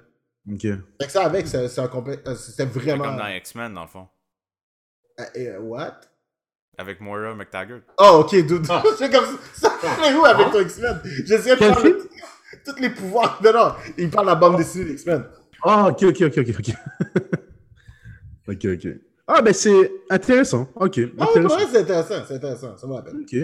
[0.52, 0.60] Ok.
[0.62, 3.04] Fait que ça, avec, c'est un complet, euh, c'était C'est vraiment...
[3.04, 4.06] comme dans X-Men, dans le fond.
[5.18, 5.98] Euh, euh, what?
[6.76, 7.80] Avec Moira McTaggart.
[7.98, 8.66] Oh, ok, dude.
[8.68, 8.82] Ah.
[8.98, 9.24] C'est comme
[9.54, 9.72] ça.
[9.80, 11.00] Ça fait où avec ton X-Men?
[11.24, 11.80] J'essayais de faire
[12.66, 13.40] tous les pouvoirs.
[13.44, 15.24] Non, non, il parle de la bande dessinée d'X-Men.
[15.62, 16.74] Ah, ok, ok, ok, ok, ok.
[18.48, 18.88] ok, ok.
[19.28, 20.68] Ah, ben c'est intéressant.
[20.76, 21.42] Ok, Ah, ouais,
[21.72, 23.22] c'est intéressant, c'est intéressant, ça peine.
[23.22, 23.34] Ok.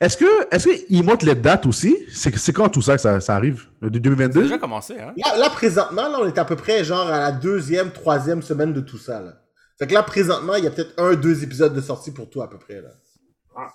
[0.00, 0.24] Est-ce que,
[0.54, 1.94] est-ce qu'il montre les dates aussi?
[2.10, 3.66] C'est, c'est quand tout ça que ça, ça arrive?
[3.82, 4.42] De C'est 2022?
[4.44, 5.12] déjà commencé, hein?
[5.18, 8.72] Là, là, présentement, là, on est à peu près genre à la deuxième, troisième semaine
[8.72, 9.42] de tout ça, là.
[9.78, 12.44] Fait que là, présentement, il y a peut-être un, deux épisodes de sortie pour toi,
[12.46, 12.88] à peu près, là.
[13.54, 13.68] Ah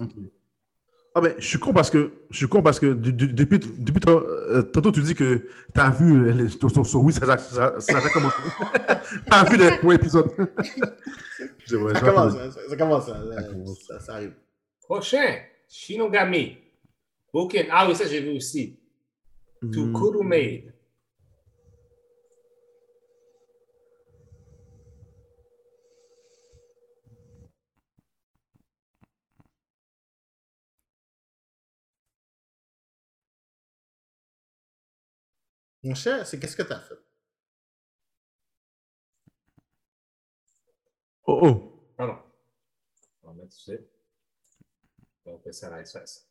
[1.19, 3.99] ben, je suis con parce que, je suis con parce que du- du- depuis, depuis
[3.99, 7.25] ton- euh, tantôt tu dis que t'as vu euh, les- sur, sur, sur- oui, ça,
[7.25, 8.37] ça, ça, ça a commencé.
[9.29, 10.29] t'as vu les premiers épisodes.
[11.71, 13.79] Vois, Ça commence, hein, ça, ça commence, hein, là, commence.
[13.87, 14.33] ça, ça arrive.
[14.81, 15.37] Prochain,
[15.67, 16.57] Shinogami.
[17.33, 17.65] Boken.
[17.71, 18.77] Ah oui, ça j'ai vu aussi.
[19.73, 19.93] To Hmm.
[35.83, 36.95] Mon cher, c'est qu'est-ce que t'as fait?
[41.25, 41.93] Oh oh.
[41.97, 42.17] Pardon.
[43.23, 43.71] On va mettre tout
[45.43, 46.27] fait ça à l'espace.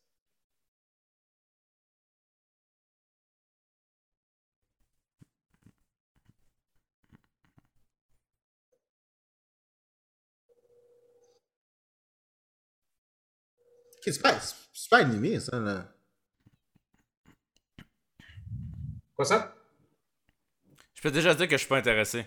[14.03, 14.40] Qu'est-ce que c'est pas,
[14.72, 15.99] c'est pas animé, ça, là.
[19.21, 19.55] Quoi ça?
[20.95, 22.25] Je peux déjà dire que je suis pas intéressé.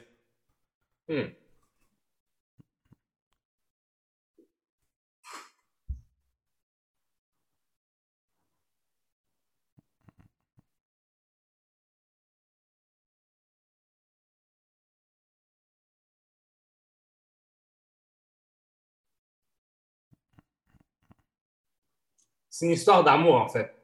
[1.09, 1.23] Hmm.
[22.49, 23.82] C'est une histoire d'amour, en fait.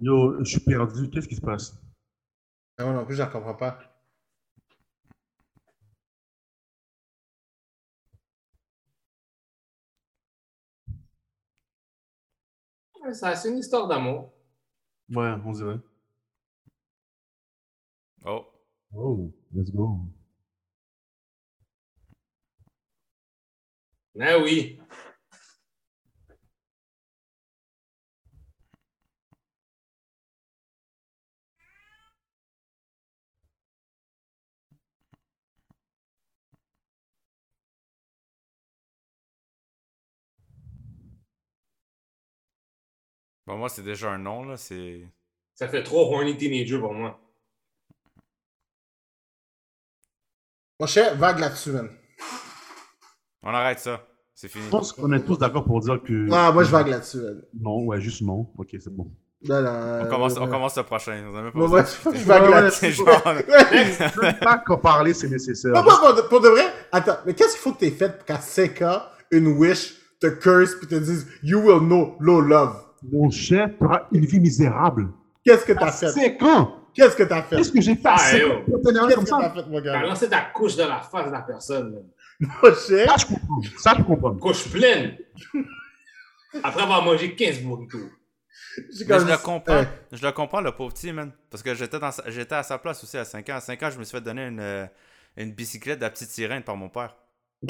[0.00, 1.10] Yo, je suis perdu.
[1.10, 1.76] Qu'est-ce qui se passe?
[2.78, 3.78] Ah, moi non plus, je la comprends pas.
[13.12, 14.32] Ça, C'est une histoire d'amour.
[15.10, 15.80] Ouais, on dirait.
[18.24, 18.46] Oh.
[18.94, 20.00] Oh, let's go.
[24.20, 24.78] Ah oui.
[43.48, 44.58] Bon, moi, c'est déjà un nom, là.
[44.58, 45.00] C'est.
[45.54, 47.18] Ça fait trop horny teenager pour moi.
[50.78, 51.88] Mon cher, vague là-dessus, man.
[53.42, 54.06] On arrête ça.
[54.34, 54.66] C'est fini.
[54.66, 56.28] Je pense qu'on est tous d'accord pour dire que.
[56.30, 57.42] Ah, moi, je vague là-dessus, man.
[57.58, 58.52] Non, ouais, juste non.
[58.58, 59.10] Ok, c'est bon.
[59.48, 61.24] Non, non, On commence, euh, on commence le prochain.
[61.54, 63.02] Pas je vague là-dessus.
[64.44, 65.72] Pas qu'en parler, c'est nécessaire.
[65.72, 66.64] Non, pas pour, de- pour de vrai?
[66.92, 70.26] Attends, mais qu'est-ce qu'il faut que t'aies fait pour qu'à 5 ans, une wish te
[70.26, 72.87] curse puis te dise You will know low love?
[73.02, 75.08] Mon cher, tu auras une vie misérable.
[75.44, 76.08] Qu'est-ce que t'as fait?
[76.08, 77.56] 5 ans Qu'est-ce que t'as fait?
[77.56, 78.52] Qu'est-ce que j'ai fait Ah, 5 yo.
[78.52, 78.62] ans?
[78.66, 80.02] pour t'énerver Qu'est-ce que t'as ça fait, mon T'as gars?
[80.02, 82.02] lancé ta couche dans la face de la personne.
[82.40, 83.08] Mon cher?
[83.08, 83.60] Ça, je comprends.
[83.78, 84.34] Ça, je comprends.
[84.34, 85.16] Couche pleine.
[86.62, 87.98] Après avoir mangé 15 burritos.
[88.78, 88.84] Mais
[89.18, 89.72] je le comprends.
[89.74, 91.30] Euh, Je le comprends, le pauvre petit, man.
[91.50, 93.56] Parce que j'étais, dans sa- j'étais à sa place aussi à 5 ans.
[93.56, 94.86] À 5 ans, je me suis fait donner une, euh,
[95.36, 97.16] une bicyclette de la petite sirène par mon père.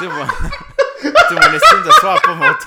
[0.00, 0.26] tu sais, moi.
[1.28, 2.64] tu mon estime de soi a pas monté.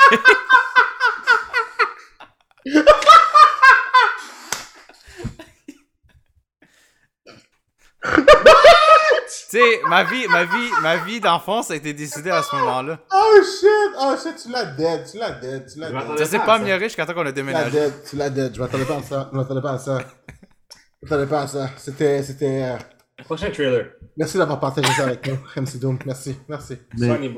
[9.25, 12.99] Tu sais, ma vie, ma vie, ma vie d'enfance a été décidée à ce moment-là.
[13.11, 13.95] Oh shit!
[13.99, 16.17] Oh shit, tu l'as dead, tu l'as dead, tu l'as dead.
[16.17, 17.71] Ça s'est pas amélioré jusqu'à temps qu'on a Tu l'as déménagé.
[17.71, 18.55] dead, tu l'as dead.
[18.55, 19.29] Je m'attendais pas à ça.
[19.31, 19.99] Je m'attendais pas à ça.
[19.99, 21.69] Je m'attendais pas à ça.
[21.77, 22.23] C'était.
[22.23, 22.77] c'était euh,
[23.25, 23.93] Prochain trailer.
[24.17, 25.97] Merci d'avoir partagé ça avec nous, MC Doom.
[26.05, 26.77] Merci, merci.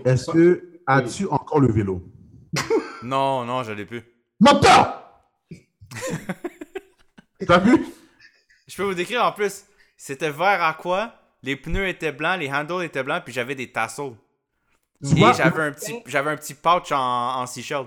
[0.05, 2.03] Est-ce que as-tu encore le vélo?
[3.03, 4.01] Non, non, je l'ai plus.
[4.39, 5.21] Menteur
[7.45, 7.85] T'as vu?
[8.67, 9.65] Je peux vous décrire en plus.
[9.95, 11.13] C'était vert à quoi?
[11.43, 14.13] Les pneus étaient blancs, les handles étaient blancs, puis j'avais des tassels.
[15.03, 17.85] Tu Et j'avais un petit, j'avais un petit pouch en, en seashell.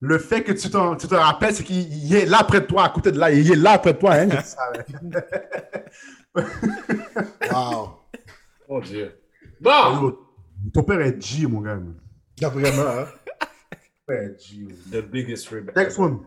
[0.00, 2.66] Le fait que tu, t'en- tu te rappelles, c'est qu'il il est là près de
[2.66, 3.32] toi, à côté de là.
[3.32, 4.12] Il est là près de toi.
[4.16, 4.84] Hein, je savais.
[7.52, 8.00] Wow.
[8.68, 9.18] Mon Dieu.
[9.60, 10.16] Bon,
[10.72, 11.80] Ton père est G, mon gars.
[12.50, 13.06] vraiment, hein?
[13.40, 13.46] Ton
[14.06, 14.66] père est G.
[14.90, 15.74] the biggest rebel.
[15.74, 16.26] Next one.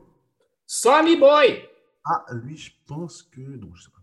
[0.66, 1.64] Sonny Boy.
[2.05, 3.41] Ah, lui, je pense que.
[3.41, 3.99] Non, je sais pas.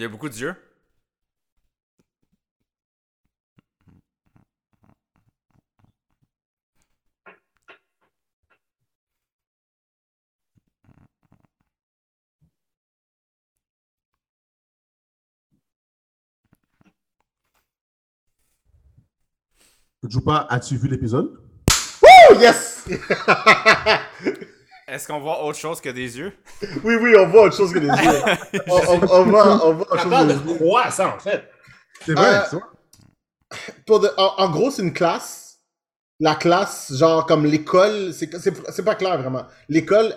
[0.00, 0.54] Il y a beaucoup d'yeux.
[20.08, 21.42] Joupa, as-tu vu l'épisode?
[22.02, 22.88] Oh, yes!
[24.90, 26.32] Est-ce qu'on voit autre chose que des yeux?
[26.84, 28.60] Oui, oui, on voit autre chose que les yeux.
[28.68, 30.58] on, on, on voit, on voit autre chose que de les yeux.
[30.58, 31.44] quoi, ça, en fait?
[32.04, 32.58] C'est vrai, Euh.
[33.86, 35.58] Pour de- en, en gros, c'est une classe.
[36.20, 39.44] La classe, genre comme l'école, c'est pas clair vraiment.
[39.68, 40.14] L'école,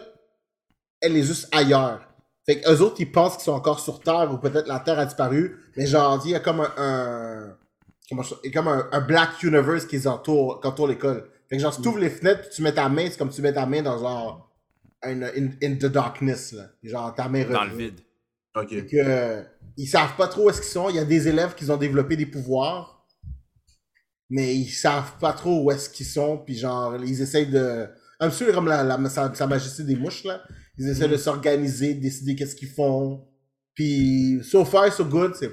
[1.01, 2.01] elle est juste ailleurs.
[2.45, 5.05] Fait qu'eux autres, ils pensent qu'ils sont encore sur Terre ou peut-être la Terre a
[5.05, 5.57] disparu.
[5.78, 7.57] Mais genre, il y a comme un, un-
[8.09, 10.88] comment ça- il y a comme un, un Black Universe qui les entoure, qui entoure
[10.88, 11.30] l'école.
[11.49, 13.41] Fait que genre, si tu ouvres les fenêtres, tu mets ta main, c'est comme tu
[13.41, 14.52] mets ta main dans genre, un,
[15.11, 15.21] in,
[15.61, 16.69] in the darkness, là.
[16.83, 17.85] Genre, ta main dans le revient.
[17.85, 17.99] vide
[18.55, 18.69] Ok.
[18.88, 19.41] que euh,
[19.77, 20.89] ils savent pas trop où est-ce qu'ils sont.
[20.89, 23.05] Il y a des élèves qui ont développé des pouvoirs,
[24.30, 26.38] mais ils savent pas trop où est-ce qu'ils sont.
[26.38, 27.88] Puis genre, ils essayent de,
[28.19, 30.41] un peu comme la, la- sa, sa majesté des mouches là.
[30.77, 33.27] Ils essaient de s'organiser, de décider qu'est-ce qu'ils font.
[33.75, 35.51] Puis so far so good, c'est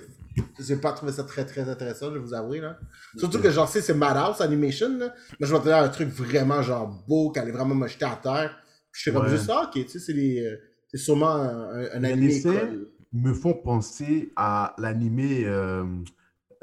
[0.61, 2.79] j'ai pas trouvé ça très très intéressant, je vais vous avouer là.
[3.19, 5.07] Surtout que genre sais c'est Madhouse Animation là.
[5.39, 8.19] Moi je m'attendais à un truc vraiment genre beau, qui allait vraiment me jeter à
[8.23, 8.57] terre.
[8.93, 9.31] Puis j'étais comme Ouais.
[9.31, 10.57] juste ah, ok, tu sais c'est les euh,
[10.89, 12.89] c'est sûrement un, un, un Les animé dessins école.
[13.13, 15.85] me font penser à l'animé euh,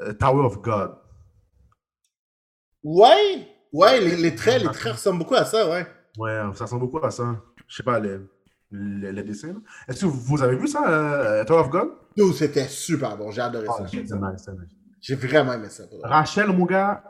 [0.02, 0.94] euh, Tower of God.
[2.82, 5.86] Ouais, ouais, les, les traits, les traits ressemblent beaucoup à ça, ouais.
[6.18, 7.40] Ouais, ça ressemble beaucoup à ça.
[7.66, 8.18] Je sais pas, les,
[8.70, 9.60] les, les dessins.
[9.88, 11.88] Est-ce que vous avez vu ça, euh, Tower of God?
[12.16, 13.86] Nous, c'était super bon, j'ai adoré Ah, ça.
[13.88, 14.50] c'est nice.
[15.00, 15.84] J'ai vraiment aimé ça.
[16.02, 17.04] Rachel, mon gars,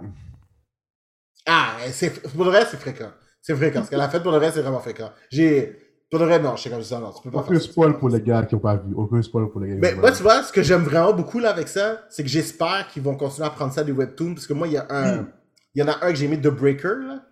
[1.47, 3.13] Ah, c'est pour le c'est fréquent.
[3.49, 3.83] C'est fréquent.
[3.83, 5.11] Ce qu'elle a fait pour le vrai, c'est vraiment fréquent.
[5.31, 5.75] J'ai.
[6.11, 8.11] Pour le vrai, non, je sais comme ça, non, tu peux pas aucun spoil pour
[8.11, 8.93] les gars qui n'ont pas vu.
[8.95, 11.39] Aucun spoil pour les gars qui Mais moi, tu vois, ce que j'aime vraiment beaucoup
[11.39, 14.47] là avec ça, c'est que j'espère qu'ils vont continuer à prendre ça des webtoons, parce
[14.47, 15.23] que moi, il y a un.
[15.23, 15.33] Hmm.
[15.75, 17.25] Il y en a un que j'ai mis The Breaker, là.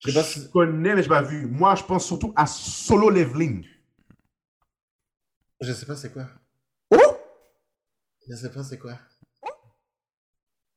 [0.00, 0.50] Je sais pas Je si.
[0.50, 1.46] connais, mais je pas vu.
[1.46, 3.64] Moi, je pense surtout à Solo Leveling.
[5.62, 6.26] Je sais pas c'est quoi.
[6.90, 7.16] Oh!
[8.28, 8.98] Je sais pas c'est quoi.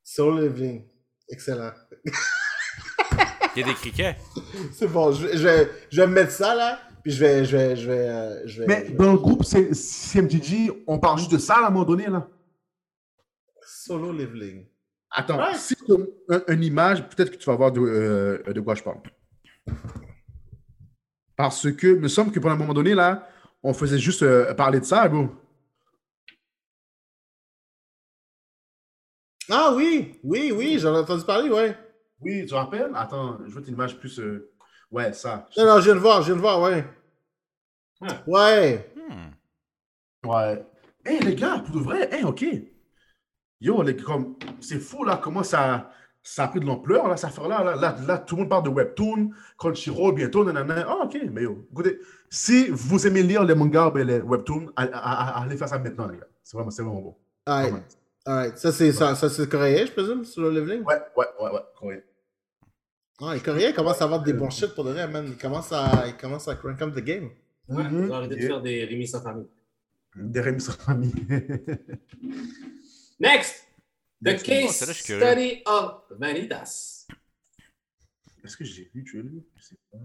[0.05, 0.87] Soul Living.
[1.27, 1.73] Excellent.
[3.55, 4.17] Il y a des criquets.
[4.73, 7.45] C'est bon, je, vais- je, vais, je vais me mettre ça là, puis je vais.
[7.45, 10.83] Je vais, je vais, euh, je vais, Mais je vais- dans le groupe C- CMGG,
[10.87, 12.27] on parle juste de ça à un moment donné, là.
[13.65, 14.65] Solo Leveling.
[15.11, 15.55] Attends, Ouais.
[15.55, 18.75] si tu as un- une image, peut-être que tu vas voir de, euh, de quoi
[18.75, 18.99] je parle.
[21.37, 23.27] Parce que, il me semble que pendant un moment donné, là,
[23.63, 25.29] on faisait juste euh, parler de ça, bro.
[29.49, 31.77] Ah oui, oui, oui, j'en ai entendu parler, ouais.
[32.21, 32.91] Oui, tu te rappelles?
[32.95, 34.19] Attends, je veux une image plus.
[34.19, 34.51] euh,
[34.91, 35.47] Ouais, ça.
[35.57, 36.85] Non, non, je viens de voir, je viens de voir, ouais.
[38.01, 38.09] Ouais.
[38.27, 38.93] Ouais.
[38.95, 40.29] Hmm.
[40.29, 40.65] Ouais.
[41.05, 42.45] Hé, les gars, pour de vrai, hé, ok.
[43.61, 47.29] Yo, les, comme, c'est fou, là, comment ça, ça a pris de l'ampleur, là, cette
[47.31, 47.63] affaire-là.
[47.63, 50.85] Là, là, là, tout le monde parle de Webtoon, Crunchyroll, bientôt, nanana.
[50.87, 54.91] Ah, ok, mais yo, écoutez, si vous aimez lire les mangas, ben, les Webtoons, allez,
[54.93, 56.27] allez faire ça maintenant, les gars.
[56.43, 57.15] C'est vraiment, c'est vraiment bon.
[57.47, 57.79] Vraiment.
[58.25, 58.57] Alright.
[58.57, 60.83] Ça, c'est ça, ça, c'est coréen, je présume, Solo Leveling?
[60.83, 62.05] Ouais, ouais, ouais, ouais, correct.
[63.21, 65.25] Ah, les Coréens commencent à avoir des bons shit pour de vrai, man.
[65.27, 67.29] Ils commencent à, ils commencent à crank up the game.
[67.69, 68.05] Ouais, Mhm.
[68.05, 69.47] ils ont arrêté de faire des remis sans famille.
[70.17, 71.13] Des Rémi sans famille.
[73.19, 73.63] Next!
[74.23, 74.45] The Next.
[74.47, 75.21] Oh, Case curieux.
[75.25, 77.07] Study of Vanitas.
[78.43, 79.43] Est-ce que j'ai vu, tu l'as lu?
[79.55, 79.97] Je sais pas.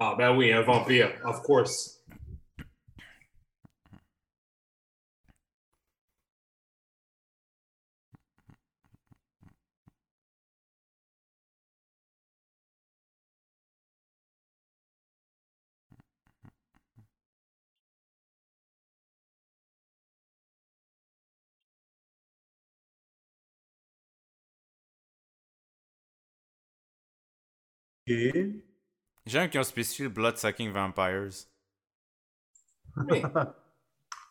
[0.00, 2.02] Ah ben oui, un vampire, of course.
[28.06, 28.69] Ok.
[29.30, 31.30] J'ai un qui ont spécifié le Blood Sucking Vampires.
[33.08, 33.44] Mais, Moi,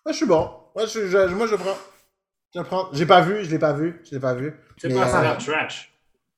[0.09, 0.49] je suis bon.
[0.75, 1.77] Moi, je, je- moi, je prends.
[2.53, 2.89] Je le prends.
[2.91, 4.53] J'ai pas vu, je l'ai pas vu, je l'ai pas vu.
[4.77, 5.93] c'est pas ça euh, la trash.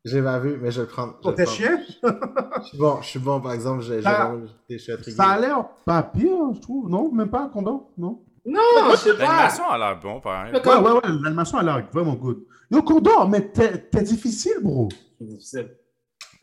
[0.06, 1.18] Je l'ai pas vu, mais je vais le prendre.
[1.24, 1.58] Oh, t'es prendre.
[1.58, 5.16] Je suis bon, je suis bon, par exemple, j'ai, j'ai Ça- vraiment- je suis intrigué.
[5.18, 6.88] Ça a l'air pas pire, je trouve.
[6.90, 8.24] Non, même pas, Condor, non?
[8.46, 8.60] Non,
[8.92, 9.26] je sais pas.
[9.26, 10.52] L'animation a l'air bon, pareil.
[10.54, 12.44] Mais Ouais, ouais, ouais, l'animation a l'air vraiment good.
[12.70, 14.90] Yo, Condor, mais t'es t'es difficile, bro.
[15.20, 15.78] C'est difficile.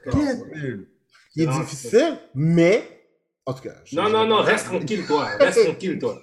[0.05, 0.89] Quel-
[1.39, 2.83] Il est Non, difficile, mais.
[3.47, 3.75] En tout cas.
[3.85, 5.27] je- Non, je- non, non, reste tranquille, toi.
[5.39, 6.19] Reste tranquille, toi.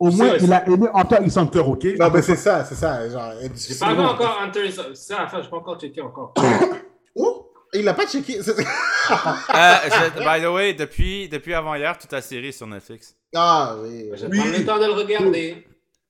[0.00, 1.84] Au moins, il a aimé Hunter x Hunter, ok?
[2.00, 3.08] Non, mais c'est ça, c'est ça.
[3.10, 4.70] Genre, J'ai pas vu encore Hunter.
[4.70, 6.32] C'est ça l'affaire, j'ai pas encore checké encore.
[7.14, 7.50] Oh!
[7.74, 8.42] Il l'a pas checké.
[8.42, 13.14] c'est- Euh, je- by the way, depuis, depuis avant-hier, toute la série est sur Netflix.
[13.34, 14.08] Ah oui.
[14.14, 14.38] J'ai Oui.
[14.40, 15.66] pas le temps de le regarder.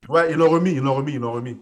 [0.09, 1.57] Ouais, ils l'ont remis, ils l'ont remis, ils l'ont remis.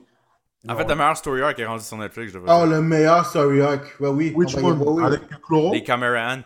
[0.69, 2.67] En fait, la meilleure story arc est rendue sur Netflix, je veux Oh, dire.
[2.67, 3.97] le meilleur story arc.
[3.99, 4.33] Ouais, oui.
[4.37, 4.83] Which Ah, ben, one?
[4.87, 5.05] oui.
[5.05, 5.73] Avec Chloro?
[5.73, 6.43] Les Camera Ant.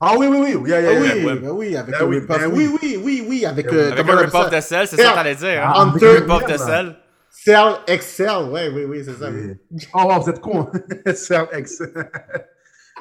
[0.00, 0.70] Ah oui, oui, oui.
[0.70, 2.78] Yeah, yeah, Ah yeah, oui, ben oui, avec Ben le oui, ben oui, oui.
[2.80, 3.86] oui, oui, oui, avec Ben euh, oui.
[3.92, 4.56] Avec appelle rip-off ça?
[4.56, 5.72] de sel, c'est ça que t'allais dire, hein?
[5.74, 6.96] Ah, Hunter- avec Rip-off de sel.
[7.30, 8.48] Cell Excel.
[8.52, 9.28] Ouais, oui, oui, c'est ça.
[9.30, 9.54] oui.
[9.92, 10.70] Oh, wow, vous êtes con.
[11.16, 12.10] C'est Excel.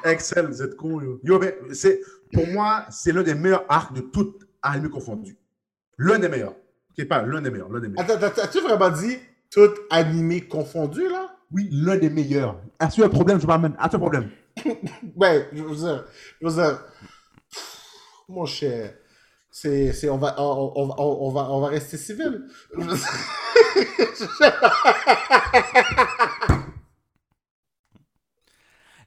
[0.06, 1.00] Excel, vous êtes con.
[1.02, 2.00] Yo, Yo, mais c'est,
[2.34, 5.38] pour moi, c'est l'un des meilleurs arcs de toutes anime confondues.
[6.00, 6.56] L'un des meilleurs.
[6.98, 8.10] Ok, pas l'un des meilleurs, l'un des meilleurs.
[8.10, 9.18] Attends, as-tu vraiment dit
[9.52, 11.36] tout animé confondu, là?
[11.52, 12.60] Oui, l'un des meilleurs.
[12.80, 13.76] As-tu un problème, je m'amène.
[13.80, 14.30] As-tu un problème?
[15.16, 16.06] Ouais, je veux dire,
[16.42, 16.80] je veux dire,
[18.28, 18.94] mon cher,
[19.50, 22.44] c'est, c'est, on va, on, on, on, on va, on va rester civil.
[22.76, 23.08] Je veux dire-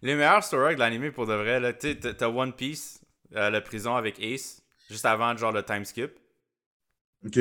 [0.03, 2.53] Les meilleurs story arcs de l'anime pour de vrai, là, tu sais, t'as- t'as One
[2.53, 3.01] Piece,
[3.35, 6.12] euh, la prison avec Ace, juste avant, genre, le time skip.
[7.27, 7.39] Ok.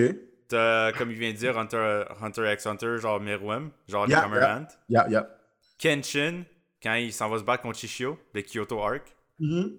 [0.50, 4.68] T'as, comme il vient de dire, Hunter, Hunter x Hunter, genre Meruem, genre Yeah, yeah.
[4.90, 5.30] Yeah, yeah.
[5.78, 6.44] Kenshin,
[6.82, 9.16] quand il s'en va se battre contre Shishio, le Kyoto Arc.
[9.40, 9.78] Mhm.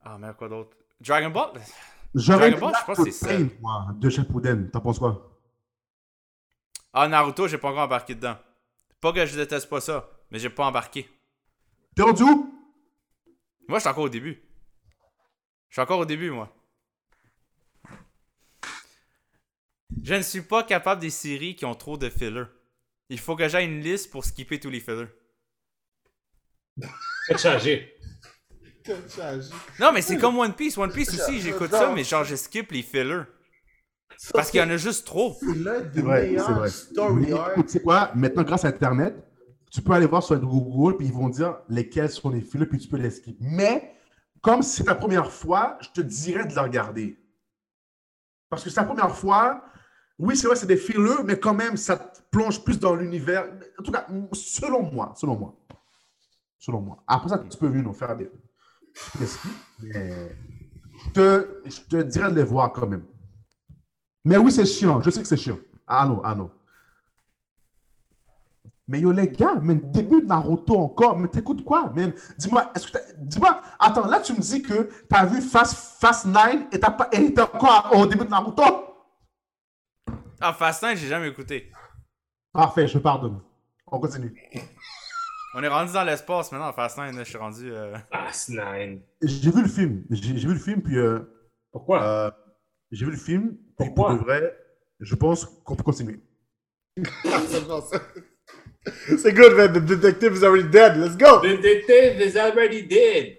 [0.00, 0.76] Ah, merde, quoi d'autre?
[1.00, 1.50] Dragon Ball?
[2.14, 3.38] J'aurais Dragon Ball, je pense que c'est ça.
[3.60, 4.70] moi, de Shippuden.
[4.70, 5.38] T'en penses quoi?
[6.92, 8.36] Ah, Naruto, j'ai pas encore embarqué dedans.
[9.00, 11.08] Pas que je déteste pas ça, mais j'ai pas embarqué.
[11.94, 12.54] T'es rendu où?
[13.68, 14.42] Moi, je suis encore au début.
[15.68, 16.50] Je suis encore au début, moi.
[20.04, 22.44] Je ne suis pas capable des séries qui ont trop de fillers.
[23.08, 25.08] Il faut que j'aie une liste pour skipper tous les fillers.
[27.26, 27.90] Faites changer.
[29.80, 30.76] Non, mais c'est comme One Piece.
[30.76, 33.22] One Piece aussi, j'écoute ça, mais genre, je skip les fillers.
[34.34, 35.38] Parce qu'il y en a juste trop.
[35.40, 38.12] C'est l'un des meilleurs story tu sais quoi?
[38.14, 39.16] Maintenant, grâce à Internet,
[39.70, 42.78] tu peux aller voir sur Google, puis ils vont dire lesquels sont les films, puis
[42.78, 43.38] tu peux les skip.
[43.40, 43.96] Mais,
[44.42, 47.18] comme c'est ta première fois, je te dirais de le regarder.
[48.50, 49.64] Parce que c'est ta première fois,
[50.18, 53.46] Oui, c'est vrai, c'est des fillers, mais quand même, ça te plonge plus dans l'univers.
[53.78, 55.56] En tout cas, selon moi, selon moi.
[56.58, 57.02] Selon moi.
[57.06, 58.30] Après ça, tu peux venir nous faire des,
[59.80, 60.36] mais
[61.04, 63.04] je te, je te dirais de les voir quand même.
[64.24, 65.00] Mais oui, c'est chiant.
[65.02, 65.58] Je sais que c'est chiant.
[65.86, 66.50] Ah non, ah non.
[68.86, 71.92] Mais yo, les gars, mais début de Naruto encore, mais t'écoutes quoi?
[72.38, 72.70] Dis-moi,
[73.18, 77.08] Dis-moi, attends, là, tu me dis que t'as vu Fast, Fast 9 et t'as pas...
[77.12, 78.62] et t'es encore au début de Naruto?
[80.40, 81.70] Ah, Fast 9, j'ai jamais écouté.
[82.52, 83.40] Parfait, je pardonne.
[83.86, 84.34] On continue.
[85.56, 87.70] On est rendu dans l'espace maintenant, Fast 9, là, je suis rendu.
[87.72, 88.98] euh, Fast 9.
[89.22, 90.04] J'ai vu le film.
[90.10, 91.20] J'ai vu le film, puis euh,
[91.72, 92.02] Pourquoi?
[92.02, 92.30] euh,
[92.90, 93.56] j'ai vu le film.
[93.78, 94.08] Puis Pourquoi?
[94.10, 94.56] pour de vrai,
[95.00, 96.20] je pense qu'on peut continuer.
[96.96, 98.00] C'est bon, ça.
[99.18, 99.72] C'est good, man.
[99.72, 100.96] The detective is already dead.
[100.96, 101.40] Let's go.
[101.40, 103.38] The detective is already dead.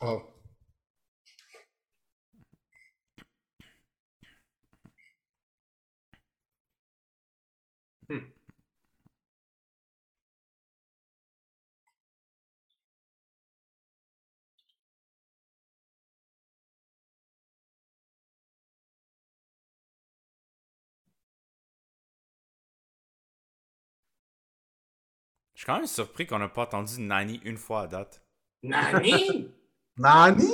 [0.00, 0.22] Oh.
[25.56, 28.22] Je suis quand même surpris qu'on n'a pas entendu Nani une fois à date.
[28.62, 29.50] Nani?
[29.98, 30.52] Nani?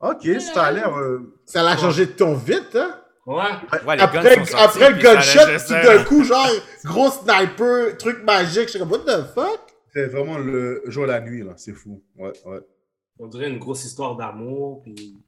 [0.00, 0.96] ok, ça a l'air.
[0.96, 2.94] euh, Ça l'a changé de ton vite, hein?
[3.26, 3.42] Ouais.
[3.86, 6.48] Ouais, les Après, guns sont sortis, après le gunshot, tout d'un coup, genre,
[6.84, 8.64] gros sniper, truc magique.
[8.64, 9.60] Je suis comme, what the fuck?
[9.92, 11.52] C'est vraiment le jour et la nuit, là.
[11.56, 12.02] C'est fou.
[12.16, 12.60] Ouais, ouais.
[13.18, 14.80] On dirait une grosse histoire d'amour.
[14.82, 15.18] Puis...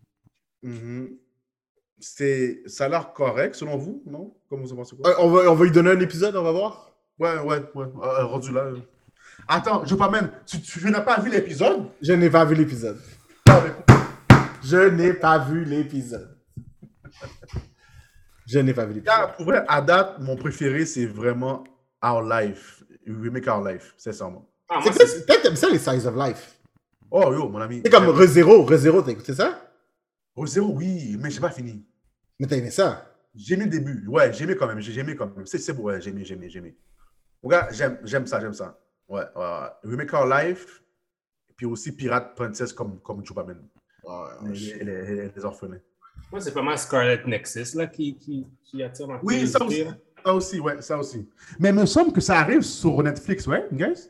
[0.63, 1.11] Mhm.
[1.99, 2.63] C'est...
[2.67, 4.33] Ça a l'air correct, selon vous, non?
[4.49, 5.11] Comme vous en pensez quoi?
[5.11, 6.91] Euh, on, va, on va lui donner un épisode, on va voir?
[7.19, 7.87] Ouais, ouais, ouais.
[8.03, 8.71] Euh, rendu là.
[9.53, 10.31] Attends, je pas même.
[10.47, 11.87] Tu, tu n'as pas vu l'épisode?
[12.01, 13.01] Je n'ai pas vu l'épisode.
[13.49, 13.65] Ah,
[14.63, 16.39] Je n'ai pas vu l'épisode.
[18.47, 19.37] Je n'ai pas vu l'épisode.
[19.37, 21.65] Pour vrai, à date, mon préféré, c'est vraiment
[22.01, 22.85] Our Life.
[23.09, 24.49] Remake Our Life, sincèrement.
[24.69, 26.57] Ah, C'est moi, quoi, c'est- peut-être t'aimes ça les Size of Life.
[27.11, 27.83] Oh, yo, mon ami.
[27.85, 29.61] C'est comme ReZero, ReZero, t'as écouté ça?
[30.45, 31.85] Zéro, oui, mais j'ai pas fini.
[32.39, 33.05] Mais t'as aimé ça?
[33.35, 34.07] J'ai aimé le début.
[34.07, 34.81] Ouais, j'ai aimé quand même.
[34.81, 35.45] J'ai aimé quand même.
[35.45, 36.77] C'est, c'est beau, ouais, j'ai aimé, j'ai aimé, j'ai aimé.
[37.43, 38.79] Regarde, j'aime, j'aime ça, j'aime ça.
[39.11, 39.67] Ouais, ouais.
[39.85, 40.83] Remake Our Life,
[41.57, 43.59] puis aussi Pirate Princess comme, comme Chupamen.
[44.05, 44.15] Ouais,
[44.53, 45.81] Les, les, les- les orphelins.
[46.33, 49.85] moi, c'est pas mal Scarlet Nexus là, qui, qui, qui attire ma Oui, ça aussi.
[50.25, 51.29] Ça aussi, ouais, ça aussi.
[51.59, 54.09] Mais il me semble que ça arrive sur Netflix, ouais, guys?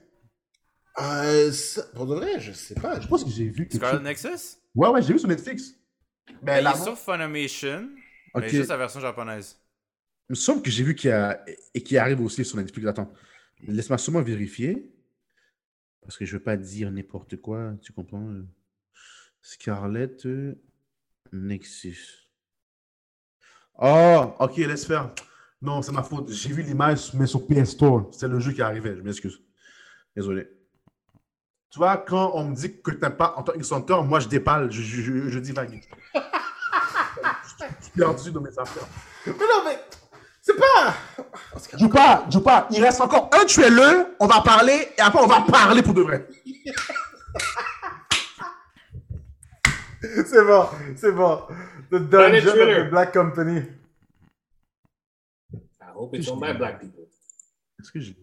[1.01, 3.01] Euh, ça- pour de vrai, je sais pas.
[3.01, 4.05] Je pense que j'ai vu Scarlet chose.
[4.05, 4.57] Nexus?
[4.75, 5.75] Ouais, ouais, j'ai vu sur Netflix.
[6.29, 7.89] Mais Ben, là, il est sur Funimation,
[8.35, 8.43] Ok.
[8.43, 9.57] mais juste la version japonaise.
[10.29, 11.45] Il me semble que j'ai vu qu'il y a...
[11.75, 12.87] et qu'il arrive aussi sur Netflix.
[12.87, 13.13] Attends,
[13.67, 14.91] laisse-moi seulement vérifier.
[16.03, 18.27] Parce que je veux pas dire n'importe quoi, tu comprends?
[19.43, 20.55] Scarlett euh,
[21.33, 22.29] Nexus.
[23.79, 25.15] Oh, ok, laisse faire.
[25.63, 26.31] Non, c'est ma faute.
[26.31, 28.09] J'ai vu l'image, mais sur PS Store.
[28.13, 29.43] C'est le jeu qui arrivait, je m'excuse.
[30.17, 30.49] Désolé.
[31.71, 34.29] Tu vois, quand on me dit que tu n'aimes pas en tant que moi je
[34.29, 35.81] dépale, je, je, je, je divague.
[36.15, 38.89] je suis perdu dans mes affaires.
[39.27, 39.79] Mais non, mais
[40.51, 41.79] c'est pas.
[41.79, 45.83] Joupa, Joupa, il reste encore un tueur, on va parler, et après on va parler
[45.83, 46.27] pour de vrai.
[50.03, 50.67] C'est bon,
[50.97, 51.43] c'est bon.
[51.91, 53.63] The Dungeon of the Black Company.
[55.53, 57.05] I hope it's owned by black people.
[57.79, 58.17] Est-ce que j'ai.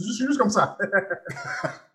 [0.00, 0.78] Je suis juste comme ça.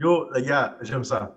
[0.00, 1.36] Yo, les gars, j'aime ça.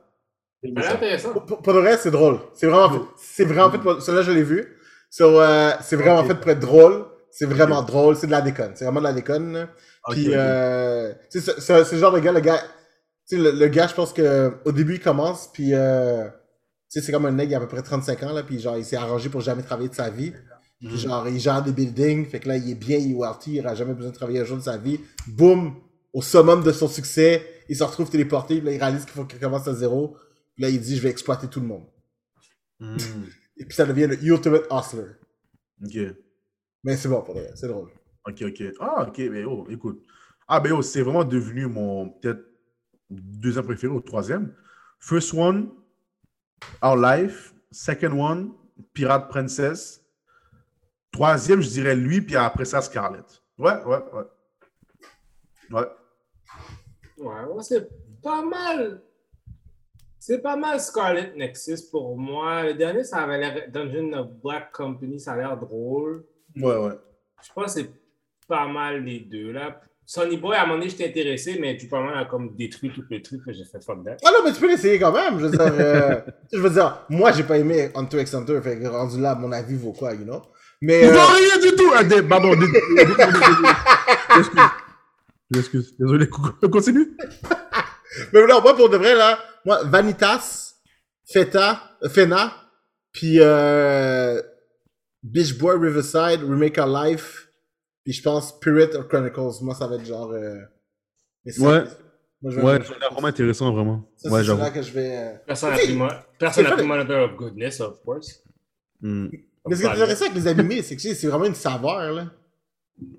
[0.81, 0.93] Ça.
[0.93, 1.33] intéressant.
[1.33, 2.39] Pour, pour le reste, c'est drôle.
[2.53, 4.77] C'est vraiment, c'est vraiment fait pour, celui-là, je l'ai vu.
[5.09, 6.27] So, euh, c'est vraiment Ok.
[6.27, 7.05] fait pour être drôle.
[7.29, 8.15] C'est vraiment drôle.
[8.15, 8.71] C'est de la déconne.
[8.75, 9.67] C'est vraiment de la déconne.
[10.11, 12.59] Puis, euh, c'est- c'est c'est le genre de gars, le gars,
[13.27, 16.99] tu sais, le, le gars, je pense que au début, il commence, puis, euh, tu
[16.99, 18.77] sais, c'est comme un nègre, il a à peu près 35 ans, là, puis genre,
[18.77, 20.33] il s'est arrangé pour jamais travailler de sa vie.
[20.81, 20.89] Mhm.
[20.89, 23.55] Puis genre, il gère des buildings, fait que là, il est bien, il est wealthy,
[23.55, 24.99] il n'aura jamais besoin de travailler un jour de sa vie.
[25.27, 25.75] Boum!
[26.13, 29.25] Au summum de son succès, il se retrouve téléporté, puis là, il réalise qu'il faut
[29.25, 30.17] qu'il commence à zéro.
[30.55, 31.85] Puis là, il dit, je vais exploiter tout le monde.
[32.79, 32.97] Mhm.
[33.57, 35.11] Et puis ça devient le Ultimate Hustler.
[35.83, 36.15] Ok.
[36.83, 37.89] Mais c'est bon pour vrai, c'est drôle.
[38.27, 38.63] Ok, ok.
[38.79, 40.03] Ah, ok, mais oh, écoute.
[40.47, 42.43] Ah, ben oh, c'est vraiment devenu mon peut-être
[43.09, 44.53] deuxième préféré ou troisième.
[44.99, 45.71] First one,
[46.81, 47.53] Our Life.
[47.71, 48.51] Second one,
[48.93, 50.01] Pirate Princess.
[51.11, 53.41] Troisième, je dirais lui, puis après ça, Scarlett.
[53.57, 54.23] Ouais, ouais, ouais.
[55.71, 55.87] Ouais.
[57.23, 57.87] Ouais, c'est
[58.21, 59.01] pas mal.
[60.19, 62.63] C'est pas mal Scarlet Nexus pour moi.
[62.63, 63.69] Le dernier, ça avait l'air.
[63.71, 66.25] Dungeon of Black Company, ça a l'air drôle.
[66.55, 66.93] Ouais, ouais.
[67.41, 67.91] Je pense que c'est
[68.47, 69.81] pas mal les deux là.
[70.05, 73.03] Sonny Boy, à un moment donné, j'étais intéressé, mais pas mal a comme détruit tout
[73.09, 74.17] le truc que j'ai fait fuck that.
[74.25, 75.39] Ah non, mais tu peux l'essayer quand même.
[75.39, 76.21] Je veux dire, euh,
[76.51, 79.51] je veux dire, moi, j'ai pas aimé Hunter x Hunter, fait que rendu là, mon
[79.51, 80.41] avis vaut quoi, you know?
[80.81, 81.91] Mais, Il euh, rien du tout!
[81.95, 82.51] Ah, Pardon,
[84.37, 84.61] Excuse.
[85.53, 85.95] Je m'excuse.
[85.97, 86.27] Désolé,
[86.71, 87.15] continue.
[88.33, 90.75] mais non, moi, pour de vrai, là, moi, Vanitas,
[91.25, 92.53] Feta, euh, Fena,
[93.11, 94.41] puis euh,
[95.21, 97.47] Beach Boy Riverside, Remake Our Life,
[98.03, 99.61] puis je pense Pirate of Chronicles.
[99.63, 100.31] Moi, ça va être genre.
[100.31, 100.57] Euh,
[101.59, 101.83] Ouais.
[102.41, 104.09] Moi, je Ouais, c'est vraiment intéressant, vraiment.
[104.17, 105.17] Ça, Ouais, c'est là que je vais.
[105.17, 105.97] euh, Personne n'a pris,
[106.39, 106.85] personne.
[106.85, 108.41] Monitor of Goodness, of course.
[109.01, 109.27] Hmm.
[109.67, 112.31] Mais ce qui est intéressant avec les animés, c'est que c'est vraiment une saveur, là.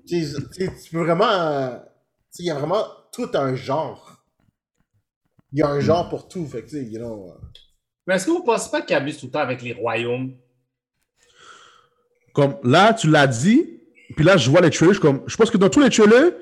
[0.07, 0.23] Tu
[0.91, 1.81] peux vraiment.
[2.43, 4.23] Il y a vraiment tout un genre.
[5.53, 7.29] Il y a un genre pour tout, fait que tu sais, you know.
[7.31, 7.45] euh,
[8.07, 10.35] Mais est-ce que vous ne pensez pas qu'ils abusent tout le temps avec les royaumes?
[12.33, 13.79] Comme là, tu l'as dit,
[14.15, 16.33] puis là, je vois les trailers, je, comme, je pense que dans tous les trailers,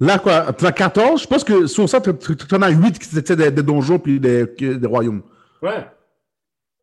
[0.00, 2.10] là, quoi, tu as 14, je pense que sur ça, tu
[2.54, 5.22] en as 8 qui étaient des, des donjons puis des, des royaumes.
[5.60, 5.86] Ouais.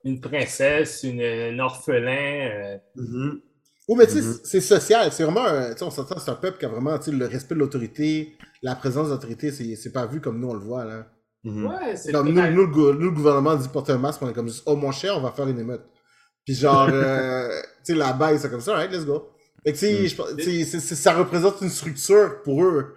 [0.04, 2.50] Une princesse, une, un orphelin.
[2.98, 3.44] euh,
[3.90, 4.40] Oui, mais tu sais, Mhm.
[4.44, 5.12] c'est social.
[5.12, 5.46] C'est vraiment.
[5.46, 7.56] un- Tu sais, on s'entend, c'est un peuple qui a vraiment tu sais, le respect
[7.56, 11.08] de l'autorité, la présence d'autorité, c'est c'est pas vu comme nous, on le voit, là.
[11.44, 11.66] Mhm.
[11.66, 14.34] Ouais, c'est Comme nous, nous, le nous, le gouvernement dit porter un masque, on est
[14.34, 15.82] comme juste, oh mon cher, on va faire une émeute.
[16.46, 17.50] Puis genre, euh,
[17.86, 19.30] tu sais, là-bas, ils sont comme ça, alright, let's go.
[19.66, 20.08] Fait que tu
[20.66, 20.80] sais, Mm.
[20.80, 22.94] ça représente une structure pour eux.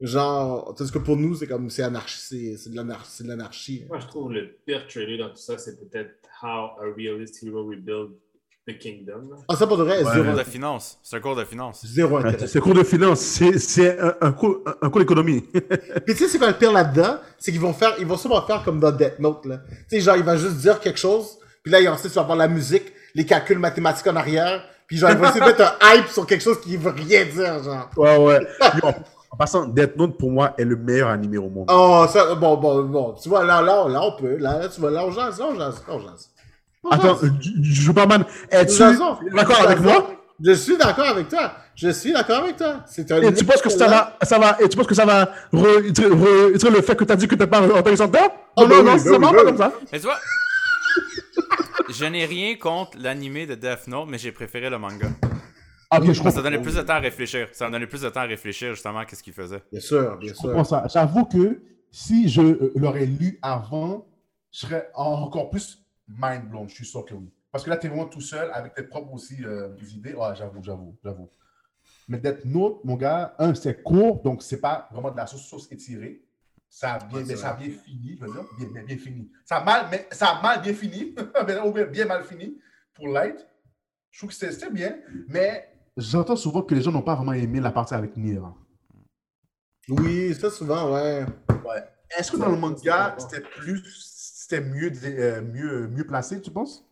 [0.00, 3.10] Genre, tandis que pour nous, c'est comme, c'est anarchie, c'est c'est de l'anarchie.
[3.10, 3.84] c'est de l'anarchie.
[3.88, 6.46] Moi, je trouve le pire trailer dans tout ça, c'est peut-être How
[6.80, 8.10] a Realist Hero Rebuild
[8.68, 9.30] the Kingdom.
[9.48, 10.12] Ah, ça pour de vrai, Ouais.
[10.12, 10.98] zéro, cours de finance.
[11.02, 11.86] C'est un cours de finance.
[11.86, 12.46] zéro Ouais, intérêt.
[12.46, 15.40] C'est cours de finance, c'est c'est un, un cours, un, un cours d'économie.
[16.06, 17.16] Puis tu sais, c'est quoi le pire là-dedans?
[17.38, 19.58] C'est qu'ils vont faire, ils vont sûrement faire comme dans Death Note, là.
[19.68, 22.36] Tu sais, genre, il va juste dire quelque chose, puis là, ensuite, tu vas avoir
[22.38, 25.94] la musique, les calculs mathématiques en arrière, puis genre, ils vont essayer de mettre un
[25.96, 27.90] hype sur quelque chose qui veut rien dire, genre.
[27.96, 28.46] ouais, ouais.
[28.82, 28.88] Yo,
[29.30, 31.66] en passant, Death Note, pour moi, est le meilleur animé au monde.
[31.70, 34.80] Oh, ça, bon, bon, bon, tu vois, là, là, là, on peut, là, là, tu
[34.80, 36.30] vois, là, on jase, là, on jase, là, on jase.
[36.90, 37.18] Attends.
[37.62, 39.18] Superman, es-tu Jason.
[39.34, 40.10] d'accord avec moi?
[40.40, 41.52] Je suis d'accord avec toi.
[41.74, 42.82] Je suis d'accord avec toi.
[42.86, 43.22] C'est un.
[43.22, 46.82] Et tu penses que ça va, ça va, et tu penses que ça va le
[46.82, 48.18] fait que tu as dit que t'es pas en télécentre?
[48.20, 49.44] Ah, Non, bah non, non, bah bah pas oui.
[49.44, 49.72] comme ça.
[49.92, 50.18] Mais tu vois,
[51.88, 55.08] je n'ai rien contre l'animé de Death Note, mais j'ai préféré le manga.
[55.90, 57.48] Ah, ok, je Parce que ça donnait plus de temps à réfléchir.
[57.52, 59.62] Ça donnait plus de temps à réfléchir justement à ce qu'il faisait.
[59.72, 60.82] Bien sûr, bien sûr.
[60.92, 64.06] J'avoue que si je euh, l'aurais lu avant,
[64.52, 65.78] je serais encore plus
[66.08, 66.68] mind blown.
[66.68, 67.30] Je suis sûr que oui.
[67.50, 70.14] Parce que là, tu es vraiment tout seul avec tes propres aussi euh, idées.
[70.14, 71.28] Ouais, j'avoue, j'avoue, j'avoue.
[72.08, 75.46] Mais Death Note, mon gars, un, c'est court, donc c'est pas vraiment de la sauce,
[75.46, 76.22] sauce étirée.
[76.70, 78.44] Ça a bien, Ouais, mais ça a bien fini, je veux dire.
[78.58, 79.30] Bien, bien, bien fini.
[79.44, 81.14] Ça a mal, mais ça a mal bien fini.
[81.46, 82.58] Bien, bien mal fini
[82.94, 83.46] pour Light.
[84.10, 84.96] Je trouve que c'est- bien,
[85.28, 88.40] mais j'entends souvent que les gens n'ont pas vraiment aimé la partie avec Nier.
[89.88, 91.24] Oui, ça souvent, ouais.
[92.18, 93.82] Est-ce que dans le manga, c'était plus,
[94.48, 96.88] c'était mieux, euh, mieux, mieux placé, tu penses?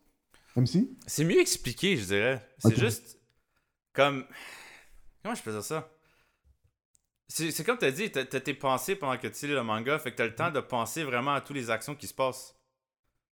[0.57, 0.95] Même si?
[1.07, 2.47] C'est mieux expliqué, je dirais.
[2.59, 3.19] C'est juste
[3.95, 4.27] comme.
[5.23, 5.91] Comment je faisais ça?
[7.29, 9.63] C'est c'est comme tu as dit, t'as t'as tes pensées pendant que tu lis le
[9.63, 12.15] manga, fait que t'as le temps de penser vraiment à toutes les actions qui se
[12.15, 12.55] passent.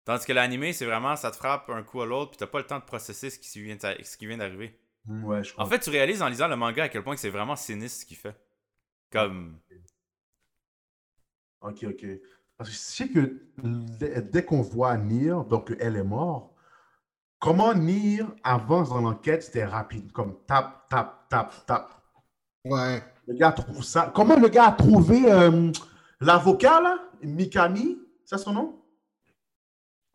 [0.05, 2.59] Tandis que l'animé, c'est vraiment ça te frappe un coup à l'autre, puis t'as pas
[2.59, 4.79] le temps de processer ce qui vient, d'a- ce qui vient d'arriver.
[5.07, 7.29] Ouais, je En fait, tu réalises en lisant le manga à quel point que c'est
[7.29, 8.35] vraiment sinistre ce qu'il fait.
[9.11, 9.59] Comme.
[11.61, 12.05] Ok, ok.
[12.57, 13.41] Parce que je sais que
[14.21, 16.51] dès, qu'on voit Nier, donc elle est morte,
[17.39, 20.11] comment Nier avance dans l'enquête, c'était rapide.
[20.11, 21.89] Comme tap, tap, tap, tap.
[22.65, 23.03] Ouais.
[23.27, 24.11] Le gars trouve ça.
[24.13, 25.71] Comment le gars a trouvé euh,
[26.19, 26.99] l'avocat, là?
[27.21, 28.79] Mikami, c'est ça son nom?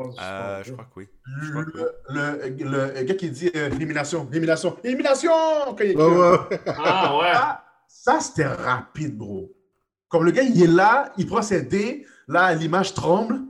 [0.01, 1.09] Euh, je crois que oui.
[1.43, 1.79] Je crois que
[2.11, 5.75] Le, le, le gars qui dit euh, élimination, élimination, élimination!
[5.77, 5.95] ouais.
[6.67, 7.33] Ah ouais.
[7.33, 9.51] Ça, ça, c'était rapide, bro.
[10.09, 13.41] Comme le gars, il est là, il prend ses dés, là, l'image tremble.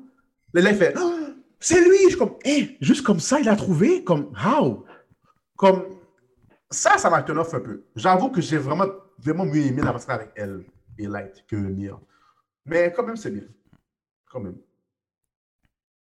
[0.54, 1.98] Il fait Ah, C'est lui!
[2.04, 4.02] Je suis comme, Hé, juste comme ça, il a trouvé?
[4.04, 4.84] Comme, how?
[5.56, 5.98] Comme,
[6.70, 7.84] ça, ça m'a turn off un peu.
[7.94, 8.86] J'avoue que j'ai vraiment,
[9.18, 10.64] vraiment mieux aimé la partie avec elle
[10.98, 12.00] et Light que mien.
[12.64, 13.48] Mais quand même, c'est bien.
[14.26, 14.58] Quand même.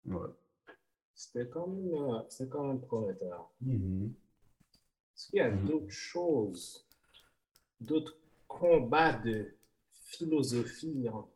[0.07, 0.29] Ouais.
[1.15, 3.51] C'était quand même, euh, c'était quand même prometteur.
[3.61, 4.13] Mhm.
[5.17, 6.87] Est-ce qu'il y a d'autres choses,
[7.81, 8.17] d'autres
[8.47, 9.55] combats de
[10.05, 11.29] philosophie en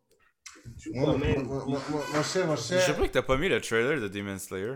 [0.95, 1.43] Moi, domaine?
[1.45, 2.97] moi, moi, moi, mon cher, mon Je sais cher.
[2.97, 4.75] pas que t'as pas mis le trailer de Demon Slayer.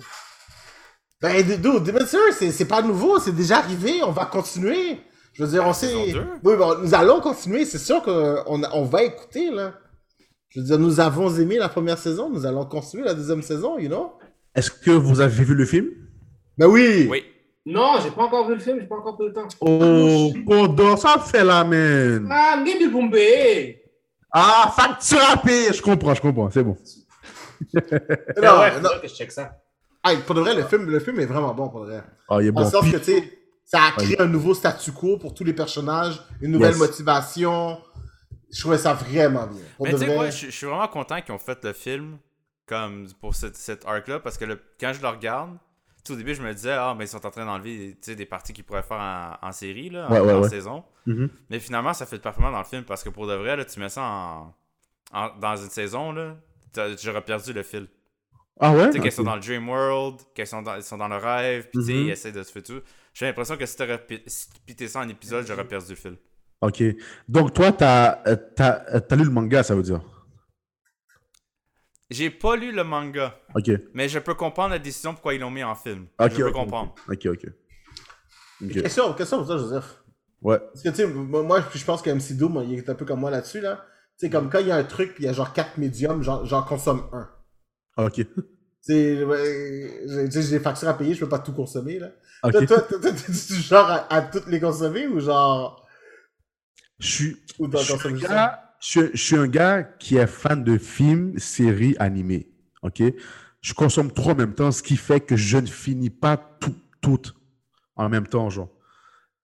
[1.20, 4.98] Ben, dude, Demon Slayer, c'est c'est pas nouveau, c'est déjà arrivé, on va continuer.
[5.32, 5.92] Je veux dire, on sait.
[6.44, 9.74] Oui, bon, nous allons continuer, c'est sûr qu'on on va écouter, là.
[10.48, 13.78] Je veux dire, nous avons aimé la première saison, nous allons continuer la deuxième saison,
[13.78, 14.12] you know?
[14.54, 15.88] Est-ce que vous avez vu le film?
[16.56, 17.06] Ben oui!
[17.10, 17.24] Oui.
[17.66, 19.48] Non, j'ai pas encore vu le film, j'ai pas encore pris le temps.
[19.60, 22.26] Oh, Condor, ça fait la man.
[22.30, 23.76] Ah, Mguebi Bumbe!
[24.38, 25.36] Ah, facture à.
[25.44, 26.76] Je comprends, je comprends, c'est bon.
[27.74, 27.80] Non,
[28.42, 28.90] Ah ouais, non.
[29.00, 29.56] que je check ça.
[30.04, 32.04] Hey, pour de vrai, le film, le film est vraiment bon, pour de vrai.
[32.28, 32.70] Ah, il est En bon.
[32.70, 35.54] sorte Puis- que, tu sais, ça a créé un nouveau statu quo pour tous les
[35.54, 36.78] personnages, une nouvelle Yes.
[36.78, 37.80] motivation.
[38.52, 39.62] Je trouvais ça vraiment bien.
[39.76, 40.16] Pour Mais de tu sais, vrai.
[40.16, 42.18] moi, je je suis vraiment content qu'ils ont fait le film
[42.66, 45.56] comme pour cette, cette arc-là parce que le- quand je le regarde,
[46.06, 48.52] tout au début, je me disais, ah, mais ils sont en train d'enlever des parties
[48.52, 50.50] qu'ils pourraient faire en, en série, là, en, Ouais, ouais, en ouais.
[50.50, 50.84] saison.
[51.06, 51.30] Mhm.
[51.50, 53.80] Mais finalement, ça fait parfaitement dans le film parce que pour de vrai, là, tu
[53.80, 54.54] mets ça en,
[55.12, 56.36] en- dans une saison, là,
[57.02, 57.88] j'aurais perdu le fil.
[58.60, 58.86] Ah ouais?
[58.90, 59.12] Tu sais, qu'elles Ok.
[59.12, 61.90] sont dans le dream world, qu'elles sont dans, sont dans le rêve, puis Mhm.
[62.06, 62.82] ils essaient de se faire tout.
[63.14, 64.04] J'ai l'impression que si t'aurais
[64.66, 66.18] pité ça en épisode, j'aurais perdu le fil.
[66.60, 66.82] Ok.
[67.28, 70.00] Donc, toi, t'as euh, t'as- euh, t'as lu le manga, ça veut dire?
[72.10, 73.70] J'ai pas lu le manga, Ok.
[73.92, 76.06] mais je peux comprendre la décision pourquoi ils l'ont mis en film.
[76.20, 76.94] Ok, je peux comprendre.
[77.08, 77.46] Ok, ok.
[78.64, 78.72] Ok.
[78.82, 80.02] Question, question pour toi, Joseph.
[80.40, 80.58] Ouais.
[80.58, 83.20] Parce que, tu sais, moi, je pense que MC Doom, il est un peu comme
[83.20, 83.84] moi là-dessus, là.
[84.18, 86.22] Tu sais, comme quand il y a un truc, il y a genre quatre médiums,
[86.22, 87.28] j'en j'en consomme un.
[88.04, 88.14] Ok.
[88.14, 88.24] Tu
[88.80, 91.98] sais, ouais, j'ai tu sais, j'ai des factures à payer, je peux pas tout consommer,
[91.98, 92.12] là.
[92.44, 92.52] Ok.
[92.52, 95.84] Toi, toi, toi, toi, t'es du genre à, à toutes les consommer ou genre.
[96.98, 98.18] Je suis, Ou t'en je suis un consommes
[98.80, 102.50] je, suis- je suis un gars qui est fan de films, séries, animés.
[102.82, 103.02] Ok?
[103.60, 106.74] Je consomme trop en même temps, ce qui fait que je ne finis pas tout,
[107.00, 107.34] toutes
[107.96, 108.70] en même temps, genre.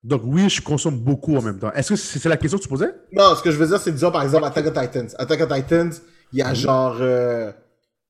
[0.04, 1.72] Donc oui, je consomme beaucoup en même temps.
[1.72, 2.94] Est-ce que c'est la question que tu posais?
[3.12, 5.08] Non, ce que je veux dire, c'est disons par exemple Attack on Titans.
[5.18, 5.92] Attack on Titans,
[6.32, 6.96] il y a genre.
[7.00, 7.52] euh,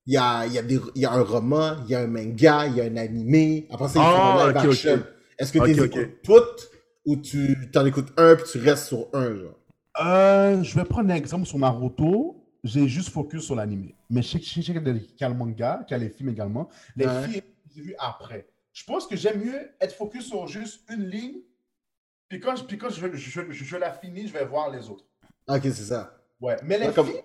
[0.07, 2.01] il y, a, il, y a des, il y a un roman, il y a
[2.01, 3.67] un manga, il y a un animé.
[3.71, 5.03] Après ça, font Ah, un live action.
[5.39, 6.69] Est-ce que tu les écoutes toutes
[7.05, 9.59] ou tu t'en écoutes un puis tu restes sur un, genre?
[10.01, 12.39] Euh, je vais prendre un exemple sur Naruto.
[12.63, 13.91] J'ai juste focus sur l'anime.
[14.09, 16.69] Mais je sais, qu'il y a le manga, qu'il y a les films également.
[16.95, 17.27] Les Ouais.
[17.27, 17.41] films,
[17.75, 18.47] j'ai vu après.
[18.71, 21.39] Je pense que j'aime mieux être focus sur juste une ligne.
[22.29, 25.05] Puis quand, je- puis quand je, je, je, la finis, je vais voir les autres.
[25.47, 26.17] Ok, c'est ça.
[26.39, 27.19] Ouais, mais les Ouais, comme- films,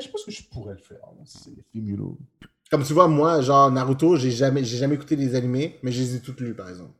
[0.00, 0.98] je pense que je pourrais le faire.
[1.24, 2.18] c'est les films, you know.
[2.70, 6.16] Comme tu vois, moi, genre Naruto, j'ai jamais, jamais écouté les animés, mais je les
[6.16, 6.92] ai toutes lus, par exemple.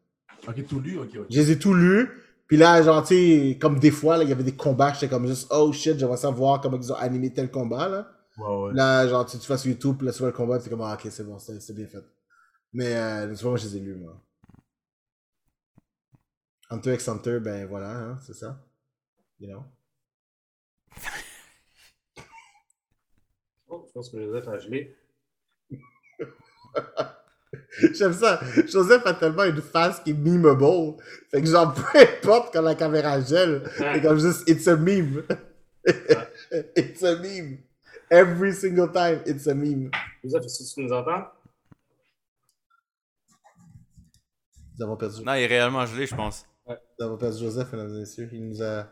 [0.48, 1.27] Ok, tout lu, ok, ok.
[1.31, 2.09] Je les ai tous lus.
[2.47, 5.09] Puis là, genre, tu sais, comme des fois, là, il y avait des combats, j'étais
[5.09, 8.09] comme juste, oh shit, j'aimerais savoir comment ils ont animé tel combat, là.
[8.39, 8.74] Ouais, ouais.
[8.74, 10.94] Là, genre, tu, tu vas sur YouTube, là, tu vois le combat, t'es comme, ah,
[10.94, 12.05] ok, c'est bon, c'est bien fait.
[12.73, 14.23] Mais, euh, vois, moi, je les ai lus, moi.
[16.70, 18.60] Hunter x Hunter, ben voilà, hein, c'est ça.
[19.39, 19.64] You know?
[23.68, 24.97] Oh, je pense que Joseph a gelé.
[27.94, 28.40] J'aime ça.
[28.66, 30.97] Joseph a tellement une face qui est memeable.
[31.31, 35.23] Fait que genre, peu importe quand la caméra gèle, c'est comme juste, it's a meme.
[36.77, 37.59] it's a meme.
[38.10, 39.90] Every single time, it's a meme.
[40.23, 41.27] Joseph, est-ce que tu nous entends?
[44.78, 46.47] Nous avons perdu, Non, il est réellement gelé, je pense.
[46.68, 48.28] nous avons perdu Joseph, mesdames et messieurs.
[48.32, 48.86] Il nous a,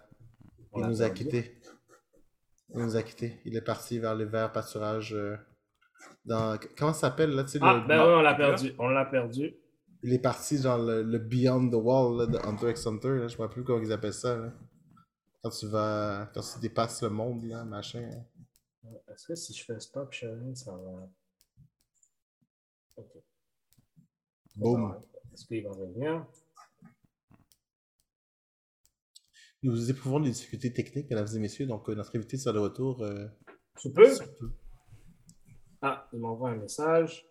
[0.77, 1.61] il nous a quittés.
[2.75, 3.39] Il nous a quittés.
[3.45, 5.37] Il est parti vers les verts pâturages euh,
[6.25, 6.59] dans...
[6.77, 8.73] Comment ça s'appelle, là, tu sais, Ah, le- ben oui, on l'a perdu.
[8.79, 9.55] On l'a perdu.
[10.03, 13.09] Il est parti dans le, le Beyond the Wall là, de Hunter x Hunter.
[13.09, 13.19] Là.
[13.29, 14.37] Je ne sais plus comment ils appellent ça.
[14.37, 14.53] Là.
[15.43, 16.31] Quand tu vas.
[16.35, 18.09] Quand tu dépasses le monde, là, machin.
[19.09, 21.09] Est-ce que si je fais stop sharing, ça va?
[22.97, 23.13] Ok.
[24.57, 25.01] Boom.
[25.33, 26.27] Est-ce qu'il va revenir?
[29.63, 31.67] Nous éprouvons des difficultés techniques, mesdames et messieurs.
[31.67, 33.03] Donc, euh, notre invité sera de retour.
[33.03, 33.27] euh,
[33.81, 34.15] Tu peux?
[34.15, 34.51] sous peu.
[35.87, 37.29] Ah, il m'envoie un message.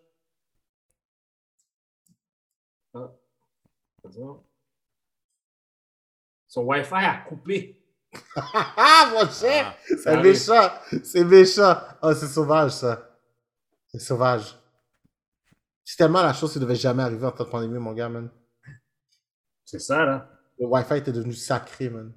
[2.93, 3.11] Ah.
[6.47, 7.83] Son Wi-Fi a coupé.
[8.35, 9.75] Ah, mon cher!
[9.75, 10.69] Ah, C'est méchant!
[11.03, 11.81] C'est méchant!
[12.03, 13.17] Oh, c'est sauvage, ça.
[13.87, 14.55] C'est sauvage.
[15.83, 18.29] C'est tellement la chose qui devait jamais arriver en temps de pandémie, mon gars, man.
[19.65, 20.29] C'est ça, là.
[20.59, 22.13] Le Wi-Fi était devenu sacré, man.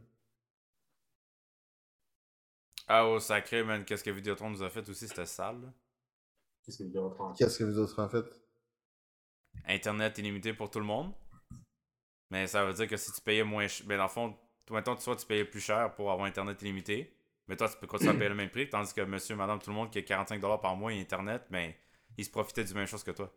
[2.87, 3.87] Ah, oh, sacré, man.
[3.87, 5.09] Qu'est-ce que Vidéotron nous a fait aussi?
[5.09, 5.63] C'était sale.
[5.63, 5.73] là.
[6.67, 7.35] Qu'est-ce que?
[7.39, 8.25] Qu'est-ce vous autres en fait?
[9.69, 11.13] Internet illimité pour tout le monde.
[12.31, 13.87] Mais ça veut dire que si tu payais moins cher.
[13.87, 14.35] Ben, dans le fond,
[14.67, 17.13] toi, mettons, soit tu payais plus cher pour avoir Internet illimité.
[17.47, 18.69] Mais toi, tu peux continuer à payer le même prix.
[18.69, 21.73] Tandis que monsieur, madame, tout le monde qui a 45$ par mois et Internet, ben,
[22.19, 23.33] ils se profitaient du même chose que toi.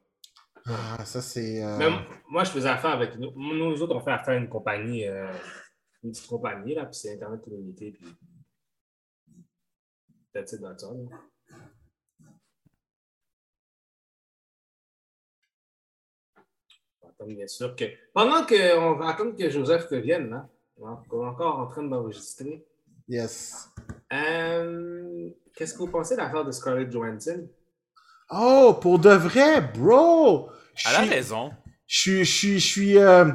[0.65, 1.63] Ah, ça c'est.
[1.63, 3.31] euh, Même moi, je faisais affaire avec nous.
[3.35, 5.31] Nous autres, on fait affaire à une compagnie, euh,
[6.03, 8.07] une petite compagnie, là, puis c'est Internet illimité, puis.
[10.33, 11.17] That's it, that's all, là.
[17.19, 17.85] Attends, bien sûr que.
[18.13, 20.47] Pendant qu'on va attendre que Joseph revienne, là,
[20.79, 22.63] on est encore en train d'enregistrer.
[23.07, 23.69] Yes.
[24.13, 27.47] Euh, Qu'est-ce que vous pensez de l'affaire de Scarlett Johansson?
[28.31, 30.49] Oh, pour de vrai, bro!
[30.87, 31.51] Elle a raison.
[31.87, 32.25] Je suis.
[32.25, 32.59] Je suis.
[32.59, 32.97] Je suis.
[32.97, 33.25] euh,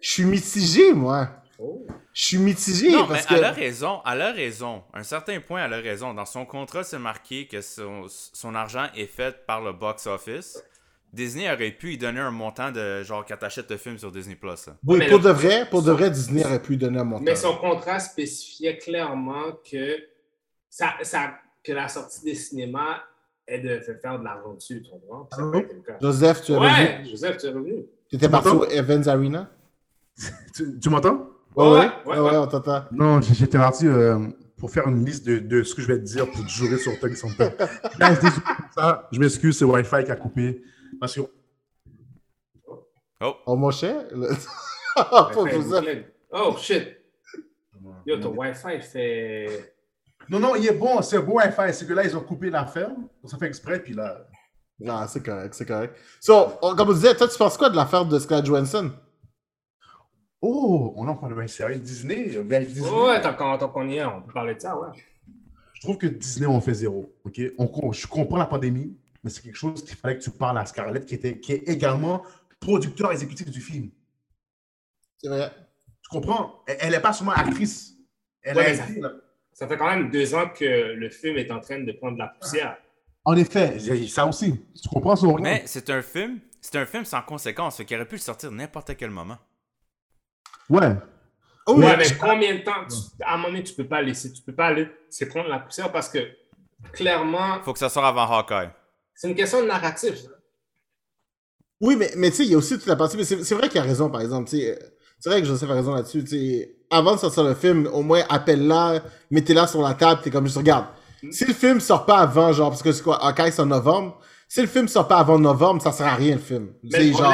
[0.00, 1.28] Je suis mitigé, moi.
[1.58, 1.86] Oh.
[2.12, 3.34] Je suis mitigé Non, mais parce que.
[3.34, 4.00] elle a raison.
[4.04, 4.82] Elle a raison.
[4.92, 6.12] À un certain point, elle a raison.
[6.12, 10.62] Dans son contrat, c'est marqué que son, son argent est fait par le box-office.
[11.12, 14.36] Disney aurait pu y donner un montant de genre quand t'achètes le film sur Disney
[14.36, 14.68] Plus.
[14.86, 17.24] Oui, Mais pour le- de vrai, pour de vrai, Disney aurait pu donner un montant.
[17.24, 19.96] Mais son contrat spécifiait clairement que,
[20.68, 21.32] ça, ça,
[21.64, 22.98] que la sortie des cinémas
[23.46, 25.28] est de faire de l'argent dessus, tu comprends?
[25.32, 25.96] Ah.
[26.00, 26.72] Joseph, tu es revenu?
[26.72, 27.74] Ouais, Joseph, tu es revenu.
[28.08, 29.50] Tu étais parti au Evans Arena?
[30.54, 31.26] Tu, tu m'entends?
[31.56, 32.30] Ouais, Ouais, ouais, ouais, ouais, ouais.
[32.30, 32.84] ouais, on t'entend.
[32.92, 34.18] Non, j'étais parti euh,
[34.56, 36.78] pour faire une liste de, de ce que je vais te dire pour te jurer
[36.78, 37.50] sur Tug son temps.
[37.98, 39.08] Guys, désolé pour ça.
[39.10, 40.62] Je m'excuse, c'est Wi-Fi qui a coupé.
[40.98, 41.20] Parce que
[43.22, 44.06] Oh, mon cher?
[46.32, 46.96] Oh, shit.
[48.06, 49.74] Yo, ton Wi-Fi fait.
[50.28, 51.72] Non, non, il est bon, c'est beau Wi-Fi.
[51.74, 53.08] C'est que là, ils ont coupé la ferme.
[53.24, 54.26] Ça fait exprès, puis là.
[54.78, 55.94] Non, c'est correct, c'est correct.
[56.20, 58.90] So, on- comme on disait, toi, tu penses quoi de l'affaire de Scarlett Johansson?
[60.40, 61.78] Oh, on en parle bien sérieux.
[61.78, 62.88] Disney, euh, ben, Disney.
[62.88, 64.88] Ouais, tant qu'on tant qu'on y est, on peut parler de ça, ouais.
[65.74, 67.12] Je trouve que Disney ont fait zéro.
[67.24, 70.58] Ok, on, je comprends la pandémie, mais c'est quelque chose qu'il fallait que tu parles
[70.58, 72.22] à Scarlett, qui, était, qui est également
[72.58, 73.90] producteur exécutif du film.
[75.18, 75.52] C'est vrai.
[76.02, 76.62] Tu comprends?
[76.66, 77.94] Elle n'est pas seulement actrice.
[78.42, 79.00] Elle Ouais, a mais
[79.52, 80.64] ça- fait quand même deux ans que
[80.94, 82.78] le film est en train de prendre de la poussière.
[83.24, 83.78] En effet,
[84.08, 84.64] ça aussi.
[84.82, 85.36] Tu comprends son?
[85.38, 86.40] Mais c'est un film.
[86.62, 87.82] C'est un film sans conséquence.
[87.84, 89.36] Qu'il aurait pu le sortir n'importe quel moment.
[90.70, 90.94] Ouais.
[91.66, 94.00] Oh, Ouais, mais- mais combien de temps, tu- à un moment donné, tu peux pas
[94.00, 96.18] laisser, tu peux pas laisser prendre la poussière parce que
[96.92, 98.70] clairement, Faut que ça sorte avant Hawkeye.
[99.20, 100.14] C'est une question de narratif.
[100.16, 100.30] ça.
[101.78, 103.18] Oui, mais, mais tu sais, il y a aussi toute la partie.
[103.18, 104.48] Mais c'est c'est vrai qu'il a raison, par exemple.
[104.48, 104.78] tu sais,
[105.18, 106.24] C'est vrai que Joseph a raison là-dessus.
[106.24, 106.76] tu sais.
[106.88, 110.56] Avant de sortir le film, au moins, appelle-la, mettez-la sur la table, t'es comme juste,
[110.56, 110.86] regarde.
[111.30, 114.18] Si le film sort pas avant, genre, parce que c'est quoi, ok, c'est en novembre.
[114.48, 116.72] Si le film sort pas avant novembre, ça sert à rien, le film.
[116.82, 117.30] Mais, genre.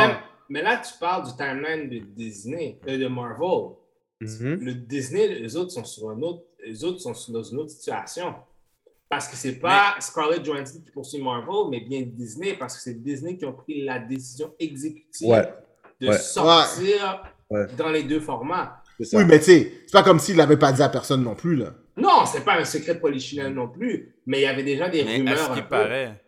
[0.51, 3.77] là, tu parles du timeline de Disney, euh, de Marvel.
[4.21, 4.59] Mhm.
[4.61, 8.35] Le Disney, les autres sont sur un autre, les autres sont dans une autre situation.
[9.09, 12.95] Parce que c'est pas Scarlett Johansson qui poursuit Marvel, mais bien Disney, parce que c'est
[13.03, 15.49] Disney qui ont pris la décision exécutive Ouais.
[16.01, 16.19] de Ouais.
[16.19, 17.67] sortir Ouais.
[17.77, 18.83] dans les deux formats.
[18.99, 21.55] Oui, mais tu sais, c'est pas comme s'il l'avait pas dit à personne non plus,
[21.55, 21.75] là.
[21.97, 25.05] Non, c'est pas un secret de polichinelle non plus, mais il y avait déjà des
[25.05, 25.39] Mais à rumeurs.
[25.39, 25.69] ce qui peu.
[25.69, 26.23] paraît.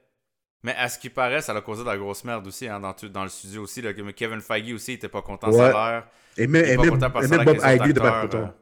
[0.62, 3.22] Mais à ce qui paraît, ça a causé de la grosse merde aussi hein, dans,
[3.22, 3.80] le studio aussi.
[3.82, 5.58] Là, que Kevin Feige aussi, il était pas content de Ouais.
[5.58, 6.06] salaire.
[6.36, 8.52] Et même, et même, et Bob Iger pas content.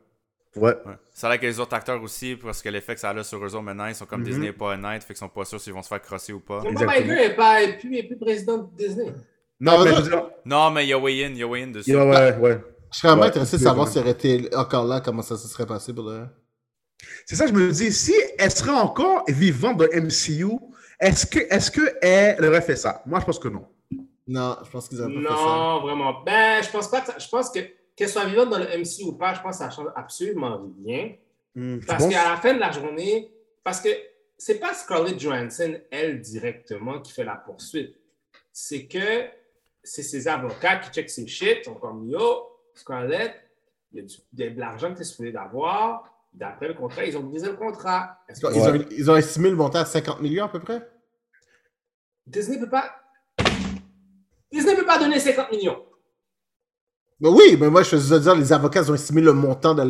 [0.56, 0.74] Ouais.
[0.86, 0.94] Ouais.
[1.12, 3.22] Ça a l'air que les autres acteurs aussi, parce que l'effet que ça a là
[3.24, 4.26] sur eux autres maintenant, ils sont comme Mhm.
[4.26, 6.40] Disney est pas honnête, fait qu'ils sont pas sûrs s'ils vont se faire crosser ou
[6.40, 6.60] pas.
[6.60, 6.98] Bob Exactement.
[7.04, 9.12] Iger n'est pas est plus, est plus président de Disney.
[9.60, 11.46] Non, mais ça- je veux dire, Non, mais il y a Way-In, il y a
[11.46, 11.96] Way-In dessus.
[11.96, 12.60] ouais, ouais, ouais.
[12.92, 15.48] Je serais vraiment Ouais, intéressé de savoir s'il aurait été encore là, comment ça se
[15.48, 16.26] serait passé pour le.
[17.26, 20.46] C'est ça, je me dis, si elle serait encore vivante dans MCU,
[21.00, 23.02] est-ce que, est-ce que elle aurait fait ça?
[23.06, 23.66] Moi, je pense que non.
[24.28, 25.34] Non, je pense qu'ils auraient pas fait ça.
[25.34, 26.22] Non, vraiment.
[26.24, 27.60] Ben, je pense pas que ça- je pense que
[27.96, 31.14] qu'elle soit vivante dans le MC ou pas, je pense que ça change absolument rien.
[31.54, 33.32] Hmm, Parce qu'à la fin de la journée,
[33.64, 33.88] parce que
[34.36, 37.98] c'est pas Scarlett Johansson, elle, directement, qui fait la poursuite.
[38.52, 39.24] C'est que
[39.82, 43.34] c'est ses avocats qui checkent ses shit, sont comme Yo, Scarlett,
[43.92, 44.06] il
[44.36, 46.12] y a de l'argent que tu es supposé d'avoir.
[46.34, 48.18] D'après le contrat, ils ont brisé le contrat.
[48.28, 50.86] Ils, ont, ils ont estimé le montant à 50 millions à peu près?
[52.26, 52.94] Disney peut pas.
[54.52, 55.82] Disney peut pas donner 50 millions.
[57.20, 59.82] Ben oui, mais moi, je faisais dire, les avocats ils ont estimé le montant, de,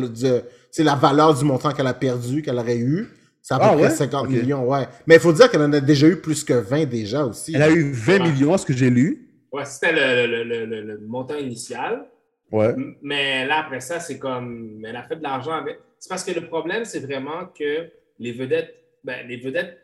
[0.79, 3.09] la valeur du montant qu'elle a perdu, qu'elle aurait eu.
[3.41, 3.89] C'est à peu Ah près ouais?
[3.89, 4.29] 50 Ok.
[4.29, 4.87] millions, ouais.
[5.05, 7.53] Mais il faut dire qu'elle en a déjà eu plus que 20 déjà aussi.
[7.55, 8.31] Elle a eu 20 Ouais.
[8.31, 9.29] millions, ce que j'ai lu.
[9.51, 12.05] Ouais, c'était le, le- le- le- le montant initial.
[12.51, 12.73] Ouais.
[13.01, 14.83] Mais là, après ça, c'est comme.
[14.85, 15.79] Elle a fait de l'argent avec.
[15.99, 17.89] C'est parce que le problème, c'est vraiment que
[18.19, 18.73] les vedettes,
[19.03, 19.77] ben, les vedettes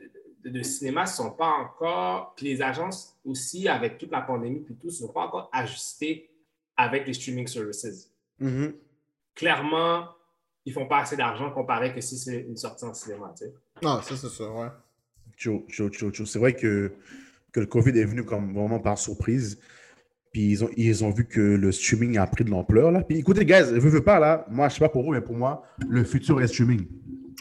[0.45, 2.33] de, de cinéma ne sont pas encore.
[2.35, 6.29] Puis les agences aussi, avec toute la pandémie, puis tout, ne sont pas encore ajustées
[6.77, 8.09] avec les streaming services.
[8.39, 8.73] Mhm.
[9.35, 10.07] Clairement,
[10.65, 13.33] ils font pas assez d'argent comparé que si c'est une sortie en cinéma.
[13.37, 13.53] Tu sais.
[13.81, 14.67] Non, ça, c'est ça, ouais.
[15.37, 16.93] C'est vrai que,
[17.51, 19.59] que le COVID est venu comme vraiment par surprise.
[20.31, 22.91] Puis ils ont, ils ont vu que le streaming a pris de l'ampleur.
[22.91, 23.01] là.
[23.01, 24.45] Puis écoutez, guys, je veux pas là.
[24.49, 26.87] Moi, je sais pas pour vous, mais pour moi, le futur est streaming.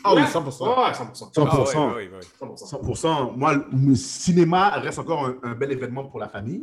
[0.05, 0.27] Ah oui, Ouais.
[0.27, 0.69] 100%.
[0.69, 1.33] Ouais, 100%.
[1.33, 1.75] 100%.
[1.75, 2.49] Ah, oui, oui, oui, oui.
[2.49, 3.33] 100%.
[3.33, 3.37] 100%.
[3.37, 6.63] Moi, le cinéma reste encore un, un bel événement pour la famille.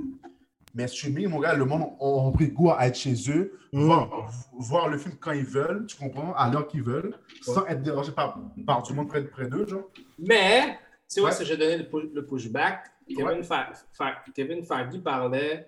[0.76, 3.84] Mais streaming, mon gars, le monde ont pris goût à être chez eux, Mm.
[3.86, 7.82] voir, voir le film quand ils veulent, tu comprends, à l'heure qu'ils veulent, sans être
[7.84, 9.90] dérangé par, par du monde près, près d'eux, genre.
[10.18, 10.76] Mais, tu
[11.08, 11.32] sais, Ouais.
[11.32, 15.68] si je donnais le, pu- le pushback, Kevin, Fa- Fa- Kevin Feige parlait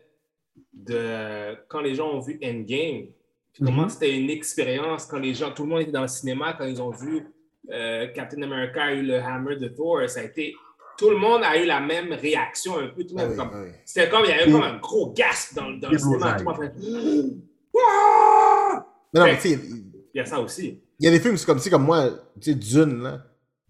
[0.74, 3.08] de quand les gens ont vu Endgame,
[3.54, 3.90] puis comment Mhm.
[3.90, 6.82] c'était une expérience quand les gens, tout le monde était dans le cinéma, quand ils
[6.82, 7.28] ont vu
[7.70, 10.56] euh, Captain America eu le hammer de Thor, ça a été.
[11.02, 13.04] Tout le monde a eu la même réaction un peu.
[13.04, 13.70] Tout le Ah oui, comme- ah oui.
[13.86, 16.38] C'était comme, il y avait Et- comme un gros gasp dans, dans le cinéma.
[16.38, 16.38] Bullseye.
[16.38, 18.86] Tout le monde fait, Wouah!
[19.14, 19.60] Non, mais tu sais,
[20.14, 20.80] Il y a ça aussi.
[21.00, 22.10] il y a des films, c'est comme, sais, comme moi,
[22.40, 23.24] tu sais, Dune, là.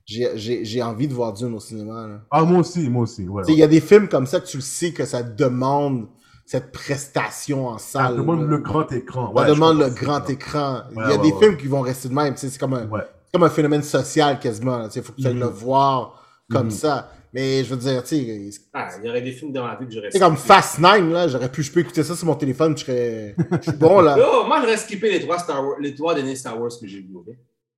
[0.05, 2.19] J'ai- J'ai j'ai envie de voir Dune au cinéma, là.
[2.29, 3.43] Ah, moi aussi, moi aussi, ouais.
[3.43, 5.23] Tu sais, il y a des films comme ça que tu le sais que ça
[5.23, 6.07] demande
[6.45, 8.17] cette prestation en Ça salle.
[8.17, 8.47] demande là.
[8.47, 9.33] le grand écran.
[9.33, 10.81] Ça Ouais, demande le grand écran.
[10.91, 12.33] Il y a Ouais, des films qui vont rester de même.
[12.33, 12.87] tu sais, C'est comme un,
[13.33, 14.87] comme un phénomène social quasiment.
[14.93, 15.39] Il faut que tu ailles Mhm.
[15.39, 16.21] le voir
[16.51, 16.71] comme Mhm.
[16.71, 17.11] ça.
[17.33, 19.85] Mais je veux dire, tu sais, Ah, il y aurait des films dans la vie
[19.87, 21.27] que j'aurais c'est comme Fast Nine, là.
[21.29, 24.17] J'aurais pu, je peux écouter ça sur mon téléphone, je serais je suis bon, là.
[24.17, 26.99] Yo, moi, j'aurais skippé les trois, Star Wars, les trois derniers Star Wars que j'ai
[26.99, 27.15] vus.
[27.15, 27.27] ok?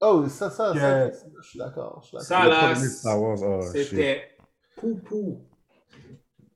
[0.01, 1.11] Oh, ça, ça, ça, Yeah.
[1.41, 2.01] je suis d'accord.
[2.03, 2.25] je suis d'accord.
[2.25, 2.73] Ça, là,
[3.15, 4.23] oh, c'était
[4.75, 5.39] pou-pou.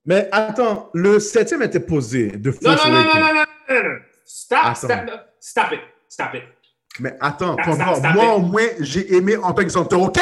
[0.05, 3.83] Mais attends, le septième était posé de Non, Force non, non, non, non, non, non,
[3.83, 3.95] non.
[4.25, 4.89] Stop, stop,
[5.39, 5.79] stop it,
[6.09, 6.43] stop it.
[6.99, 8.31] Mais attends, Stop, stop, stop moi it.
[8.31, 10.19] au moins, j'ai aimé en tant que OK?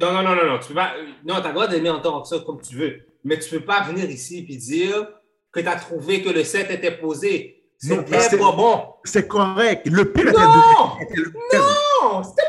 [0.00, 0.92] Non, non, non, non, non, tu peux pas.
[1.24, 2.96] Non, t'as le droit d'aimer entendre ça comme tu veux.
[3.24, 5.08] Mais tu peux pas venir ici et dire
[5.52, 7.56] que t'as trouvé que le set était posé.
[7.76, 8.82] C'était c'est- pas bon.
[9.04, 9.86] C'est correct.
[9.90, 10.98] Le pire était Non!
[11.00, 11.60] était le pire.
[12.02, 12.42] Non, c'était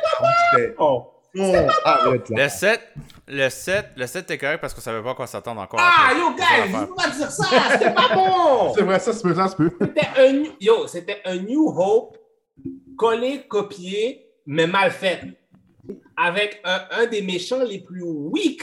[0.55, 2.43] C'était- Oh, non, arrête là.
[2.43, 2.81] Le 7,
[3.27, 5.79] le 7, le 7 était correct parce qu'on savait pas à quoi s'attendre encore.
[5.81, 6.19] Ah, après.
[6.19, 8.73] yo, guys, je peux pas dire ça, c'était pas bon.
[8.75, 9.71] C'est vrai, ça se peut, ça se peut.
[9.79, 12.17] C'était un, new- yo, c'était un New Hope
[12.97, 15.21] collé, copié, mais mal fait.
[16.17, 18.61] Avec un, un des méchants les plus weak,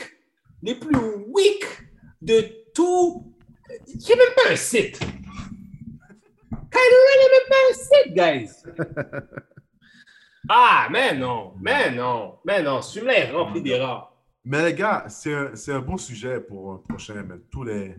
[0.63, 0.97] les plus
[1.29, 1.65] weak
[2.23, 3.35] de tout.
[3.99, 4.99] C'est même pas un site.
[6.71, 8.53] Kylo Ren n'est même pas un site, guys.
[10.49, 14.17] Ah, mais non, mais non, mais non, celui-là est rempli d'erreurs.
[14.45, 17.23] Mais les gars, c'est un, c'est un bon sujet pour un prochain.
[17.29, 17.95] Mais tous les...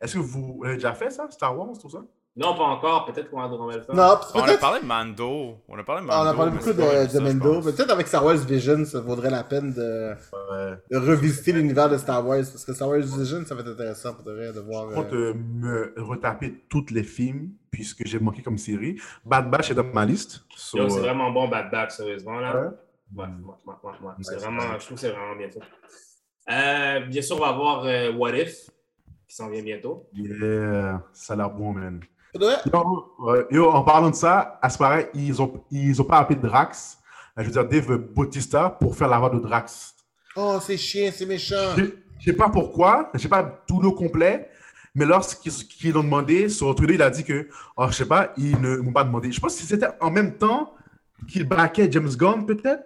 [0.00, 2.02] Est-ce que vous avez déjà fait ça, Star Wars, tout ça?
[2.34, 3.94] Non, pas encore, peut-être qu'on va le faire.
[3.94, 5.58] Non, On a parlé de Mando.
[5.68, 6.28] On a parlé de Ah, Mando.
[6.28, 7.34] on a parlé beaucoup de, ça, mais
[7.72, 10.12] peut-être avec Star Wars Vision, ça vaudrait la peine de,
[10.50, 10.78] Ouais.
[10.90, 14.14] de revisiter l'univers de Star Wars, parce que Star Wars Vision, ça va être intéressant
[14.14, 14.88] pour de vrai de voir.
[14.90, 18.98] Je compte euh, euh, me retaper tous les films, puisque j'ai manqué comme série.
[19.26, 20.40] Bad Batch est dans ma liste.
[20.56, 22.56] So, Yo, c'est euh, vraiment bon, Bad Batch, sérieusement, là.
[22.56, 22.68] Ouais.
[23.14, 24.12] Ouais, ouais, ouais, ouais, ouais.
[24.22, 25.60] C'est Ouais, vraiment, je trouve que c'est vraiment bien fait.
[26.50, 28.70] Euh, bien sûr, on va voir euh, What If,
[29.28, 30.08] qui s'en vient bientôt.
[30.14, 32.00] yeah, ça a l'air bon, man.
[32.34, 36.38] Yo, yo, en parlant de ça, à ce paraît, ils ont, ils ont pas appelé
[36.40, 36.98] Drax,
[37.38, 39.94] euh, je veux dire Dave Bautista, pour faire la voix de Drax.
[40.36, 41.74] Oh, c'est chiant, c'est méchant.
[41.76, 41.84] Je
[42.18, 44.48] je sais pas pourquoi, je sais pas tout le complet,
[44.94, 48.32] mais lorsqu'ils qu'ils l'ont demandé, sur Twitter, il a dit que, oh, je sais pas,
[48.36, 49.30] ils ne m'ont pas demandé.
[49.32, 50.72] Je pense que c'était en même temps
[51.28, 52.84] qu'il baquait James Gunn, peut-être?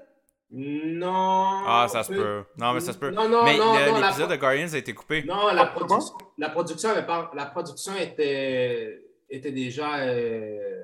[0.51, 1.63] Non.
[1.67, 2.45] Ah, ça se peut.
[2.59, 3.11] Non, mais ça se peut.
[3.11, 5.23] Non, non, mais non, la- l'épisode de Guardians a été coupé.
[5.27, 9.99] Non, la Ah, production, la production, avait la production était, était déjà.
[10.01, 10.83] euh,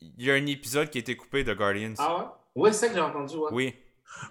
[0.00, 1.94] Il y a un épisode qui a été coupé de Guardians.
[1.98, 2.16] Ah
[2.56, 2.62] ouais?
[2.62, 3.50] Ouais, c'est ça que j'ai entendu, ouais.
[3.52, 3.74] Oui.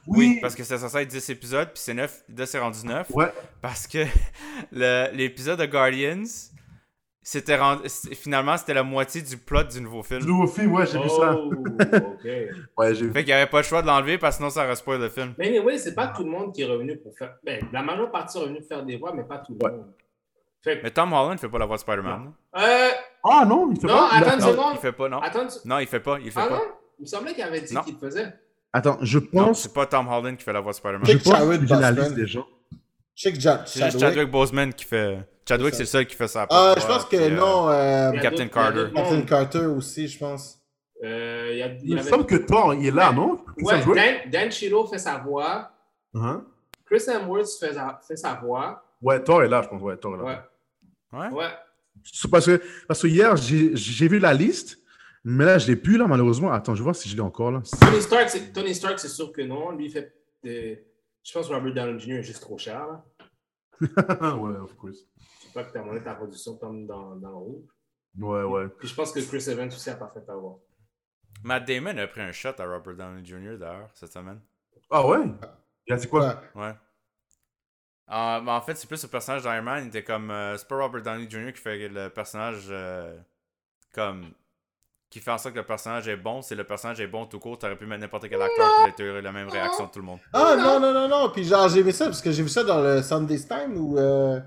[0.07, 0.17] Oui.
[0.17, 3.09] Oui, parce que c'était censé être 10 épisodes, puis c'est 9, là c'est rendu 9.
[3.11, 3.31] Ouais.
[3.61, 3.99] Parce que
[4.73, 6.23] le- l'épisode de Guardians,
[7.21, 10.25] c'était rendu, finalement c'était la moitié du plot du nouveau Du film.
[10.25, 11.33] nouveau film, ouais, j'ai vu ça.
[11.37, 12.27] Oh, ok.
[12.77, 13.11] Ouais, j'ai vu.
[13.13, 15.03] Fait qu'il n'y avait pas le choix de l'enlever parce que sinon ça aurait spoilé
[15.03, 15.33] le film.
[15.37, 17.35] Mais anyway, c'est pas tout le monde qui est revenu pour faire.
[17.43, 19.71] Ben, la majeure partie est revenue faire des voix, mais pas tout le Ouais.
[19.77, 19.93] monde.
[20.61, 22.33] Fait Mais Tom Holland fait pas la voix de Spider-Man.
[22.57, 22.89] Euh,
[23.23, 24.09] Ah non, il fait Non, pas.
[24.13, 24.73] attends une Non, seconde.
[24.75, 25.19] il fait pas, non.
[25.19, 25.47] attends.
[25.65, 26.55] Non, il fait pas, il fait Ah pas.
[26.55, 26.61] non?
[26.99, 27.81] Il me semblait qu'il avait dit Non.
[27.81, 28.33] qu'il le faisait.
[28.73, 29.61] Attends, je Non, pense.
[29.61, 31.05] c'est pas Tom Holland qui fait la voix de Spider-Man.
[31.05, 32.15] Je Check pense Chadwick que j'ai la liste
[33.39, 33.99] Ja- C'est juste Chadwick.
[34.15, 35.19] Chadwick Boseman qui fait.
[35.47, 36.45] Chadwick, C'est le seul qui fait ça.
[36.49, 37.69] Ah, je pense que non.
[37.69, 38.87] euh, y a Captain Carter.
[38.93, 39.21] Captain.
[39.23, 40.59] Carter aussi, je pense.
[41.03, 43.39] Euh, il y a- il me avait- semble que Thor, il est là, non?
[43.61, 43.81] Ouais?
[43.95, 45.71] Dan, Dan fait sa voix.
[46.13, 46.43] Hein?
[46.85, 47.47] Chris Hemsworth
[48.07, 48.83] fait sa voix.
[49.01, 49.81] Ouais, Thor est là, je pense.
[49.81, 50.49] Ouais, Thor est là.
[51.11, 51.27] Ouais.
[51.29, 51.49] Ouais?
[52.31, 54.77] Parce que, parce que hier, j'ai j'ai vu la liste.
[55.23, 56.51] Mais là, je l'ai plus, là, malheureusement.
[56.51, 57.61] Attends, je vais voir si je l'ai encore, là.
[57.81, 59.71] Tony Stark, c'est, Tony Stark, c'est sûr que non.
[59.71, 60.15] Lui, il fait.
[60.43, 60.85] des-
[61.23, 62.13] Je pense que Robert Downey Jr.
[62.19, 62.87] est juste trop cher.
[62.87, 63.03] Là.
[64.37, 64.99] ouais, of course.
[65.41, 67.63] Je sais pas que ta monnaie, ta production tombe dans, dans le rouge.
[68.17, 68.67] Ouais, ouais.
[68.79, 70.55] Puis je pense que Chris Evans aussi a pas fait avoir.
[71.43, 73.57] Matt Damon a pris un shot à Robert Downey Jr.
[73.57, 74.39] d'ailleurs cette semaine.
[74.89, 75.19] Ah ouais?
[75.85, 76.41] Il a dit quoi?
[76.55, 76.73] Ouais.
[78.09, 78.15] Ouais.
[78.15, 79.83] Ah, ben, en fait, c'est plus le personnage d'Iron Man.
[79.85, 80.31] Il était comme.
[80.31, 81.53] euh, c'est pas Robert Downey Jr.
[81.53, 83.15] qui fait le personnage euh,
[83.93, 84.31] comme.
[85.09, 86.41] qui fait en sorte que le personnage est bon.
[86.41, 87.57] C'est le personnage est bon tout court.
[87.59, 90.05] T'aurais pu mettre n'importe quel acteur qui aurait eu la même réaction de tout le
[90.05, 90.19] monde.
[90.33, 91.29] Ah non, non, non, non.
[91.29, 93.97] Puis genre, j'ai vu ça parce que j'ai vu ça dans le Sunday's Time où.
[93.97, 94.39] Euh...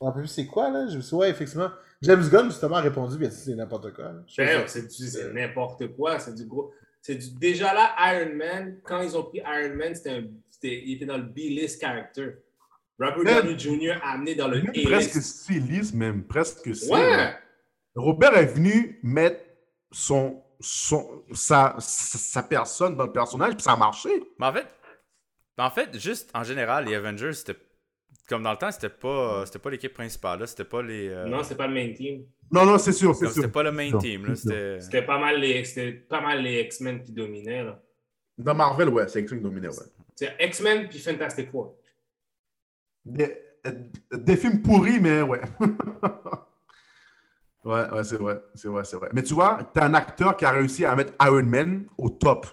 [0.00, 0.86] Je me rappelle plus c'est quoi là.
[0.88, 1.70] J'ai vu ça, ouais, effectivement.
[2.02, 4.12] James Gunn justement a répondu, dit c'est n'importe quoi.
[4.26, 6.18] Je Ben, c'est, du- n'importe quoi.
[6.18, 6.72] C'est du gros.
[7.00, 10.82] C'est du, déjà là, Iron Man, quand ils ont pris Iron Man, c'était un, c'était-
[10.84, 12.38] il était dans le B-list character.
[13.10, 13.92] Robert Downey Jr.
[14.02, 15.22] a amené dans le Même presque A-list.
[15.22, 16.24] styliste, même.
[16.24, 16.90] Presque c'est.
[16.92, 17.34] Ouais!
[17.94, 19.40] Robert est venu mettre
[19.90, 24.08] son, son, sa, sa, sa personne dans le personnage, puis ça a marché.
[24.38, 24.66] Mais en fait.
[25.58, 27.56] En fait, juste en général, les Avengers, c'était.
[28.28, 30.40] Comme dans le temps, c'était pas, c'était pas l'équipe principale.
[30.40, 31.08] Là, c'était pas les.
[31.08, 32.24] euh, Non, c'est pas le main team.
[32.50, 33.34] Non, non, c'est sûr, c'est sûr.
[33.34, 34.26] c'était pas le main team.
[34.26, 34.80] Là, c'était.
[34.80, 37.64] C'était pas mal les, c'était pas mal les X-Men qui dominaient.
[37.64, 37.82] Là.
[38.38, 39.74] Dans Marvel, ouais, c'est X-Men dominé, ouais.
[40.14, 41.76] C'est X-Men puis Fantastic Four.
[43.04, 43.36] Des,
[44.12, 45.40] des films pourris, mais ouais.
[47.64, 49.08] ouais, ouais, c'est vrai, c'est vrai, c'est vrai.
[49.12, 52.46] Mais tu vois, t'as un acteur qui a réussi à mettre Iron Man au top.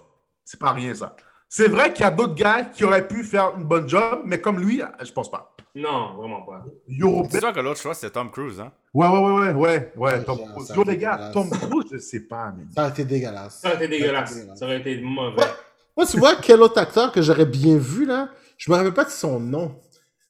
[0.44, 1.14] C'est pas rien, ça.
[1.48, 4.40] C'est vrai qu'il y a d'autres gars qui auraient pu faire une bonne job, mais
[4.40, 5.54] comme lui, je pense pas.
[5.74, 6.64] Non, vraiment pas.
[6.88, 8.60] Yo, C'est sûr que l'autre choix, c'était Tom Cruise.
[8.60, 8.72] Hein?
[8.92, 10.24] Ouais, ouais, ouais, ouais, ouais, ouais.
[10.24, 10.72] Tom Cruise.
[10.74, 11.30] Yo, les gars.
[11.32, 12.64] Tom Cruise, je sais pas, mais.
[12.74, 13.60] Ça a été dégueulasse.
[13.60, 14.34] Ça aurait été dégueulasse.
[14.34, 14.58] dégueulasse.
[14.58, 15.40] Ça aurait été mauvais.
[15.40, 15.48] Ouais.
[15.96, 18.28] Moi, tu vois, quel autre acteur que j'aurais bien vu, là?
[18.58, 19.76] Je me rappelle pas de son nom.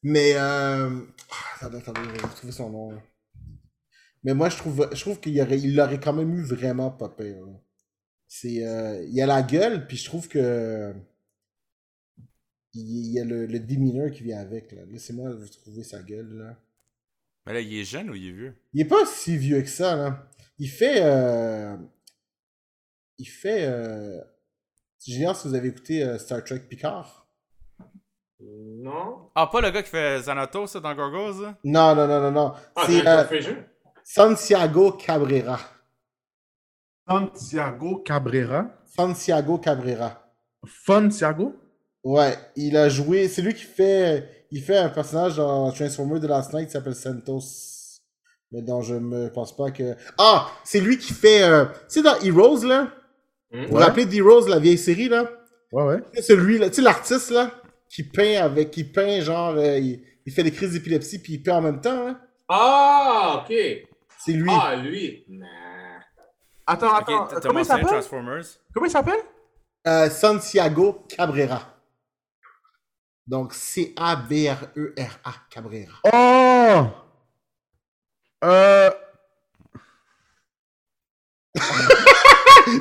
[0.02, 0.32] Mais.
[0.35, 1.01] Euh...
[1.56, 2.90] Attendez, attendez, je vais trouver son nom.
[2.93, 3.02] là.
[4.22, 7.14] Mais moi, je trouve, je trouve qu'il aurait, il l'aurait quand même eu vraiment pas
[7.18, 7.47] là.
[8.28, 10.94] C'est, euh, il a la gueule, puis je trouve que.
[12.72, 14.72] Il y a le, le demeanor qui vient avec.
[14.72, 14.82] là.
[14.86, 16.32] Laissez-moi vous trouver sa gueule.
[16.39, 16.56] là.
[17.47, 18.55] Mais là, il est jeune ou il est vieux?
[18.72, 20.31] Il est pas si vieux que ça, là.
[20.59, 21.01] Il fait.
[21.02, 21.77] Euh...
[23.18, 23.64] Il fait.
[23.64, 24.20] Euh...
[25.05, 27.19] J'ignore si vous avez écouté euh, Star Trek Picard.
[28.43, 29.29] Non?
[29.35, 31.43] Ah, pas le gars qui fait Xanatos ça, dans Gorgos?
[31.43, 31.55] là?
[31.65, 32.53] Non, non, non, non, non.
[32.75, 33.25] Ah, C'est euh?
[34.03, 35.59] Santiago Cabrera.
[37.09, 38.67] Santiago Cabrera.
[38.85, 40.23] Santiago Cabrera.
[40.87, 41.55] Santiago?
[42.03, 43.29] Ouais, il a joué.
[43.29, 44.47] C'est lui qui fait.
[44.51, 47.41] Il fait un personnage dans Transformers de Last Night qui s'appelle Santos.
[48.53, 49.95] Mais dont je me pense pas que.
[50.19, 50.49] Ah!
[50.65, 51.43] C'est lui qui fait.
[51.43, 52.89] euh, Tu sais, dans Heroes, là?
[53.53, 53.65] Hmm?
[53.65, 55.25] Vous vous rappelez d'Heroes, la vieille série, là?
[55.73, 55.99] Ouais, ouais.
[56.15, 57.51] C'est celui là, tu sais l'artiste là?
[57.91, 61.43] Qui peint avec qui peint genre euh, il, il fait des crises d'épilepsie puis il
[61.43, 62.21] peint en même temps là.
[62.49, 63.55] Ah, ok.
[64.19, 64.51] C'est lui.
[64.51, 65.25] Ah, lui.
[65.29, 65.47] Nah.
[66.67, 67.29] Attends, attends.
[67.43, 67.87] comment il s'appelle?
[67.87, 68.45] Transformers.
[68.73, 69.21] Comment il s'appelle?
[69.87, 71.61] Euh, Santiago Cabrera.
[73.27, 76.01] Donc C A B R E R A Cabrera.
[76.05, 76.87] Oh!
[78.45, 78.91] Euh.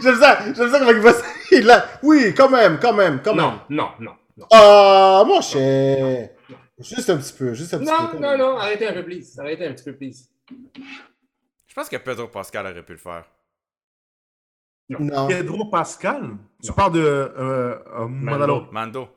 [0.02, 1.11] j'aime ça, j'aime ça comment il va
[1.52, 1.84] il.
[2.03, 3.45] Oui, quand même, quand même, quand même.
[3.45, 4.18] Non, non, non.
[4.39, 6.29] Non, Ah, mon cher.
[6.79, 8.17] Juste un petit peu, juste un petit non, peu.
[8.19, 8.39] non, même.
[8.39, 9.37] non, arrêtez un peu, please.
[9.39, 10.29] Arrêtez un petit peu, please.
[11.67, 13.25] Je pense que Pedro Pascal aurait pu le faire.
[14.89, 15.27] Non.
[15.27, 16.37] Pedro Pascal?
[16.63, 16.73] Tu Non.
[16.73, 18.71] parles de euh, euh, Mandalore.
[18.71, 19.07] Mando.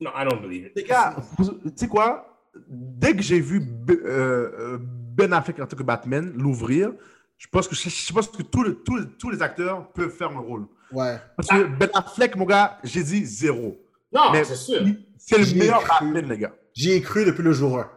[0.00, 0.72] Non, I don't believe it.
[0.76, 1.44] Les gars, tu
[1.76, 2.26] sais quoi?
[2.66, 6.92] Dès que j'ai vu B- euh, Ben Affleck en tant que Batman l'ouvrir,
[7.40, 10.10] je pense que, je, je pense que tous les- tous les- tous les acteurs peuvent
[10.10, 10.66] faire un rôle.
[10.92, 11.16] Ouais.
[11.36, 13.80] Parce que Ben Affleck, mon gars, j'ai dit zéro.
[14.12, 14.82] Non, Mais c'est sûr.
[15.16, 15.82] c'est le meilleur.
[15.88, 16.52] Batman, les gars.
[16.74, 17.90] J'y ai cru depuis le jour 1.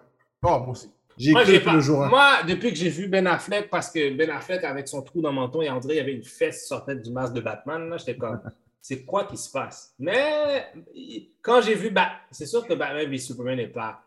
[0.43, 0.89] Oh, moi aussi.
[1.17, 2.09] J'y ai Moi, cru j'ai depuis pas- le jour 1.
[2.09, 5.29] Moi, depuis que j'ai vu Ben Affleck, parce que Ben Affleck, avec son trou dans
[5.29, 7.89] le menton, et dirait qu'il y avait une fesse qui sortait du masque de Batman,
[7.89, 8.39] là, j'étais comme,
[8.81, 9.93] c'est quoi qui se passe?
[9.99, 10.65] Mais
[10.95, 14.01] il- quand j'ai vu, Bat- c'est sûr que Batman v Superman n'est pas,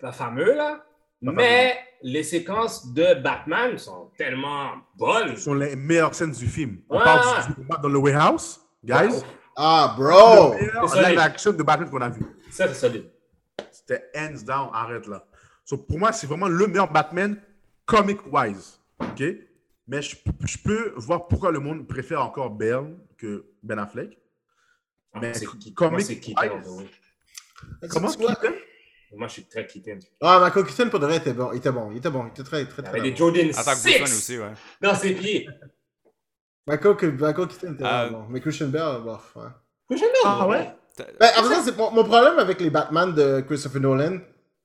[0.00, 0.84] pas fameux, là,
[1.20, 5.36] mais les séquences de Batman sont tellement bonnes.
[5.36, 6.78] Ce sont les meilleures scènes du film.
[6.88, 7.04] On Ouais.
[7.04, 9.22] parle du combat dans le warehouse, guys.
[9.56, 10.54] Ah, bro!
[10.58, 11.08] C'est solide.
[11.08, 12.22] live action de Batman qu'on a vu.
[12.50, 13.10] Ça, c'est solide.
[13.72, 15.24] C'était hands down, arrête là.
[15.64, 17.40] So, pour moi, c'est vraiment le meilleur Batman
[17.84, 18.78] comic-wise.
[19.00, 19.22] OK?
[19.88, 24.16] Mais je, je peux voir pourquoi le monde préfère encore Bale que Ben Affleck.
[25.20, 26.68] Mais c'est qui- comic moi, c'est Keaton, wise.
[26.78, 27.88] oui.
[27.90, 28.54] Comment Keaton?
[29.16, 29.98] Moi, je suis très Keaton.
[30.20, 31.50] Ah, Michael Keaton, pour de vrai, était bon.
[31.52, 31.90] Il était bon.
[31.90, 32.24] Il était bon.
[32.26, 33.08] Il était très, très, très Avec bon.
[33.08, 34.52] des Jordan En tant que Bruce Wayne 6 aussi, ouais.
[34.82, 35.48] dans ses pieds.
[36.66, 38.26] Michael, Michael Keaton était Euh, bon.
[38.28, 39.36] Mais Christian Bale, bof.
[39.36, 39.98] Ouais.
[40.24, 40.74] Ah ouais?
[41.18, 44.18] Ben, en fait, c'est mon, mon problème avec les Batman de Christopher Nolan,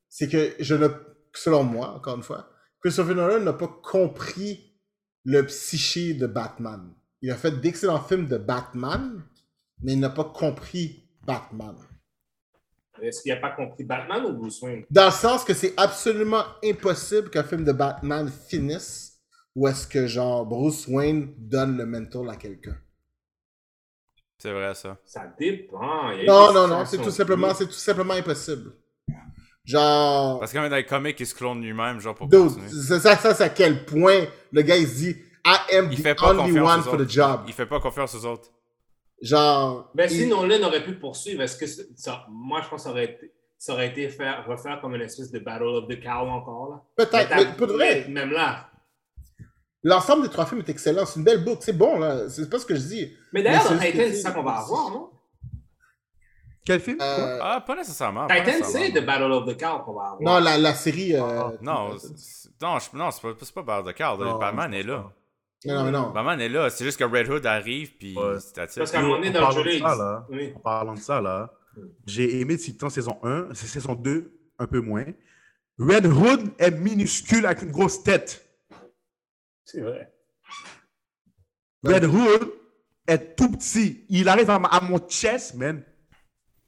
[0.09, 0.87] c'est que je ne,
[1.33, 2.49] selon moi, encore une fois,
[2.81, 4.75] Christopher Nolan n'a pas compris
[5.23, 6.93] le psyché de Batman.
[7.21, 9.23] Il a fait d'excellents films de Batman,
[9.81, 11.75] mais il n'a pas compris Batman.
[13.01, 14.85] Est-ce qu'il n'a pas compris Batman ou Bruce Wayne?
[14.89, 19.19] Dans le sens que c'est absolument impossible qu'un film de Batman finisse
[19.55, 22.75] où est-ce que genre Bruce Wayne donne le mental à quelqu'un.
[24.37, 24.97] C'est vrai, ça.
[25.05, 26.11] Ça dépend.
[26.11, 28.73] Il y a Non, non, non, c'est tout simplement, c'est tout simplement impossible.
[29.63, 33.15] Genre, Parce que même dans les comics, il se clone lui-même, genre, pour c'est ça,
[33.15, 35.15] ça, c'est à quel point le gars il se dit
[35.45, 37.43] I am Il the fait pas only one for the job.
[37.47, 38.51] Il fait pas confiance aux autres.
[39.23, 42.83] Genre, Ben, il- si Nolan aurait pu poursuivre, est-ce que ça, moi, je pense que
[42.83, 45.97] ça aurait été, ça aurait été faire, refaire comme une espèce de Battle of the
[46.03, 47.05] Cow encore, là.
[47.05, 48.69] peut-être, vrai, Même là.
[49.81, 51.05] l'ensemble des trois films est excellent.
[51.05, 52.27] C'est une belle boucle, c'est bon là.
[52.29, 53.13] C'est pas ce que je dis.
[53.31, 55.09] Mais d'ailleurs, dans Titan, c'est- ça qu'on va avoir, non?
[56.65, 56.97] Quel film?
[57.01, 58.27] Euh, Ah, pas nécessairement.
[58.27, 60.21] Titan, c'est The Battle of the Cow qu'on va avoir.
[60.21, 61.15] non, la, la série.
[61.15, 64.17] euh, Non, c'est- non, c'est pas, pas Barre de Card.
[64.17, 65.11] Non, Batman est là.
[65.65, 66.09] Non, non, mais non.
[66.11, 66.69] Batman est là.
[66.69, 68.39] C'est juste que Red Hood arrive, puis Ouais.
[68.39, 68.55] c'est.
[68.77, 70.53] Parce qu'à un moment donné, En dans le parlant jeu, là, Oui.
[70.55, 71.53] En parlant de ça, là,
[72.05, 75.05] j'ai aimé Titan saison 1, c'est saison 2, un peu moins.
[75.79, 78.45] Red Hood est minuscule avec une grosse tête.
[79.65, 80.13] C'est vrai.
[81.83, 82.51] Red Hood
[83.07, 84.05] est tout petit.
[84.09, 85.83] Il arrive à, ma- à mon chest, man.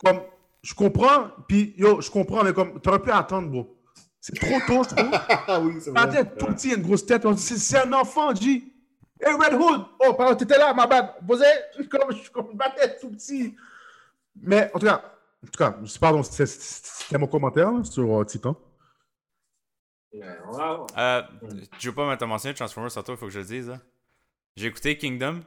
[0.03, 0.21] Comme,
[0.61, 3.71] je comprends, puis yo, je comprends, mais comme, t'aurais pu attendre, bro.
[4.19, 5.11] C'est trop tôt, je trouve.
[5.47, 6.23] Ah oui, c'est La vrai.
[6.23, 7.23] tête tout petit, il a une grosse tête.
[7.37, 8.63] C'est un enfant, G.
[9.21, 9.85] Hey, Red Hood!
[9.99, 11.13] Oh, pardon, t'étais là, ma bad.
[11.73, 13.55] Suis comme, je suis comme ma tête tout petit.
[14.35, 15.01] Mais, en tout cas,
[15.43, 18.57] en tout cas, pardon, c'était mon commentaire là, sur euh, Titan.
[20.13, 20.87] Mais on va voir.
[20.97, 21.21] Euh,
[21.79, 23.69] je veux pas mettre mentionné Transformers tantôt, il faut que je le dise.
[23.69, 23.79] là.
[24.55, 25.43] J'ai écouté Kingdom.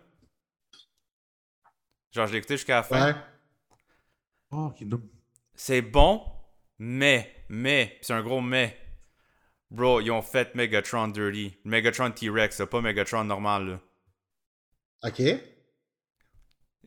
[2.13, 3.13] Genre, je l'ai écouté jusqu'à la fin.
[3.13, 3.17] Ouais.
[4.51, 5.03] Oh, Kingdom.
[5.55, 6.23] C'est bon,
[6.79, 8.79] mais, mais, c'est un gros mais.
[9.71, 11.55] Bro, ils ont fait Megatron dirty.
[11.65, 13.69] Megatron T-Rex, pas Megatron normal.
[13.69, 13.81] Là.
[15.11, 15.23] Ok.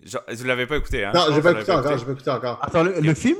[0.02, 1.12] Genre, vous l'avez pas écouté, hein?
[1.14, 2.60] Non, Je j'ai pense pas l'avez encore, j'ai pas écouté encore.
[2.64, 3.38] Attends, le, le film?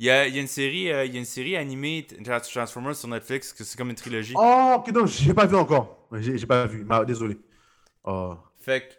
[0.00, 2.04] Il y a, il y a une série, euh, il y a une série animée
[2.24, 4.34] Trans- Transformers sur Netflix, que c'est comme une trilogie.
[4.36, 6.08] Oh, ok, non, j'ai pas vu encore.
[6.12, 7.38] J'ai pas vu, Ah, désolé.
[8.02, 8.36] Oh.
[8.60, 8.94] Fait que.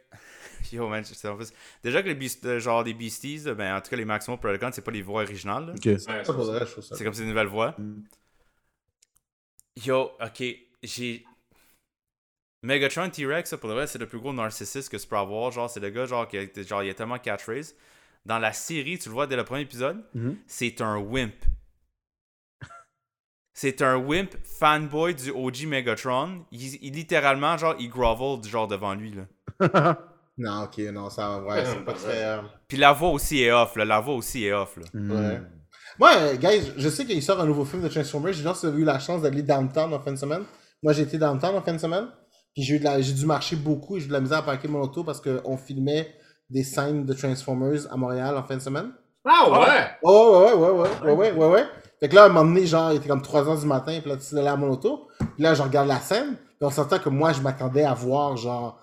[0.75, 1.51] Yo, man, c'est en plus.
[1.83, 4.71] Déjà que les Beast, euh, genre les Beasties, ben en tout cas les Maximum Predacons,
[4.73, 5.67] c'est pas les voix originales.
[5.67, 5.73] là.
[5.73, 5.85] Ok.
[5.85, 6.95] Ouais, Ça pour vrai, je trouve ça.
[6.95, 7.75] C'est comme des nouvelles voix.
[7.77, 8.01] Mm.
[9.83, 10.43] Yo, ok,
[10.83, 11.25] j'ai.
[12.63, 15.51] Megatron T-Rex, ça, pour le vrai, c'est le plus gros narcissiste que tu peux avoir.
[15.51, 17.75] Genre, c'est le gars, genre, qui a, genre, il a tellement catchphrase.
[18.25, 20.37] Dans la série, tu le vois dès le premier épisode, Mhm.
[20.47, 21.35] c'est un wimp.
[23.53, 26.45] C'est un wimp fanboy du OG Megatron.
[26.51, 29.27] Il, il littéralement, genre, il grovel genre devant lui, là.
[30.37, 32.25] Non, ok, non, ça, ouais, c'est pas très.
[32.25, 33.85] euh, Puis la voix aussi est off, là.
[33.85, 34.83] La voix aussi est off, là.
[34.93, 35.41] Ouais.
[35.99, 38.33] Moi, euh, guys, je sais qu'il sort un nouveau film de Transformers.
[38.33, 40.43] J'ai juste eu la chance d'aller downtown en fin de semaine.
[40.83, 42.07] Moi, j'ai été downtown en fin de semaine.
[42.53, 44.39] Puis j'ai eu de la- j'ai dû marcher beaucoup et j'ai eu de la misère
[44.39, 46.13] à parquer mon auto parce qu'on filmait
[46.49, 48.91] des scènes de Transformers à Montréal en fin de semaine.
[49.25, 49.87] Ah ouais!
[50.03, 51.65] Oh, ouais, ouais, ouais, ouais, ouais, ouais, ouais.
[51.99, 54.09] Fait que là, à un moment donné, genre, il était comme 3h du matin, puis
[54.11, 55.07] là, tu allé à mon auto.
[55.17, 58.37] Puis là, je regarde la scène, puis on s'entend que moi, je m'attendais à voir,
[58.37, 58.79] genre,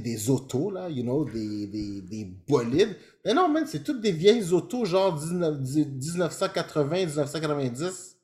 [0.00, 2.96] des autos, là, you know, des, des, des bolides.
[3.24, 8.16] Mais non, man, c'est toutes des vieilles autos, genre 19 1980, 1990,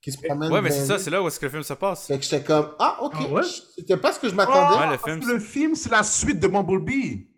[0.00, 0.52] qui se promènent.
[0.52, 2.06] Ouais, mais c'est ça, c'est là où est-ce que le film se passe.
[2.06, 3.42] Fait que j'étais comme, ah, ok, Ah ouais?
[3.76, 4.76] c'était pas ce que je m'attendais.
[4.78, 7.28] Ouais, le Ah, film, Le film, c'est la suite de Bumblebee.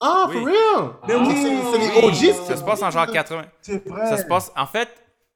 [0.00, 0.36] Ah, Oui.
[0.36, 0.92] for real?
[1.08, 2.30] Mais Ah, oui, c'est- c'est les oui.
[2.32, 3.44] OGs, Ça se passe en genre 80.
[3.60, 4.06] C'est vrai.
[4.06, 4.50] Ça se passe.
[4.56, 4.88] En fait,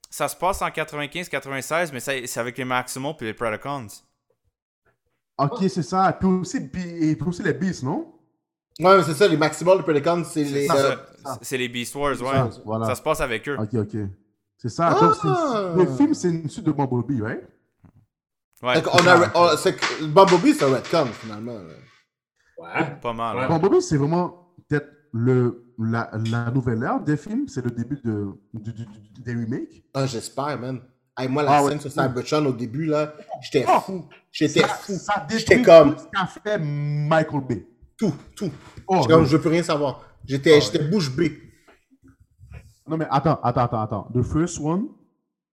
[0.08, 3.86] ça se passe en 95-96, mais c'est avec les Maximum puis les Predacons.
[5.38, 6.12] Ok, c'est ça.
[6.18, 8.12] Puis aussi, puis, et puis aussi les Beasts, non?
[8.80, 10.66] Ouais, mais c'est ça, les Maximals, les Pelicans, c'est les.
[10.66, 10.76] ça.
[10.76, 10.96] euh,
[11.42, 12.16] C'est- les Beast Wars, ouais.
[12.16, 12.86] Ça, voilà.
[12.86, 13.56] Ça se passe avec eux.
[13.58, 13.96] Ok, ok.
[14.58, 14.96] C'est ça.
[14.96, 15.00] Ah!
[15.00, 17.42] Donc, c'est- le film, c'est une suite de Bumblebee, right?
[18.62, 21.52] Ouais, Fait qu'on a, on- c'est que Bumblebee, c'est un retcon, finalement.
[21.58, 21.74] là.
[22.58, 22.96] Ouais.
[23.02, 23.36] pas mal.
[23.36, 23.48] Ouais.
[23.48, 27.46] Bumblebee, c'est vraiment peut-être le, la, la nouvelle ère des films.
[27.48, 29.84] C'est le début de, du- du- du- des remakes.
[29.92, 30.80] Ah, j'espère, man.
[31.16, 31.70] Hey, moi, la Ah ouais.
[31.70, 33.80] scène sur Cybertron au début, là, j'étais Oh!
[33.80, 34.04] fou.
[34.32, 34.92] J'étais fou.
[34.94, 37.66] ça J'étais comme- tout ce qu'a fait Michael Bay.
[37.96, 38.50] Tout, tout.
[38.88, 40.02] Oh, J'étais comme, je veux plus rien savoir.
[40.24, 41.32] J'étais j'étais bouche bée.
[42.88, 44.10] non, mais attends, attends, attends, attends.
[44.12, 44.88] The first one,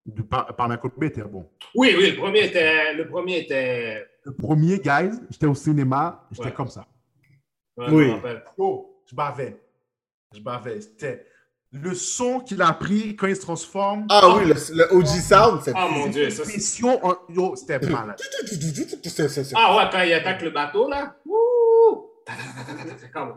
[0.05, 1.47] du, par, par Michael Bay, était bon.
[1.75, 2.93] Oui, oui, le premier était.
[2.95, 4.03] Le premier était.
[4.23, 6.53] Le premier, guys, j'étais au cinéma, j'étais Ouais.
[6.53, 6.87] comme ça.
[7.77, 8.03] Ouais, Oui.
[8.05, 8.43] je me rappelle.
[8.57, 9.61] Oh, je bavais.
[10.33, 10.81] Je bavais.
[10.81, 11.25] C'était
[11.73, 14.05] le son qu'il a pris quand il se transforme.
[14.09, 15.71] Ah oui, le, le OG Sound, c'est.
[15.75, 16.83] Ah mon dieu, ça c'est.
[16.83, 18.19] En- yo, c'était malade.
[18.19, 21.15] c'est- Ah ouais, quand il attaque le bateau là.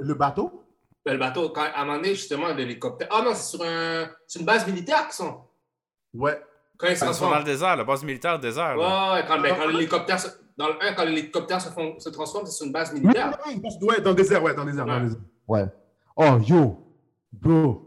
[0.00, 0.62] Le bateau?
[1.04, 3.08] Ben, Le bateau, quand, à un moment donné, justement, l'hélicoptère.
[3.10, 5.40] Ah non, c'est sur un, c'est une base militaire qu'ils sont.
[6.14, 6.40] Ouais.
[6.78, 7.38] Quand ils se sont dans transforment.
[7.40, 8.76] le désert, la base militaire désert.
[8.76, 12.08] Ouais, ouais, quand, ben, quand l'hélicoptère se- dans le 1, quand l'hélicoptère se, font- se
[12.08, 13.38] transforme, c'est sur une base militaire.
[13.82, 14.86] Ouais, dans le désert, ouais, dans le désert.
[14.86, 15.04] dans le Ouais.
[15.08, 15.20] désert.
[15.46, 15.64] Ouais.
[16.16, 16.86] Oh, yo,
[17.32, 17.83] bro,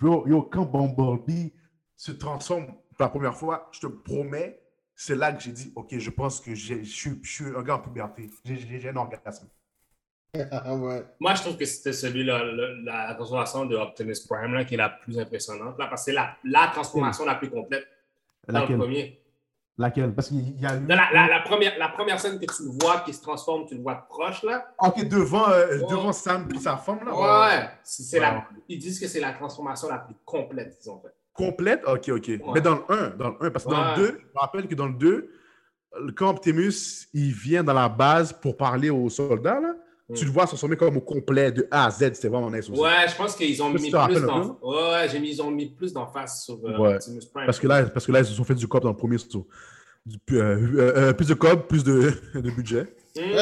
[0.00, 1.52] yo, quand Bumblebee
[1.96, 4.60] se transforme pour la première fois, je te promets,
[4.94, 7.20] c'est là que j'ai dit, ok, je pense que je suis,
[7.56, 8.30] un gars en puberté.
[8.44, 9.48] J'ai- un orgasme.
[10.50, 11.04] Ah ouais.
[11.20, 12.42] Moi, je trouve que c'était celui-là,
[12.84, 16.14] la transformation de Optimus Prime, là, qui est la plus impressionnante, là, parce que c'est
[16.14, 17.86] la, la transformation la plus complète
[18.48, 19.21] dans le premier.
[19.78, 20.14] Laquelle?
[20.14, 20.80] Parce qu'il y a eu...
[20.80, 23.64] Dans la, la- la première, la première scène que tu le vois qui se transforme,
[23.66, 24.66] tu le vois de proche, là.
[24.78, 25.86] Ok, devant, euh, Ouais.
[25.88, 27.14] devant Sam et sa femme, là?
[27.14, 27.68] Ouais, ouais.
[27.82, 28.42] C'est- c'est la- Ouais.
[28.68, 31.14] ils disent que c'est la transformation la plus complète qu'ils ont faite.
[31.32, 31.82] Complète?
[31.86, 32.30] Ok, ok.
[32.54, 33.96] Mais dans le 1, dans le 1, parce que dans Ouais.
[33.96, 35.30] le 2, je me rappelle que dans le 2,
[36.00, 39.74] le- quand Optimus, il vient dans la base pour parler aux soldats, là,
[40.12, 40.14] Mm.
[40.16, 42.80] tu le vois transformer comme au complet, de A à Z, c'était vraiment nice aussi.
[42.80, 44.58] Ouais, je pense qu'ils ont mis plus d'en...
[44.62, 46.94] Ouais, ouais, j'ai mis, ils ont mis plus d'emphase sur euh, Ouais.
[46.94, 47.46] Optimus Prime.
[47.46, 49.18] Parce que là, parce que là, ils se sont fait du cop dans le premier
[49.18, 49.46] surtout.
[50.04, 52.86] Du- euh, euh, euh, plus de cop, plus de, de budget.
[53.16, 53.20] Mm.
[53.20, 53.36] Ouais,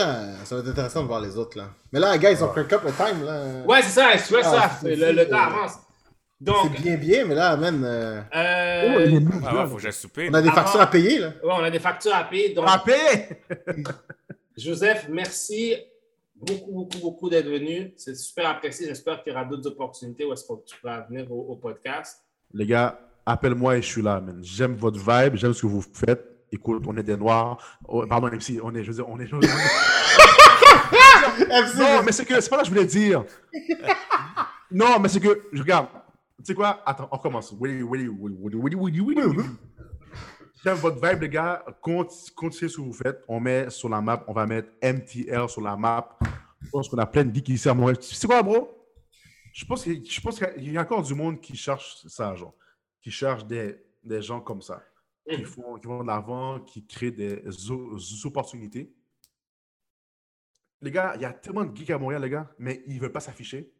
[0.45, 1.71] ça va être intéressant de voir les autres, là.
[1.93, 3.65] Mais là, gars, ils ont crank up le time, là.
[3.67, 5.73] Ouais, c'est ça, tu vois Ah, ça, c'est- le, le c'est- temps avance.
[6.41, 9.77] Donc, C'est bien, bien, mais là, man, euh, euh, Oh, il est Ah ouais, faut
[9.77, 10.29] que j'aille souper.
[10.31, 11.29] on a des Avant- factures à payer, là.
[11.29, 12.55] ouais, on a des factures à payer.
[12.55, 12.93] Donc, Rappé!
[14.57, 15.75] Joseph, merci
[16.41, 17.93] beaucoup, beaucoup, beaucoup d'être venu.
[17.97, 18.87] C'est super apprécié.
[18.87, 22.25] J'espère qu'il y aura d'autres opportunités où est-ce que tu pourras venir au, au podcast.
[22.53, 24.41] Les gars, appelle-moi et je suis là, man.
[24.43, 26.27] J'aime votre vibe, j'aime ce que vous faites.
[26.53, 27.79] Écoute, on est des Noirs.
[27.87, 29.31] Oh, pardon, MC, on est, je veux dire, on est.
[31.79, 33.25] non, mais c'est que, c'est pas ça que je voulais dire.
[34.71, 35.87] non, mais c'est que, je regarde.
[36.39, 36.83] Tu sais quoi?
[36.85, 37.55] Attends, on commence.
[40.63, 41.65] J'aime votre vibe, les gars.
[41.81, 43.25] Conti- Continuez ce que vous faites.
[43.29, 46.19] On met sur la map, on va mettre MTL sur la map.
[46.61, 47.99] Je pense qu'on a plein de geeks ici à Montréal.
[47.99, 48.77] Tu sais quoi, bro?
[49.53, 52.55] Je pense qu'il je pense qu'il y a encore du monde qui cherche ça, genre.
[53.01, 54.83] Qui cherche des, des gens comme ça.
[55.29, 57.43] Qui, font, qui vont de l'avant, qui créent des
[58.25, 58.93] opportunités.
[60.83, 63.01] Les gars, il y a tellement de geeks à Montréal, les gars, mais ils ne
[63.01, 63.73] veulent pas s'afficher.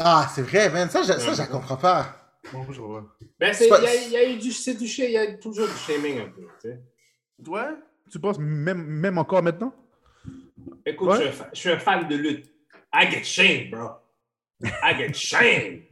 [0.00, 0.88] Ah, c'est vrai, man.
[0.90, 2.23] Ça, je, ça, je comprends pas.
[2.52, 3.16] Bon, je vois.
[3.38, 5.12] Ben, c'est, il pas- y, a- il y a eu du, c'est du, shame- il
[5.12, 6.42] y a toujours du shaming un peu.
[6.60, 6.80] tu sais.
[7.46, 7.70] Ouais?
[8.10, 9.74] Tu penses même, même encore maintenant?
[10.86, 11.16] Écoute, Ouais.
[11.26, 12.50] je, suis un je suis un fan de lutte.
[12.92, 13.90] I get shamed, bro.
[14.62, 15.82] I get shamed.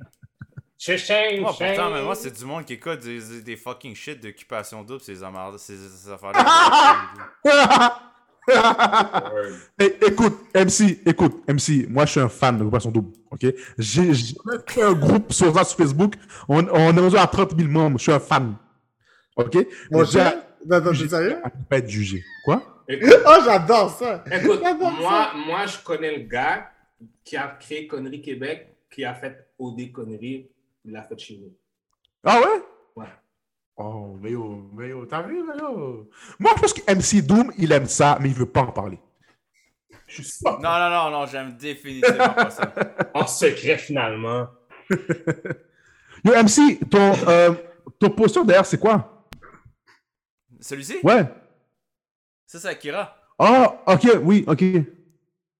[0.78, 1.74] Je suis shame, Moi, shame.
[1.74, 5.16] pourtant, mais moi, c'est du monde qui écoute des, des- fucking shit d'occupation double, ces,
[5.76, 7.32] ces affaires-là.
[9.78, 13.46] Eh, écoute, MC, écoute, MC, moi je suis un fan de Occupation Double, ok?
[13.78, 14.12] J'ai
[14.66, 16.14] fait un groupe sur, ça sur Facebook,
[16.48, 18.54] on, on est rendu à 30 000 membres, je suis un fan,
[19.36, 19.66] ok?
[19.90, 21.40] Mon cher, t'es sérieux?
[21.68, 22.22] pas être jugé.
[22.44, 22.62] Quoi?
[22.88, 24.24] Écoute, Oh, j'adore ça.
[24.30, 24.60] écoute,
[25.00, 26.70] moi, moi, je connais le gars
[27.24, 30.48] qui a créé Conneries Québec, qui a fait OD Conneries,
[30.84, 31.52] il l'a fait chez nous.
[32.24, 32.62] Ah ouais?
[33.76, 36.10] Oh, mais yo, mais yo, t'as vu, mais yo?
[36.38, 38.98] Moi je pense que MC Doom, il aime ça, mais il veut pas en parler.
[40.06, 40.60] Je suis sûr.
[40.60, 42.72] Non, non, non, non, j'aime définitivement pas ça.
[43.14, 44.48] En secret, finalement.
[46.24, 47.54] Yo, MC, ton, euh,
[47.98, 49.26] ton posture derrière, c'est quoi?
[50.60, 50.98] Celui-ci?
[51.02, 51.24] Ouais.
[52.46, 53.16] Ça, c'est Akira.
[53.38, 54.62] Ah, ok, oui, ok.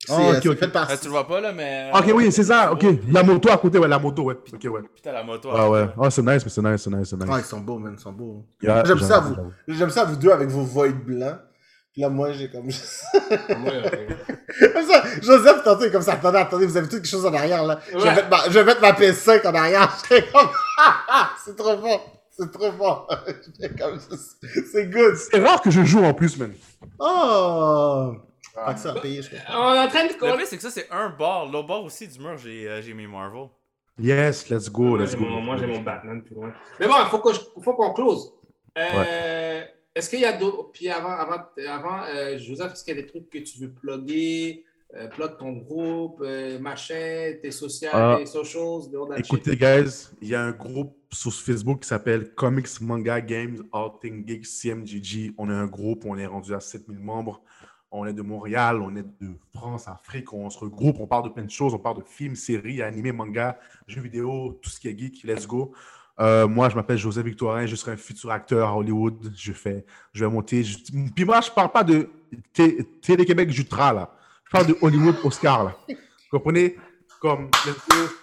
[0.09, 0.59] Ah, euh, ok, c'est ok.
[0.59, 0.91] fait par...
[0.91, 1.91] Euh, tu le vois pas, là, mais...
[1.95, 2.85] Ok, oui, c'est ça, ok.
[3.11, 4.37] La moto à côté, ouais, la moto, ouais.
[4.53, 4.81] Ok, ouais.
[4.95, 5.49] Putain, la moto.
[5.55, 7.29] Ah ouais, ah, c'est nice, mais c'est nice, c'est nice, c'est nice.
[7.31, 8.45] Ah, ils sont beaux, man, ils sont beaux.
[8.61, 9.37] Yeah, J'aime ça, vous.
[9.69, 11.39] J'aime ça, vous deux, avec vos voids blancs.
[11.93, 12.65] Puis là, moi, j'ai comme...
[12.65, 13.91] Moi, euh,
[14.73, 16.15] comme ça, Joseph, tantôt, comme ça.
[16.15, 17.79] Attendez, attendez, vous avez tout quelque chose en arrière, là.
[17.93, 19.97] Je, vais mettre ma, je vais mettre ma PS5 en arrière.
[20.09, 20.49] J'étais comme...
[21.45, 22.01] c'est trop bon.
[22.31, 23.99] C'est trop comme...
[24.73, 25.17] C'est good.
[25.17, 26.53] C'est rare que je joue en plus, man.
[26.99, 28.15] Oh!
[28.55, 29.71] Pas que ça je crois.
[29.71, 30.13] on est en train de...
[30.13, 31.51] Le pire, c'est que ça, c'est un bord.
[31.51, 33.47] L'autre bord aussi du mur, j'ai euh, j'ai mis Marvel.
[33.99, 35.25] Yes, let's go, Moi, let's j'ai go.
[35.25, 36.53] mon, moi, j'ai mon Batman plus loin.
[36.81, 37.09] Mais bon, il
[37.63, 38.33] faut qu'on close.
[38.79, 39.63] Euh,
[39.95, 40.71] Est-ce qu'il y a d'autres.
[40.73, 43.73] Puis avant, avant, avant euh, Joseph, est-ce qu'il y a des trucs que tu veux
[43.73, 44.65] plugger?
[44.95, 48.17] Euh, Plug ton groupe, euh, machin, tes sociales, Ah.
[48.19, 48.83] tes socials?
[49.17, 53.91] Écoutez, guys, il y a un groupe sur Facebook qui s'appelle Comics Manga Games All
[54.03, 55.33] Things Geeks CMGG.
[55.39, 57.43] On est un groupe, on est rendu à 7000 membres.
[57.95, 60.33] On est de Montréal, on est de France, Afrique.
[60.33, 61.75] On se regroupe, on parle de plein de choses.
[61.75, 63.57] On parle de films, séries, animés, mangas,
[63.87, 65.23] jeux vidéo, tout ce qui est geek.
[65.25, 65.73] Let's go.
[66.21, 67.67] Euh, moi, je m'appelle Joseph Victorin.
[67.67, 69.33] Je serai un futur acteur à Hollywood.
[69.37, 70.65] Je, fais, je vais monter.
[70.65, 70.79] je-
[71.15, 72.09] Puis moi, je parle pas de
[72.55, 74.11] Télé-Québec Jutra, là.
[74.47, 75.77] Je parle de Hollywood Oscar, là.
[75.89, 75.95] Vous
[76.39, 76.77] comprenez?
[77.21, 78.22] Comme, let's go.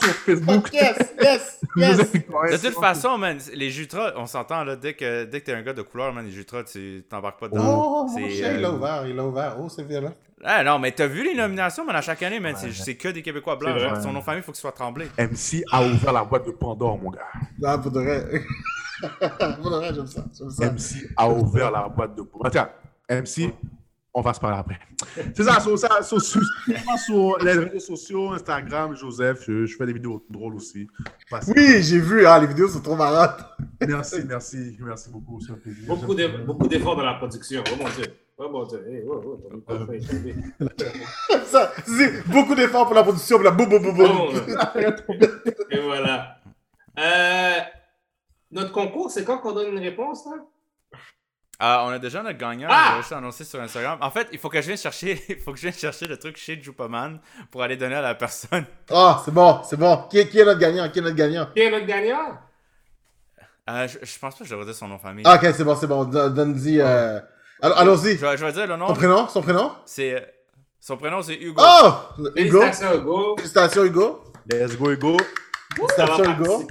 [0.00, 0.72] Sur Facebook.
[0.72, 1.98] Yes, yes, yes.
[2.12, 5.62] De toute façon, man, les jutras, on s'entend, là, dès que, dès que t'es un
[5.62, 7.62] gars de couleur, man, les jutras, tu t'embarques pas dedans.
[8.04, 9.56] Oh, mon chien, il a euh, ouvert, il a ouvert.
[9.60, 10.14] Oh, c'est violent.
[10.44, 13.08] Ah non, mais t'as vu les nominations, man, à chaque année, man, c'est- c'est que
[13.08, 13.76] des Québécois blancs.
[13.78, 15.06] Genre, Son nom de famille, faut qu'il soit tremblé.
[15.18, 17.26] MC a ouvert la boîte de Pandore, mon gars.
[17.58, 18.24] Non, pour de vrai.
[19.60, 20.24] Pour de vrai, j'aime ça.
[20.66, 22.50] MC a ouvert la boîte de pomme.
[22.50, 22.68] Tiens,
[23.08, 23.52] MC,
[24.18, 24.78] on va se parler après.
[25.34, 26.40] C'est ça, sur, ça, sur, sur,
[27.06, 30.88] sur les réseaux sociaux, Instagram, Joseph, je, je fais des vidéos drôles aussi.
[31.30, 33.40] Parce- Oui, j'ai vu, hein, les vidéos sont trop marrantes.
[33.86, 35.40] Merci, merci, merci beaucoup.
[35.40, 35.84] C'est un plaisir.
[35.86, 37.62] Beaucoup de- beaucoup d'efforts dans la production.
[37.72, 38.04] Oh mon dieu.
[38.38, 38.84] Oh mon dieu.
[38.88, 39.74] Hey, oh, oh.
[41.46, 44.06] Ça, c'est beaucoup d'efforts pour la production, la boum, boum, boum, boum.
[44.06, 44.30] Bon,
[45.70, 46.36] Et voilà.
[46.98, 47.58] Euh,
[48.50, 50.32] notre concours, c'est quand qu'on donne une réponse, là?
[51.60, 52.92] Ah, on a déjà notre gagnant, Ah!
[52.94, 53.98] on juste annoncer sur Instagram.
[54.00, 56.16] En fait, il faut que je vienne chercher, il faut que je vienne chercher le
[56.16, 57.18] truc chez Jupaman
[57.50, 58.64] pour aller donner à la personne.
[58.90, 60.04] Ah, c'est bon, c'est bon.
[60.08, 60.88] Qui est, qui est notre gagnant?
[60.88, 61.46] Qui est notre gagnant?
[61.54, 62.38] Qui est notre gagnant?
[63.70, 65.24] Euh, je, je pense pas que je devrais dire son nom de famille.
[65.26, 66.04] Ah, ok, c'est bon, c'est bon.
[66.04, 66.80] Don- Donne-y.
[66.80, 67.20] Euh...
[67.60, 68.16] Allons- Allons-y.
[68.16, 68.86] Je, vais- je vais dire le nom.
[68.88, 69.28] Son prénom?
[69.28, 69.72] Son prénom?
[69.84, 70.20] C'est euh,
[70.80, 71.60] son prénom c'est Hugo.
[71.62, 71.90] Oh!
[72.36, 72.60] Hugo?
[72.62, 73.36] Félicitations, Hugo.
[73.36, 74.24] Félicitations, Hugo.
[74.50, 75.16] Let's go, Hugo.
[75.76, 76.66] Félicitations, Hugo.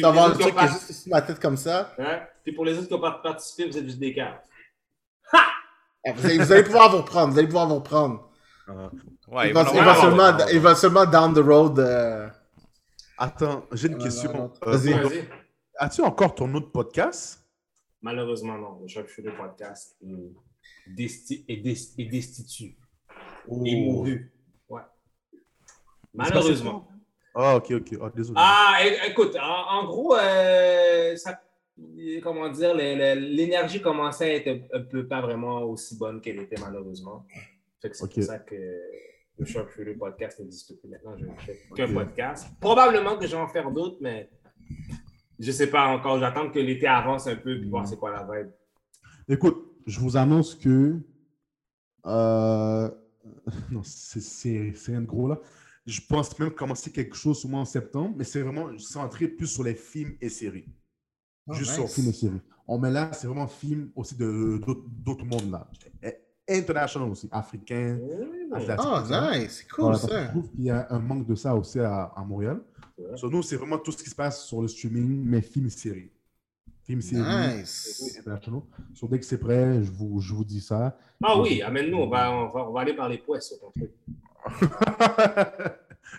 [0.00, 1.92] Ça va le truc qui est juste ici, ma tête comme ça.
[1.98, 2.20] Hein?
[2.44, 4.44] Puis pour les autres qui ont pas participé, vous êtes juste des cartes.
[5.32, 7.32] Ah, Vous allez, vous allez pouvoir vous reprendre.
[7.32, 8.30] Vous allez pouvoir vous reprendre.
[9.28, 11.78] Ouais, il, va, il, seulement, il va seulement down the road.
[11.78, 12.28] euh,
[13.16, 14.52] Attends, j'ai une question.
[14.66, 15.26] Euh, Vas-y.
[15.78, 17.40] As-tu encore ton autre podcast?
[18.02, 18.80] Malheureusement, non.
[18.82, 20.32] Le choc le podcast est,
[20.94, 22.76] desti-.
[23.64, 24.32] Et mouru.
[24.68, 24.82] Ouais.
[26.12, 26.88] Malheureusement.
[27.34, 27.98] Ah, ok, ok.
[28.02, 28.38] Ah, désolé.
[28.40, 31.40] Ah, écoute, en, en gros, euh, ça,
[32.22, 37.26] comment dire, l'énergie commençait à être un, peu pas vraiment aussi bonne qu'elle était malheureusement.
[37.80, 38.54] C'est pour ça que
[39.38, 41.16] le Sharpshooter podcast n'existe plus maintenant.
[41.18, 42.48] Je ne fais qu'un podcast.
[42.60, 44.30] Probablement que je vais en faire d'autres, mais
[45.38, 46.18] je sais pas encore.
[46.20, 48.50] J'attends que l'été avance un peu puis voir c'est quoi la vibe.
[49.28, 49.56] Écoute,
[49.86, 50.98] je vous annonce que.
[52.06, 52.90] euh,
[53.70, 55.40] non, c'est- rien de gros là.
[55.86, 59.48] Je pense même commencer quelque chose au mois en septembre, mais c'est vraiment centré plus
[59.48, 60.66] sur les films et séries.
[61.46, 61.80] Oh, Juste nice.
[61.80, 62.40] sur Film et série.
[62.66, 64.58] On met là, c'est vraiment film aussi de
[65.04, 65.68] d'autres mondes là.
[66.02, 66.14] Et-
[66.46, 67.98] International aussi, africain,
[68.52, 68.86] asiatique.
[68.86, 69.30] Oh, ça.
[69.38, 69.50] nice.
[69.62, 70.24] C'est cool, Voilà, ça.
[70.24, 72.60] je trouve qu'il y a un manque de ça aussi à, à Montréal.
[72.98, 73.16] Ouais.
[73.16, 75.70] Sur nous, c'est vraiment tout ce qui se passe sur le streaming, mais films et
[75.70, 76.10] séries.
[76.82, 77.22] Films, séries,
[77.56, 78.18] Nice.
[78.20, 78.60] international.
[78.94, 80.98] So, dès que c'est prêt, je vous, je vous dis ça.
[81.22, 83.70] Ah oui, amène-nous, on va, on, va, on va aller par les poils sur ton
[83.70, 83.90] truc.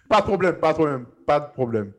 [0.10, 1.93] pas de problème, pas de problème, pas de problème.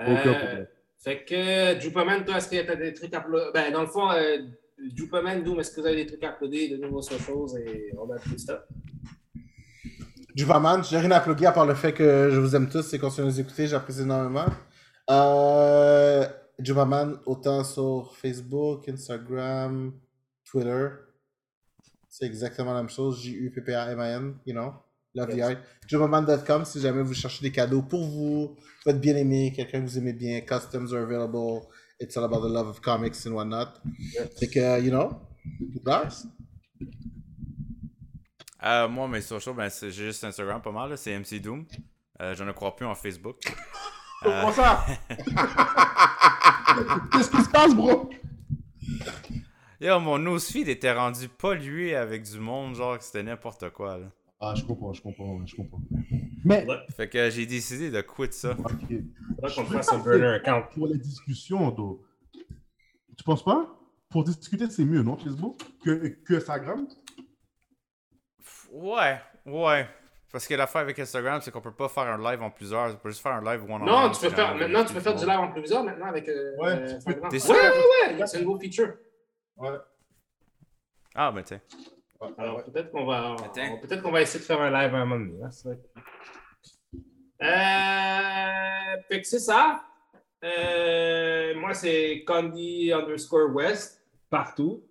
[0.00, 0.66] Aucun Euh, problème.
[1.02, 3.50] Fait que, Jupaman, toi, est-ce que tu as des trucs à uploader?
[3.52, 4.38] Ben, dans le fond, euh,
[4.94, 8.10] Jupaman, Doom, est-ce que vous avez des trucs à uploader, de nouveaux socials et on
[8.10, 8.64] a tout ça?
[10.34, 12.98] Jupaman, j'ai rien à plugger à part le fait que je vous aime tous et
[12.98, 14.46] continuez de nous écouter, j'apprécie énormément.
[15.10, 16.26] Euh,
[17.26, 19.92] autant sur Facebook, Instagram,
[20.44, 20.88] Twitter.
[22.08, 23.20] C'est exactement la même chose.
[23.22, 24.72] J-U-P-P-A-M-A-N, you know.
[25.14, 25.56] Love the art.
[25.86, 28.56] Jupaman.com si jamais vous cherchez des cadeaux pour vous,
[28.86, 30.40] votre bien-aimé, quelqu'un que vous aimez bien.
[30.40, 31.66] Customs are available.
[32.00, 33.74] It's all about the love of comics and whatnot.
[34.40, 35.10] Fait que, you know,
[35.84, 36.08] luck.
[38.64, 41.66] Euh, moi, mes socials, ben, c'est- j'ai juste Instagram pas mal, c'est MC Doom.
[42.20, 43.36] Euh, je ne crois plus en Facebook.
[44.24, 44.86] Euh, ça?
[47.10, 48.08] Qu'est-ce qui se passe, bro?
[49.80, 53.98] yo, mon newsfeed était rendu pollué avec du monde, genre que c'était n'importe quoi.
[53.98, 54.06] Là.
[54.44, 55.80] Ah, je comprends, je comprends, je comprends.
[56.44, 56.66] Mais,
[56.96, 58.50] Fait que j'ai décidé de quitter ça.
[58.50, 58.66] ok.
[59.36, 60.64] Faudrait qu'on fasse un burner account.
[60.74, 62.04] Pour les discussions, Do,
[63.16, 63.68] tu penses pas?
[64.10, 65.58] Pour discuter, c'est mieux, non, Facebook?
[65.84, 66.88] Que, que Instagram?
[68.72, 69.86] Ouais, ouais.
[70.32, 72.94] Parce que l'affaire avec Instagram, c'est qu'on peut pas faire un live en plusieurs.
[72.94, 75.00] On peut juste faire un live one on Non, tu peux faire, maintenant, tu peux
[75.00, 76.28] faire du live en plusieurs maintenant avec.
[76.28, 77.30] Euh, Ouais, euh, Instagram.
[77.30, 78.94] T'es ouais, ouais, ouais, c'est un nouveau feature.
[79.56, 79.78] Ouais.
[81.14, 81.60] Ah, ben tiens.
[82.38, 83.36] Alors, peut-être qu'on va,
[83.82, 85.42] peut-être qu'on va essayer de faire un live à un moment donné.
[85.42, 85.50] hein.
[87.42, 89.82] Euh, fait que c'est ça.
[90.44, 94.00] Euh, moi, c'est Candy underscore West,
[94.30, 94.82] partout.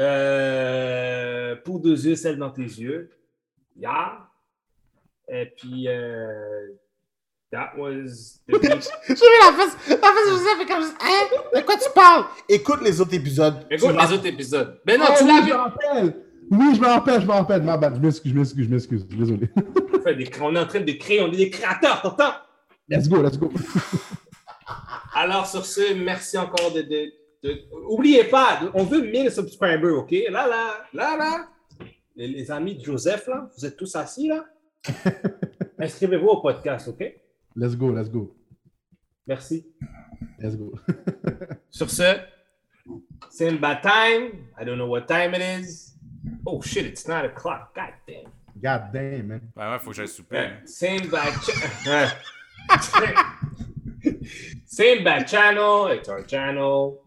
[0.00, 3.10] Euh, pour deux yeux, celle dans tes yeux.
[3.76, 4.28] Yeah.
[5.28, 6.68] Et puis, euh,
[7.52, 8.52] that was the.
[8.62, 11.28] J'ai vu la face, la face de Joseph fait comme Hein?
[11.54, 12.24] De quoi tu parles?
[12.48, 13.64] Écoute les autres épisodes.
[13.70, 14.80] Écoute Tu les autres épisodes.
[14.86, 15.40] Mais non, Ah tu l'as
[16.02, 16.12] vu.
[16.52, 17.62] Oui, je me rappelle, je me rappelle.
[17.62, 19.06] Ma bad, je m'excuse, je m'excuse, je m'excuse.
[19.06, 19.48] Désolé.
[20.42, 22.34] On, est en train de créer, on est des créateurs, t'entends?
[22.90, 23.50] Let's go, let's go.
[25.14, 26.82] Alors, sur ce, merci encore de.
[26.82, 27.10] de,
[27.42, 30.10] de- Oubliez pas, on veut 1000 subscribers, OK?
[30.30, 31.48] Là, là, là, là.
[32.14, 34.44] Les, les amis de Joseph, là, vous êtes tous assis, là?
[35.78, 37.02] Inscrivez-vous au podcast, OK?
[37.56, 38.36] Let's go, let's go.
[39.26, 39.66] Merci.
[40.38, 40.74] Let's go.
[41.70, 42.16] Sur ce,
[43.30, 44.48] same bad time.
[44.60, 45.91] I don't know what time it is.
[46.46, 47.74] Oh shit, it's 9 o'clock.
[47.74, 48.30] God damn.
[48.60, 49.52] God damn, man.
[49.56, 50.36] Ben ouais, faut que j'aille souper.
[50.36, 50.62] Ouais.
[50.66, 52.16] Same bad cha-
[54.66, 55.88] Same bad channel.
[55.88, 57.02] It's our channel.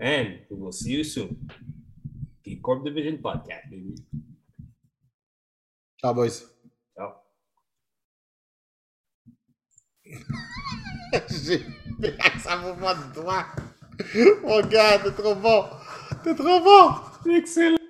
[0.00, 1.36] And we will see you soon.
[2.44, 3.94] Geek Corp Division Podcast, baby.
[6.00, 6.44] Ciao, boys.
[6.96, 7.14] Ciao.
[11.28, 11.58] J'ai
[12.00, 13.46] fait un mouvement de doigt.
[14.42, 15.64] Mon oh, gars, t'es trop bon.
[16.22, 16.94] T'es trop bon.
[17.32, 17.85] Excellent.